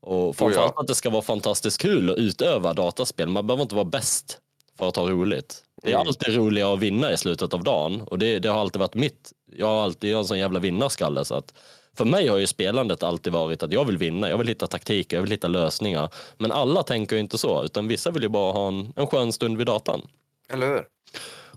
Och 0.00 0.36
framförallt 0.36 0.70
oh 0.70 0.74
ja. 0.76 0.80
att 0.80 0.86
det 0.86 0.94
ska 0.94 1.10
vara 1.10 1.22
fantastiskt 1.22 1.80
kul 1.80 2.10
att 2.10 2.16
utöva 2.16 2.72
dataspel. 2.72 3.28
Man 3.28 3.46
behöver 3.46 3.62
inte 3.62 3.74
vara 3.74 3.84
bäst 3.84 4.38
för 4.78 4.88
att 4.88 4.96
ha 4.96 5.10
roligt. 5.10 5.62
Det 5.82 5.88
är 5.88 5.94
mm. 5.94 6.06
alltid 6.06 6.34
roligare 6.34 6.74
att 6.74 6.80
vinna 6.80 7.12
i 7.12 7.16
slutet 7.16 7.54
av 7.54 7.64
dagen 7.64 8.00
och 8.00 8.18
det, 8.18 8.38
det 8.38 8.48
har 8.48 8.60
alltid 8.60 8.80
varit 8.80 8.94
mitt. 8.94 9.32
Jag 9.56 9.66
har 9.66 9.82
alltid 9.82 10.10
jag 10.10 10.18
en 10.18 10.24
sån 10.24 10.38
jävla 10.38 10.58
vinnarskalle 10.58 11.24
så 11.24 11.34
att 11.34 11.54
för 11.96 12.04
mig 12.04 12.28
har 12.28 12.38
ju 12.38 12.46
spelandet 12.46 13.02
alltid 13.02 13.32
varit 13.32 13.62
att 13.62 13.72
jag 13.72 13.84
vill 13.84 13.98
vinna, 13.98 14.28
jag 14.28 14.38
vill 14.38 14.48
hitta 14.48 14.66
taktiker, 14.66 15.16
jag 15.16 15.22
vill 15.22 15.30
hitta 15.30 15.48
lösningar. 15.48 16.10
Men 16.38 16.52
alla 16.52 16.82
tänker 16.82 17.16
inte 17.16 17.38
så, 17.38 17.64
utan 17.64 17.88
vissa 17.88 18.10
vill 18.10 18.22
ju 18.22 18.28
bara 18.28 18.52
ha 18.52 18.68
en, 18.68 18.92
en 18.96 19.06
skön 19.06 19.32
stund 19.32 19.58
vid 19.58 19.66
datan. 19.66 20.08
Eller 20.48 20.66
hur? 20.66 20.86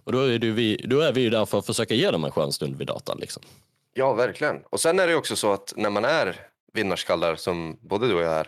Och 0.04 0.12
då 0.12 0.19
är, 0.19 0.39
vi, 0.39 0.86
då 0.86 0.99
är 0.99 1.13
vi 1.13 1.21
ju 1.21 1.30
där 1.30 1.45
för 1.45 1.60
att 1.60 1.65
försöka 1.65 1.93
ge 1.93 2.12
dem 2.12 2.23
en 2.23 2.32
skön 2.32 2.52
stund 2.52 2.78
vid 2.78 2.88
datan. 2.88 3.17
Liksom. 3.19 3.43
Ja, 3.93 4.13
verkligen. 4.13 4.62
Och 4.69 4.80
sen 4.80 4.99
är 4.99 5.08
det 5.08 5.15
också 5.15 5.36
så 5.36 5.54
att 5.54 5.73
när 5.75 5.89
man 5.89 6.06
är 6.06 6.36
vinnarskallar, 6.73 7.36
som 7.36 7.78
både 7.82 8.08
du 8.08 8.13
och 8.13 8.21
jag 8.21 8.34
är, 8.34 8.47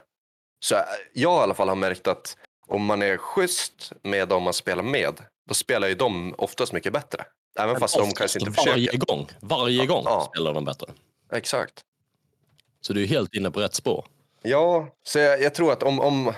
så 0.59 0.75
jag 1.13 1.39
i 1.39 1.43
alla 1.43 1.53
fall 1.53 1.69
har 1.69 1.75
märkt 1.75 2.07
att 2.07 2.37
om 2.67 2.85
man 2.85 3.01
är 3.01 3.17
schysst 3.17 3.91
med 4.03 4.27
dem 4.27 4.43
man 4.43 4.53
spelar 4.53 4.83
med, 4.83 5.13
då 5.47 5.53
spelar 5.53 5.87
ju 5.87 5.95
de 5.95 6.35
oftast 6.37 6.73
mycket 6.73 6.93
bättre. 6.93 7.25
Även 7.59 7.79
fast 7.79 7.97
de 7.97 8.11
kanske 8.11 8.39
inte 8.39 8.51
varje 8.65 8.73
försöker. 8.73 8.97
Gång, 8.97 9.27
varje 9.39 9.85
gång 9.85 10.03
ja. 10.05 10.29
spelar 10.33 10.53
de 10.53 10.65
bättre. 10.65 10.87
Exakt. 11.31 11.85
Så 12.81 12.93
du 12.93 13.03
är 13.03 13.07
helt 13.07 13.33
inne 13.33 13.51
på 13.51 13.59
rätt 13.59 13.73
spår. 13.73 14.07
Ja, 14.41 14.95
så 15.03 15.19
jag, 15.19 15.41
jag 15.41 15.55
tror 15.55 15.71
att 15.71 15.83
om, 15.83 15.99
om, 15.99 16.33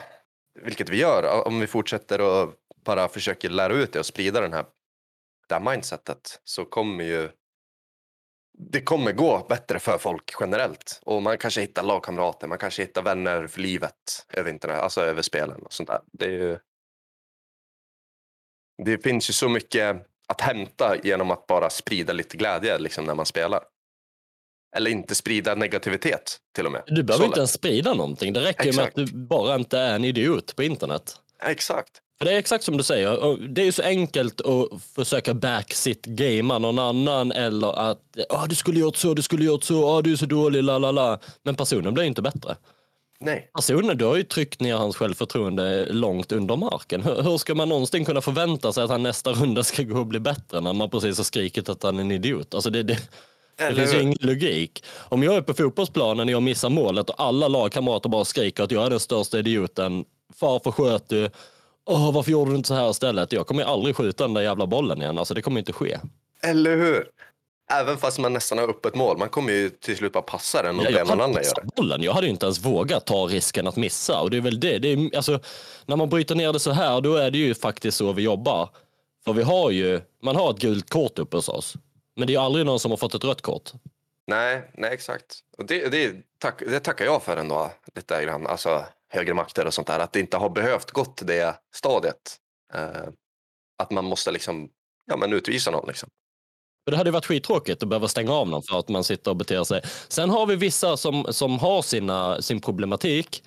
vilket 0.62 0.89
vi 0.89 0.97
gör, 0.97 1.47
om 1.47 1.60
vi 1.60 1.67
fortsätter 1.67 2.21
och 2.21 2.53
bara 2.86 3.08
försöker 3.08 3.49
lära 3.49 3.73
ut 3.73 3.93
det 3.93 3.99
och 3.99 4.06
sprida 4.06 4.41
den 4.41 4.53
här, 4.53 4.65
det 5.47 5.56
här 5.56 5.71
mindsetet 5.71 6.41
så 6.43 6.65
kommer 6.65 7.03
ju 7.03 7.29
det 8.58 8.82
kommer 8.82 9.12
gå 9.12 9.45
bättre 9.49 9.79
för 9.79 9.97
folk 9.97 10.34
generellt. 10.39 11.01
Och 11.03 11.23
man 11.23 11.38
kanske 11.38 11.62
hittar 11.62 11.84
lagkamrater, 11.84 12.47
man 12.47 12.58
kanske 12.58 12.82
hittar 12.82 13.01
vänner 13.01 13.47
för 13.47 13.62
livet 13.62 14.25
över 14.34 14.49
internet, 14.49 14.79
alltså 14.79 15.01
över 15.01 15.21
spelen 15.21 15.62
och 15.62 15.73
sånt 15.73 15.89
där. 15.89 16.01
Det, 16.12 16.25
ju, 16.25 16.60
det 18.84 19.03
finns 19.03 19.29
ju 19.29 19.34
så 19.34 19.49
mycket 19.49 20.08
att 20.27 20.41
hämta 20.41 20.97
genom 21.03 21.32
att 21.32 21.47
bara 21.47 21.69
sprida 21.69 22.13
lite 22.13 22.38
glädje 22.38 22.77
liksom, 22.77 23.06
när 23.06 23.15
man 23.15 23.25
spelar. 23.25 23.63
Eller 24.75 24.91
inte 24.91 25.15
sprida 25.15 25.55
negativitet 25.55 26.38
till 26.55 26.65
och 26.65 26.71
med. 26.71 26.81
Du 26.88 27.03
behöver 27.03 27.25
inte 27.25 27.39
ens 27.39 27.53
sprida 27.53 27.93
någonting. 27.93 28.33
Det 28.33 28.39
räcker 28.39 28.69
exakt. 28.69 28.95
med 28.97 29.03
att 29.03 29.12
du 29.12 29.17
bara 29.17 29.55
inte 29.55 29.79
är 29.79 29.95
en 29.95 30.05
idiot 30.05 30.55
på 30.55 30.63
internet. 30.63 31.15
Exakt. 31.45 31.91
För 32.17 32.25
det 32.25 32.33
är 32.33 32.38
exakt 32.39 32.63
som 32.63 32.77
du 32.77 32.83
säger. 32.83 33.38
Det 33.47 33.62
är 33.62 33.65
ju 33.65 33.71
så 33.71 33.83
enkelt 33.83 34.41
att 34.41 34.83
försöka 34.95 35.33
backsit 35.33 36.05
gamea 36.05 36.59
någon 36.59 36.79
annan 36.79 37.31
eller 37.31 37.89
att 37.91 38.01
ah, 38.29 38.45
du 38.45 38.55
skulle 38.55 38.79
gjort 38.79 38.95
så, 38.95 39.13
du 39.13 39.21
skulle 39.21 39.45
gjort 39.45 39.63
så, 39.63 39.86
ah, 39.86 40.01
du 40.01 40.12
är 40.12 40.15
så 40.15 40.25
dålig, 40.25 40.63
la 40.63 40.77
la 40.77 40.91
la. 40.91 41.19
Men 41.43 41.55
personen 41.55 41.93
blir 41.93 42.03
inte 42.03 42.21
bättre. 42.21 42.55
Nej. 43.19 43.49
Personen, 43.55 43.97
du 43.97 44.05
har 44.05 44.15
ju 44.15 44.23
tryckt 44.23 44.62
ner 44.62 44.75
hans 44.75 44.95
självförtroende 44.95 45.86
långt 45.86 46.31
under 46.31 46.55
marken. 46.55 47.01
Hur, 47.01 47.21
hur 47.21 47.38
ska 47.38 47.55
man 47.55 47.69
någonsin 47.69 48.05
kunna 48.05 48.21
förvänta 48.21 48.73
sig 48.73 48.83
att 48.83 48.89
han 48.89 49.03
nästa 49.03 49.31
runda 49.31 49.63
ska 49.63 49.83
gå 49.83 49.99
och 49.99 50.07
bli 50.07 50.19
bättre 50.19 50.62
när 50.62 50.73
man 50.73 50.89
precis 50.89 51.17
har 51.17 51.23
skrikit 51.23 51.69
att 51.69 51.83
han 51.83 51.97
är 51.97 52.01
en 52.01 52.12
idiot? 52.12 52.53
Alltså 52.53 52.69
det, 52.69 52.83
det, 52.83 52.97
det 53.58 53.76
finns 53.76 53.94
ju 53.94 54.02
ingen 54.02 54.18
logik. 54.20 54.84
Om 55.00 55.24
jag 55.24 55.36
är 55.36 55.42
på 55.42 55.54
fotbollsplanen 55.54 56.28
och 56.28 56.34
jag 56.34 56.44
missar 56.44 56.70
målet 56.70 57.10
och 57.10 57.16
alla 57.22 57.48
lagkamrater 57.48 58.10
bara 58.10 58.26
skriker 58.26 58.63
att 58.63 58.72
jag 58.72 58.86
är 58.86 58.89
den 58.89 59.00
största 59.00 59.39
idioten 59.39 60.06
varför 60.39 60.72
sköt 60.72 61.10
du? 61.10 61.30
Åh, 61.86 62.13
varför 62.13 62.32
gjorde 62.32 62.52
du 62.52 62.56
inte 62.58 62.68
så 62.68 62.74
här 62.74 62.89
istället? 62.89 63.32
Jag 63.32 63.48
kommer 63.48 63.63
aldrig 63.63 63.96
skjuta 63.96 64.24
den 64.24 64.34
där 64.34 64.42
jävla 64.42 64.68
bollen 64.68 65.02
igen. 65.02 65.18
Alltså 65.18 65.34
det 65.34 65.42
kommer 65.42 65.60
inte 65.60 65.74
ske. 65.74 66.00
Eller 66.44 66.78
hur? 66.78 67.08
Även 67.72 67.98
fast 67.98 68.20
man 68.20 68.34
nästan 68.34 68.58
har 68.58 68.70
öppet 68.70 68.96
mål. 68.96 69.18
Man 69.18 69.30
kommer 69.30 69.54
ju 69.54 69.70
till 69.70 69.98
slut 69.98 70.13
bara 70.13 70.24
passa 70.24 70.62
den 70.62 70.80
och 70.80 70.86
Ja, 70.86 70.89
jag, 70.89 71.08
någon 71.08 71.22
annan 71.22 71.34
det. 71.34 71.76
bollen. 71.76 72.04
jag 72.04 72.13
hade 72.13 72.28
ju 72.28 72.32
inte 72.32 72.46
ens 72.46 72.66
vågat 72.66 73.06
ta 73.06 73.16
risken 73.26 73.68
att 73.68 73.76
missa. 73.76 74.22
Och 74.22 74.30
det 74.30 74.38
är 74.38 74.42
väl 74.42 74.60
det. 74.60 74.80
det 74.80 74.88
är, 74.94 75.16
alltså, 75.16 75.39
när 75.86 75.96
man 75.96 76.10
bryter 76.10 76.36
ner 76.36 76.54
det 76.54 76.60
så 76.60 76.72
här, 76.72 77.02
då 77.02 77.16
är 77.16 77.32
det 77.32 77.38
ju 77.38 77.54
faktiskt 77.56 77.98
så 77.98 78.13
vi 78.13 78.22
jobbar. 78.24 78.70
För 79.26 79.34
vi 79.34 79.44
har 79.44 79.72
ju, 79.72 80.02
man 80.24 80.36
har 80.36 80.50
ett 80.52 80.60
gult 80.60 80.89
kort 80.89 81.20
uppe 81.20 81.38
hos 81.38 81.50
oss. 81.50 81.74
Men 82.15 82.28
det 82.28 82.32
är 82.32 82.36
ju 82.36 82.41
aldrig 82.41 82.65
någon 82.65 82.80
som 82.80 82.91
har 82.91 82.97
fått 82.97 83.15
ett 83.15 83.23
rött 83.23 83.41
kort. 83.41 83.71
Nej, 84.28 84.71
nej 84.73 84.93
exakt. 84.93 85.39
Och 85.58 85.65
det, 85.65 85.89
det, 85.89 86.15
tack, 86.38 86.60
det 86.60 86.80
tackar 86.80 87.06
jag 87.06 87.23
för 87.23 87.38
ändå. 87.38 87.71
Lite 87.95 88.26
grann. 88.26 88.47
Alltså 88.47 88.86
högre 89.10 89.34
makter 89.34 89.67
och 89.67 89.73
sånt 89.73 89.88
där. 89.88 89.99
Att 89.99 90.13
det 90.13 90.19
inte 90.19 90.38
har 90.38 90.49
behövt 90.49 90.91
gått 90.91 91.28
det 91.28 91.56
stadiet. 91.76 92.38
Eh, 92.73 93.08
att 93.78 93.91
man 93.91 94.06
måste 94.06 94.32
liksom, 94.32 94.69
ja 95.06 95.17
men 95.17 95.34
utvisa 95.34 95.71
någon 95.71 95.88
liksom. 95.88 96.10
För 96.86 96.91
det 96.91 96.97
hade 96.97 97.12
varit 97.12 97.26
skittråkigt 97.26 97.84
att 97.84 97.89
behöva 97.89 98.08
stänga 98.08 98.32
av 98.32 98.49
någon 98.49 98.63
för 98.63 98.80
att 98.80 98.89
man 98.89 99.04
sitter 99.04 99.32
och 99.32 99.38
beter 99.38 99.63
sig. 99.63 99.82
Sen 100.08 100.30
har 100.30 100.45
vi 100.45 100.56
vissa 100.56 100.97
som, 100.97 101.26
som 101.30 101.60
har 101.60 101.82
sina, 101.82 102.41
sin 102.41 102.62
problematik 102.62 103.43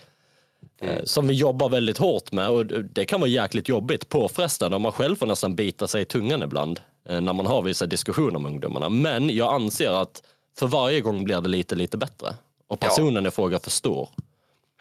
eh, 0.81 1.05
som 1.05 1.29
vi 1.29 1.35
jobbar 1.35 1.69
väldigt 1.69 1.99
hårt 1.99 2.33
med 2.33 2.49
och 2.49 2.67
det 2.67 3.05
kan 3.05 3.21
vara 3.21 3.31
jäkligt 3.31 3.69
jobbigt 3.69 4.09
påfrestande 4.09 4.75
och 4.75 4.81
man 4.81 4.93
själv 4.93 5.17
får 5.17 5.27
nästan 5.27 5.55
bita 5.55 5.89
sig 5.89 6.03
i 6.03 6.05
tungan 6.05 6.43
ibland 6.43 6.79
eh, 6.79 6.85
när 7.09 7.33
man 7.33 7.47
har 7.47 7.63
vissa 7.63 7.87
diskussioner 7.87 8.39
med 8.39 8.51
ungdomarna. 8.53 8.89
Men 8.89 9.31
jag 9.37 9.55
anser 9.55 9.91
att 9.91 10.23
för 10.59 10.67
varje 10.67 11.01
gång 11.01 11.25
blir 11.25 11.41
det 11.41 11.49
lite, 11.49 11.75
lite 11.75 11.97
bättre. 11.97 12.29
Och 12.67 12.79
Ja. 12.81 12.89
personen 12.89 13.27
i 13.27 13.31
fråga 13.31 13.59
förstår. 13.59 14.09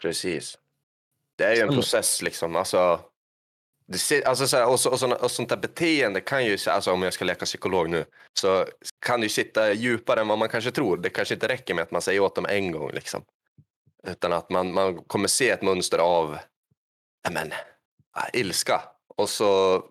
Precis. 0.00 0.58
Det 1.36 1.44
är 1.44 1.54
ju 1.54 1.60
en 1.62 1.68
process 1.74 2.22
liksom. 2.22 2.56
Alltså, 2.56 3.00
det, 3.86 4.24
alltså 4.24 4.46
så 4.46 4.56
här, 4.56 4.68
och, 4.68 4.80
så, 4.80 4.90
och, 4.90 4.98
såna, 4.98 5.16
och 5.16 5.30
sånt 5.30 5.48
där 5.48 5.56
beteende 5.56 6.20
kan 6.20 6.44
ju, 6.44 6.58
alltså 6.66 6.92
om 6.92 7.02
jag 7.02 7.12
ska 7.12 7.24
leka 7.24 7.44
psykolog 7.44 7.90
nu, 7.90 8.04
så 8.32 8.66
kan 9.06 9.20
det 9.20 9.24
ju 9.24 9.30
sitta 9.30 9.72
djupare 9.72 10.20
än 10.20 10.28
vad 10.28 10.38
man 10.38 10.48
kanske 10.48 10.70
tror. 10.70 10.96
Det 10.96 11.10
kanske 11.10 11.34
inte 11.34 11.48
räcker 11.48 11.74
med 11.74 11.82
att 11.82 11.90
man 11.90 12.02
säger 12.02 12.20
åt 12.20 12.34
dem 12.34 12.46
en 12.48 12.72
gång 12.72 12.90
liksom. 12.92 13.22
Utan 14.06 14.32
att 14.32 14.50
man, 14.50 14.72
man 14.74 14.96
kommer 15.04 15.28
se 15.28 15.50
ett 15.50 15.62
mönster 15.62 15.98
av, 15.98 16.38
ja 17.22 17.30
men, 17.30 17.52
ilska. 18.32 18.82
Och 19.16 19.28
så 19.28 19.82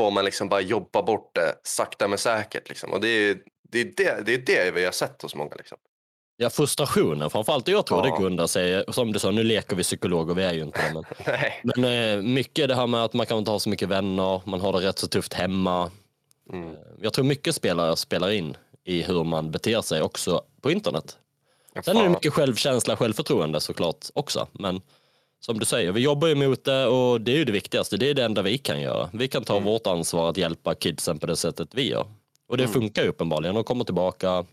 får 0.00 0.10
man 0.10 0.24
liksom 0.24 0.48
bara 0.48 0.60
jobba 0.60 1.02
bort 1.02 1.34
det 1.34 1.54
sakta 1.62 2.08
men 2.08 2.18
säkert 2.18 2.68
liksom. 2.68 2.92
Och 2.92 3.00
det 3.00 3.08
är 3.08 3.38
det, 3.70 3.80
är 3.80 3.84
det, 3.84 4.22
det, 4.24 4.34
är 4.34 4.64
det 4.64 4.70
vi 4.70 4.84
har 4.84 4.92
sett 4.92 5.22
hos 5.22 5.34
många 5.34 5.54
liksom. 5.56 5.78
Ja, 6.36 6.50
frustrationen 6.50 7.30
framförallt. 7.30 7.68
Jag 7.68 7.86
tror 7.86 8.06
Ja. 8.06 8.16
det 8.16 8.22
grundar 8.22 8.46
sig, 8.46 8.84
som 8.88 9.12
du 9.12 9.18
sa, 9.18 9.30
nu 9.30 9.42
leker 9.42 9.76
vi 9.76 9.82
psykologer, 9.82 10.34
vi 10.34 10.42
är 10.42 10.52
ju 10.52 10.62
inte. 10.62 10.80
Men. 10.94 11.04
Men 11.82 12.16
eh, 12.18 12.22
mycket 12.22 12.68
det 12.68 12.74
här 12.74 12.86
med 12.86 13.04
att 13.04 13.12
man 13.12 13.26
kan 13.26 13.38
inte 13.38 13.50
ha 13.50 13.58
så 13.58 13.68
mycket 13.68 13.88
vänner, 13.88 14.40
man 14.44 14.60
har 14.60 14.72
det 14.72 14.78
rätt 14.88 14.98
så 14.98 15.06
tufft 15.06 15.34
hemma. 15.34 15.90
Mm. 16.52 16.76
Jag 17.00 17.12
tror 17.12 17.24
mycket 17.24 17.54
spelare 17.54 17.96
spelar 17.96 18.30
in 18.30 18.56
i 18.84 19.02
hur 19.02 19.24
man 19.24 19.50
beter 19.50 19.80
sig 19.80 20.02
också 20.02 20.42
på 20.60 20.70
internet. 20.70 21.16
Sen 21.84 21.96
är 21.96 22.02
det 22.02 22.08
mycket 22.08 22.32
självkänsla, 22.32 22.96
självförtroende 22.96 23.60
såklart 23.60 24.06
också. 24.14 24.48
Men 24.52 24.80
som 25.40 25.58
du 25.58 25.64
säger, 25.64 25.92
vi 25.92 26.00
jobbar 26.00 26.28
ju 26.28 26.34
mot 26.34 26.64
det 26.64 26.86
och 26.86 27.20
det 27.20 27.32
är 27.32 27.36
ju 27.36 27.44
det 27.44 27.52
viktigaste. 27.52 27.96
Det 27.96 28.10
är 28.10 28.14
det 28.14 28.24
enda 28.24 28.42
vi 28.42 28.58
kan 28.58 28.80
göra. 28.80 29.10
Vi 29.12 29.28
kan 29.28 29.44
ta 29.44 29.52
Mm. 29.56 29.64
vårt 29.64 29.86
ansvar 29.86 30.30
att 30.30 30.36
hjälpa 30.36 30.74
kidsen 30.74 31.18
på 31.18 31.26
det 31.26 31.36
sättet 31.36 31.68
vi 31.74 31.90
gör. 31.90 32.06
Och 32.48 32.56
det 32.56 32.64
Mm. 32.64 32.72
funkar 32.74 33.02
ju 33.02 33.08
uppenbarligen. 33.08 33.54
De 33.54 33.64
kommer 33.64 33.84
tillbaka, 33.84 34.44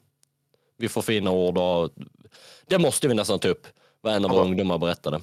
vi 0.78 0.90
får 0.90 1.02
fina 1.02 1.32
ord 1.32 1.58
och 1.58 1.90
det 2.68 2.78
måste 2.80 3.08
vi 3.08 3.14
nästan 3.14 3.40
ta 3.40 3.48
upp. 3.48 3.68
Vad 4.02 4.14
en 4.14 4.26
av 4.26 4.32
våra 4.32 4.42
ungdomar 4.44 4.78
berättade. 4.78 5.22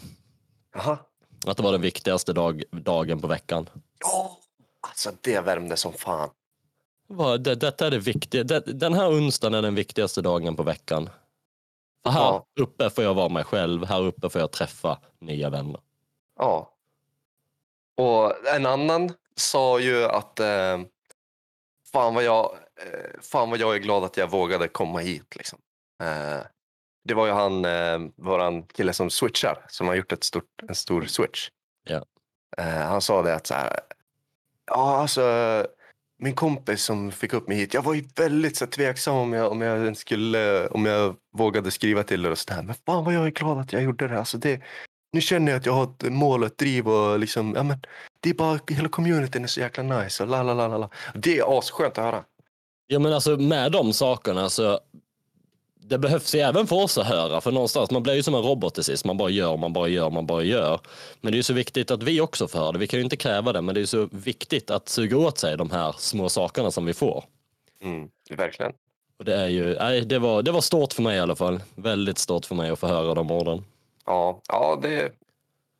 Jaha. 0.75 0.99
Att 1.47 1.57
det 1.57 1.63
var 1.63 1.73
den 1.73 1.81
viktigaste 1.81 2.33
dag, 2.33 2.63
dagen 2.71 3.21
på 3.21 3.27
veckan. 3.27 3.69
Ja, 4.01 4.39
alltså 4.81 5.11
det 5.21 5.41
värmde 5.41 5.77
som 5.77 5.93
fan. 5.93 6.29
Det, 7.39 7.55
detta 7.55 7.87
är 7.87 7.91
det 7.91 7.99
viktiga. 7.99 8.45
Det, 8.45 8.61
den 8.61 8.95
här 8.95 9.09
onsdagen 9.11 9.55
är 9.55 9.63
den 9.63 9.75
viktigaste 9.75 10.23
dagen 10.23 10.57
på 10.57 10.63
veckan. 10.63 11.11
Här 12.05 12.21
Ja. 12.21 12.47
uppe 12.61 12.91
får 12.91 13.05
jag 13.05 13.15
vara 13.15 13.29
mig 13.29 13.45
själv. 13.45 13.85
Här 13.85 14.03
uppe 14.03 14.29
får 14.31 14.41
jag 14.41 14.53
träffa 14.53 14.99
nya 15.21 15.51
vänner. 15.51 15.81
Ja. 16.39 16.71
Och 17.97 18.47
en 18.49 18.67
annan 18.67 19.13
sa 19.37 19.79
ju 19.81 20.05
att 20.05 20.41
eh, 20.41 20.79
fan, 21.93 22.15
vad 22.15 22.25
jag, 22.25 22.57
eh, 22.83 23.21
fan 23.23 23.51
vad 23.51 23.59
jag 23.59 23.75
är 23.75 23.79
glad 23.79 24.05
att 24.05 24.17
jag 24.17 24.31
vågade 24.31 24.69
komma 24.69 24.99
hit. 24.99 25.37
Liksom. 25.37 25.59
Eh, 26.03 26.41
det 27.05 27.15
var 27.15 27.27
ju 27.27 27.33
han, 27.33 27.65
eh, 27.65 27.99
våran 28.17 28.63
kille 28.63 28.93
som 28.93 29.11
switchar, 29.11 29.67
som 29.69 29.89
har 29.89 29.95
gjort 29.95 30.13
ett 30.13 30.25
stort, 30.25 30.63
en 30.69 30.75
stor 30.75 31.03
switch. 31.05 31.49
Eh, 32.59 32.65
han 32.67 33.01
sa 33.01 33.23
det 33.23 33.35
att 33.35 33.47
så 33.47 33.55
här, 33.55 33.81
ja 34.67 34.97
alltså 34.97 35.23
min 36.25 36.35
kompis 36.35 36.83
som 36.83 37.13
fick 37.13 37.33
upp 37.33 37.49
mig 37.49 37.57
hit, 37.57 37.75
jag 37.75 37.83
var 37.83 37.95
ju 37.95 38.05
väldigt 38.17 38.57
så 38.57 38.65
här, 38.65 38.73
tveksam 38.73 39.17
om 39.17 39.33
jag, 39.33 39.53
om 39.53 39.61
jag 39.61 39.97
skulle, 39.97 40.67
om 40.67 40.87
jag 40.87 41.17
vågade 41.37 41.71
skriva 41.71 42.03
till 42.03 42.25
er 42.25 42.31
och 42.31 42.39
sådär. 42.39 42.63
Men 42.63 42.75
fan 42.87 43.05
vad 43.05 43.15
jag 43.15 43.27
är 43.27 43.31
glad 43.31 43.59
att 43.59 43.73
jag 43.73 43.83
gjorde 43.83 44.09
det. 44.09 44.19
Alltså 44.19 44.39
det 44.39 44.61
nu 45.13 45.21
känner 45.21 45.53
jag 45.53 45.59
att 45.59 45.67
jag 45.67 45.73
har 45.73 45.85
ett 45.85 46.13
mål 46.13 46.43
och 46.43 46.47
ett 46.47 46.59
driv 46.59 46.89
och 46.89 47.19
liksom, 47.19 47.53
ja 47.57 47.63
men 47.63 47.79
det 48.21 48.31
är 48.31 48.35
bara, 48.35 48.59
hela 48.69 48.89
communityn 48.89 49.43
är 49.43 49.47
så 49.49 49.61
jäkla 49.61 49.83
nice 49.83 50.23
och 50.23 50.29
la 50.29 50.43
la 50.43 50.55
la 50.55 50.79
la. 50.79 50.91
Det 51.15 51.39
är 51.39 51.59
asskönt 51.59 51.99
att 51.99 52.05
höra. 52.05 52.25
Ja 52.87 52.99
men 52.99 53.13
alltså 53.13 53.37
med 53.37 53.73
de 53.73 53.93
sakerna 53.93 54.51
så 54.51 54.81
det 55.89 55.99
behövs 55.99 56.35
ju 56.35 56.41
även 56.41 56.67
för 56.67 56.77
oss 56.77 56.99
att 56.99 57.07
höra 57.07 57.41
för 57.41 57.53
någonstans 57.53 57.91
man 57.91 58.03
blir 58.03 58.15
ju 58.15 58.23
som 58.23 58.35
en 58.35 58.43
robot 58.43 58.75
till 58.75 58.85
sist. 58.85 59.05
Man 59.05 59.17
bara 59.17 59.31
gör, 59.31 59.57
man 59.57 59.73
bara 59.73 59.89
gör, 59.89 60.11
man 60.11 60.27
bara 60.27 60.43
gör. 60.43 60.81
Men 61.21 61.33
det 61.33 61.37
är 61.37 61.39
ju 61.39 61.43
så 61.43 61.53
viktigt 61.53 61.91
att 61.91 62.03
vi 62.03 62.21
också 62.21 62.49
får 62.49 62.59
höra 62.59 62.73
det. 62.73 62.79
Vi 62.79 62.87
kan 62.87 62.99
ju 62.99 63.05
inte 63.05 63.17
kräva 63.17 63.53
det 63.53 63.61
men 63.61 63.75
det 63.75 63.79
är 63.79 63.83
ju 63.83 63.87
så 63.87 64.09
viktigt 64.13 64.71
att 64.71 64.89
suga 64.89 65.17
åt 65.17 65.39
sig 65.39 65.57
de 65.57 65.71
här 65.71 65.95
små 65.99 66.29
sakerna 66.29 66.71
som 66.71 66.87
vi 66.87 66.95
får. 66.95 67.25
Mm, 67.83 68.09
verkligen. 68.31 68.73
Och 69.19 69.25
det 69.25 69.35
är 69.35 69.49
ju, 69.49 69.75
nej 69.75 70.01
det 70.01 70.19
var, 70.19 70.43
det 70.43 70.53
var 70.53 70.61
stort 70.61 70.93
för 70.93 71.03
mig 71.03 71.17
i 71.17 71.21
alla 71.21 71.37
fall. 71.37 71.61
Väldigt 71.75 72.19
stort 72.19 72.47
för 72.47 72.55
mig 72.55 72.71
att 72.71 72.79
få 72.79 72.87
höra 72.87 73.15
de 73.15 73.31
orden. 73.31 73.65
Ja, 74.07 74.41
ja 74.49 74.79
det, 74.83 75.13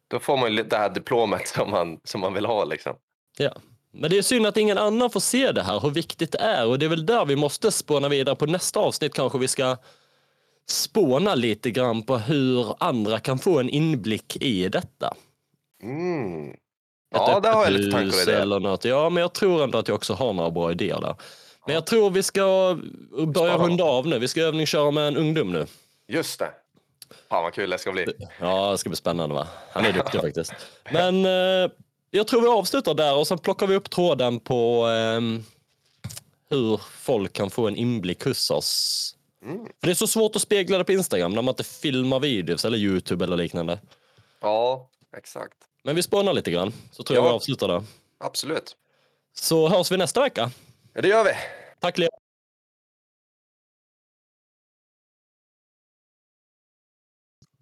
då 0.09 0.19
får 0.19 0.37
man 0.37 0.55
ju 0.55 0.63
det 0.63 0.77
här 0.77 0.91
diplomet 0.91 1.49
som 1.49 1.71
man, 1.71 2.01
som 2.05 2.21
man 2.21 2.35
vill 2.35 2.47
ha 2.47 2.65
liksom. 2.65 2.97
Ja. 3.39 3.53
Men 3.97 4.11
det 4.11 4.19
är 4.19 4.23
synd 4.23 4.47
att 4.47 4.57
ingen 4.57 4.79
annan 4.79 5.11
får 5.11 5.21
se 5.21 5.53
det 5.53 5.63
här, 5.63 5.81
hur 5.81 5.91
viktigt 5.91 6.33
det 6.33 6.39
är. 6.39 6.67
Och 6.67 6.79
det 6.79 6.87
är 6.87 6.91
väl 6.91 7.07
där 7.07 7.25
vi 7.25 7.37
måste 7.37 7.71
spåna 7.73 8.09
vidare. 8.09 8.37
På 8.37 8.47
nästa 8.47 8.81
avsnitt 8.81 9.15
kanske 9.15 9.39
vi 9.39 9.49
ska 9.49 9.77
spåna 10.69 11.35
lite 11.35 11.71
grann 11.71 12.03
på 12.03 12.19
hur 12.19 12.75
andra 12.79 13.21
kan 13.21 13.39
få 13.39 13.61
en 13.61 13.69
inblick 13.69 14.37
i 14.37 14.69
detta. 14.69 15.15
Mm. 15.83 16.57
Ja, 17.11 17.41
där 17.41 17.53
har 17.53 17.65
jag 17.65 17.73
lite 17.73 17.91
tankar 17.91 18.17
och 18.17 18.23
idéer. 18.23 18.41
Eller 18.41 18.61
något. 18.61 18.85
Ja, 18.85 19.11
men 19.11 19.21
jag 19.21 19.33
tror 19.33 19.65
ändå 19.65 19.79
att 19.79 19.89
jag 19.89 19.95
också 19.95 20.15
har 20.15 20.33
några 20.33 20.51
bra 20.51 20.71
idéer 20.71 21.01
där. 21.01 21.17
Men 21.67 21.75
jag 21.75 21.87
tror 21.87 22.11
vi 22.11 22.23
ska 22.23 22.79
börja 23.27 23.59
runda 23.59 23.85
av 23.85 24.07
nu. 24.07 24.19
Vi 24.19 24.29
ska 24.29 24.41
övningsköra 24.41 24.91
med 24.91 25.09
en 25.09 25.17
ungdom 25.17 25.53
nu. 25.53 25.67
Just 26.09 26.39
det. 26.39 26.51
Fan 27.29 27.43
vad 27.43 27.55
kul 27.55 27.71
det 27.71 27.79
ska 27.79 27.93
bli. 27.93 28.07
Ja, 28.41 28.71
det 28.71 28.79
ska 28.79 28.91
bli 28.91 28.97
spännande 28.97 29.35
va? 29.35 29.47
Han 29.73 29.85
är 29.85 29.93
duktig 29.93 30.21
faktiskt. 30.21 30.53
Men 30.93 31.25
eh, 31.25 31.71
jag 32.17 32.27
tror 32.27 32.41
vi 32.41 32.49
avslutar 32.49 32.95
där 32.95 33.17
och 33.17 33.27
sen 33.29 33.39
plockar 33.39 33.67
vi 33.67 33.75
upp 33.77 33.91
tråden 33.91 34.41
på 34.41 34.85
ehm, 34.87 35.45
hur 36.49 36.77
folk 36.77 37.33
kan 37.33 37.51
få 37.51 37.69
en 37.69 37.77
inblick 37.77 38.25
hos 38.25 38.51
oss. 38.51 39.17
Mm. 39.43 39.59
För 39.59 39.87
det 39.87 39.91
är 39.91 39.95
så 39.95 40.07
svårt 40.07 40.37
att 40.37 40.43
spegla 40.43 40.79
det 40.79 40.85
på 40.85 40.93
Instagram 40.93 41.33
när 41.33 41.43
man 41.43 41.53
inte 41.53 41.65
filmar 41.65 42.21
videos 42.21 42.65
eller 42.65 42.79
Youtube 42.79 43.25
eller 43.25 43.37
liknande. 43.37 43.81
Ja, 44.41 44.89
exakt. 45.17 45.57
Men 45.83 45.97
vi 45.97 46.03
spånar 46.03 46.33
lite 46.33 46.51
grann 46.51 46.73
så 46.93 47.03
tror 47.03 47.17
jag 47.17 47.25
Ja. 47.25 47.29
vi 47.29 47.35
avslutar 47.35 47.69
där. 47.69 47.85
Absolut. 48.19 48.77
Så 49.33 49.69
hörs 49.69 49.91
vi 49.93 49.97
nästa 49.97 50.21
vecka. 50.21 50.51
Ja, 50.93 51.03
det 51.03 51.09
gör 51.09 51.25
vi. 51.25 51.31
Tack 51.81 51.99
Leo. 51.99 52.09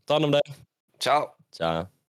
Ta 0.05 0.15
hand 0.15 0.25
om 0.25 0.31
dig. 0.31 0.43
Ciao. 0.99 1.29
Tja. 1.59 1.87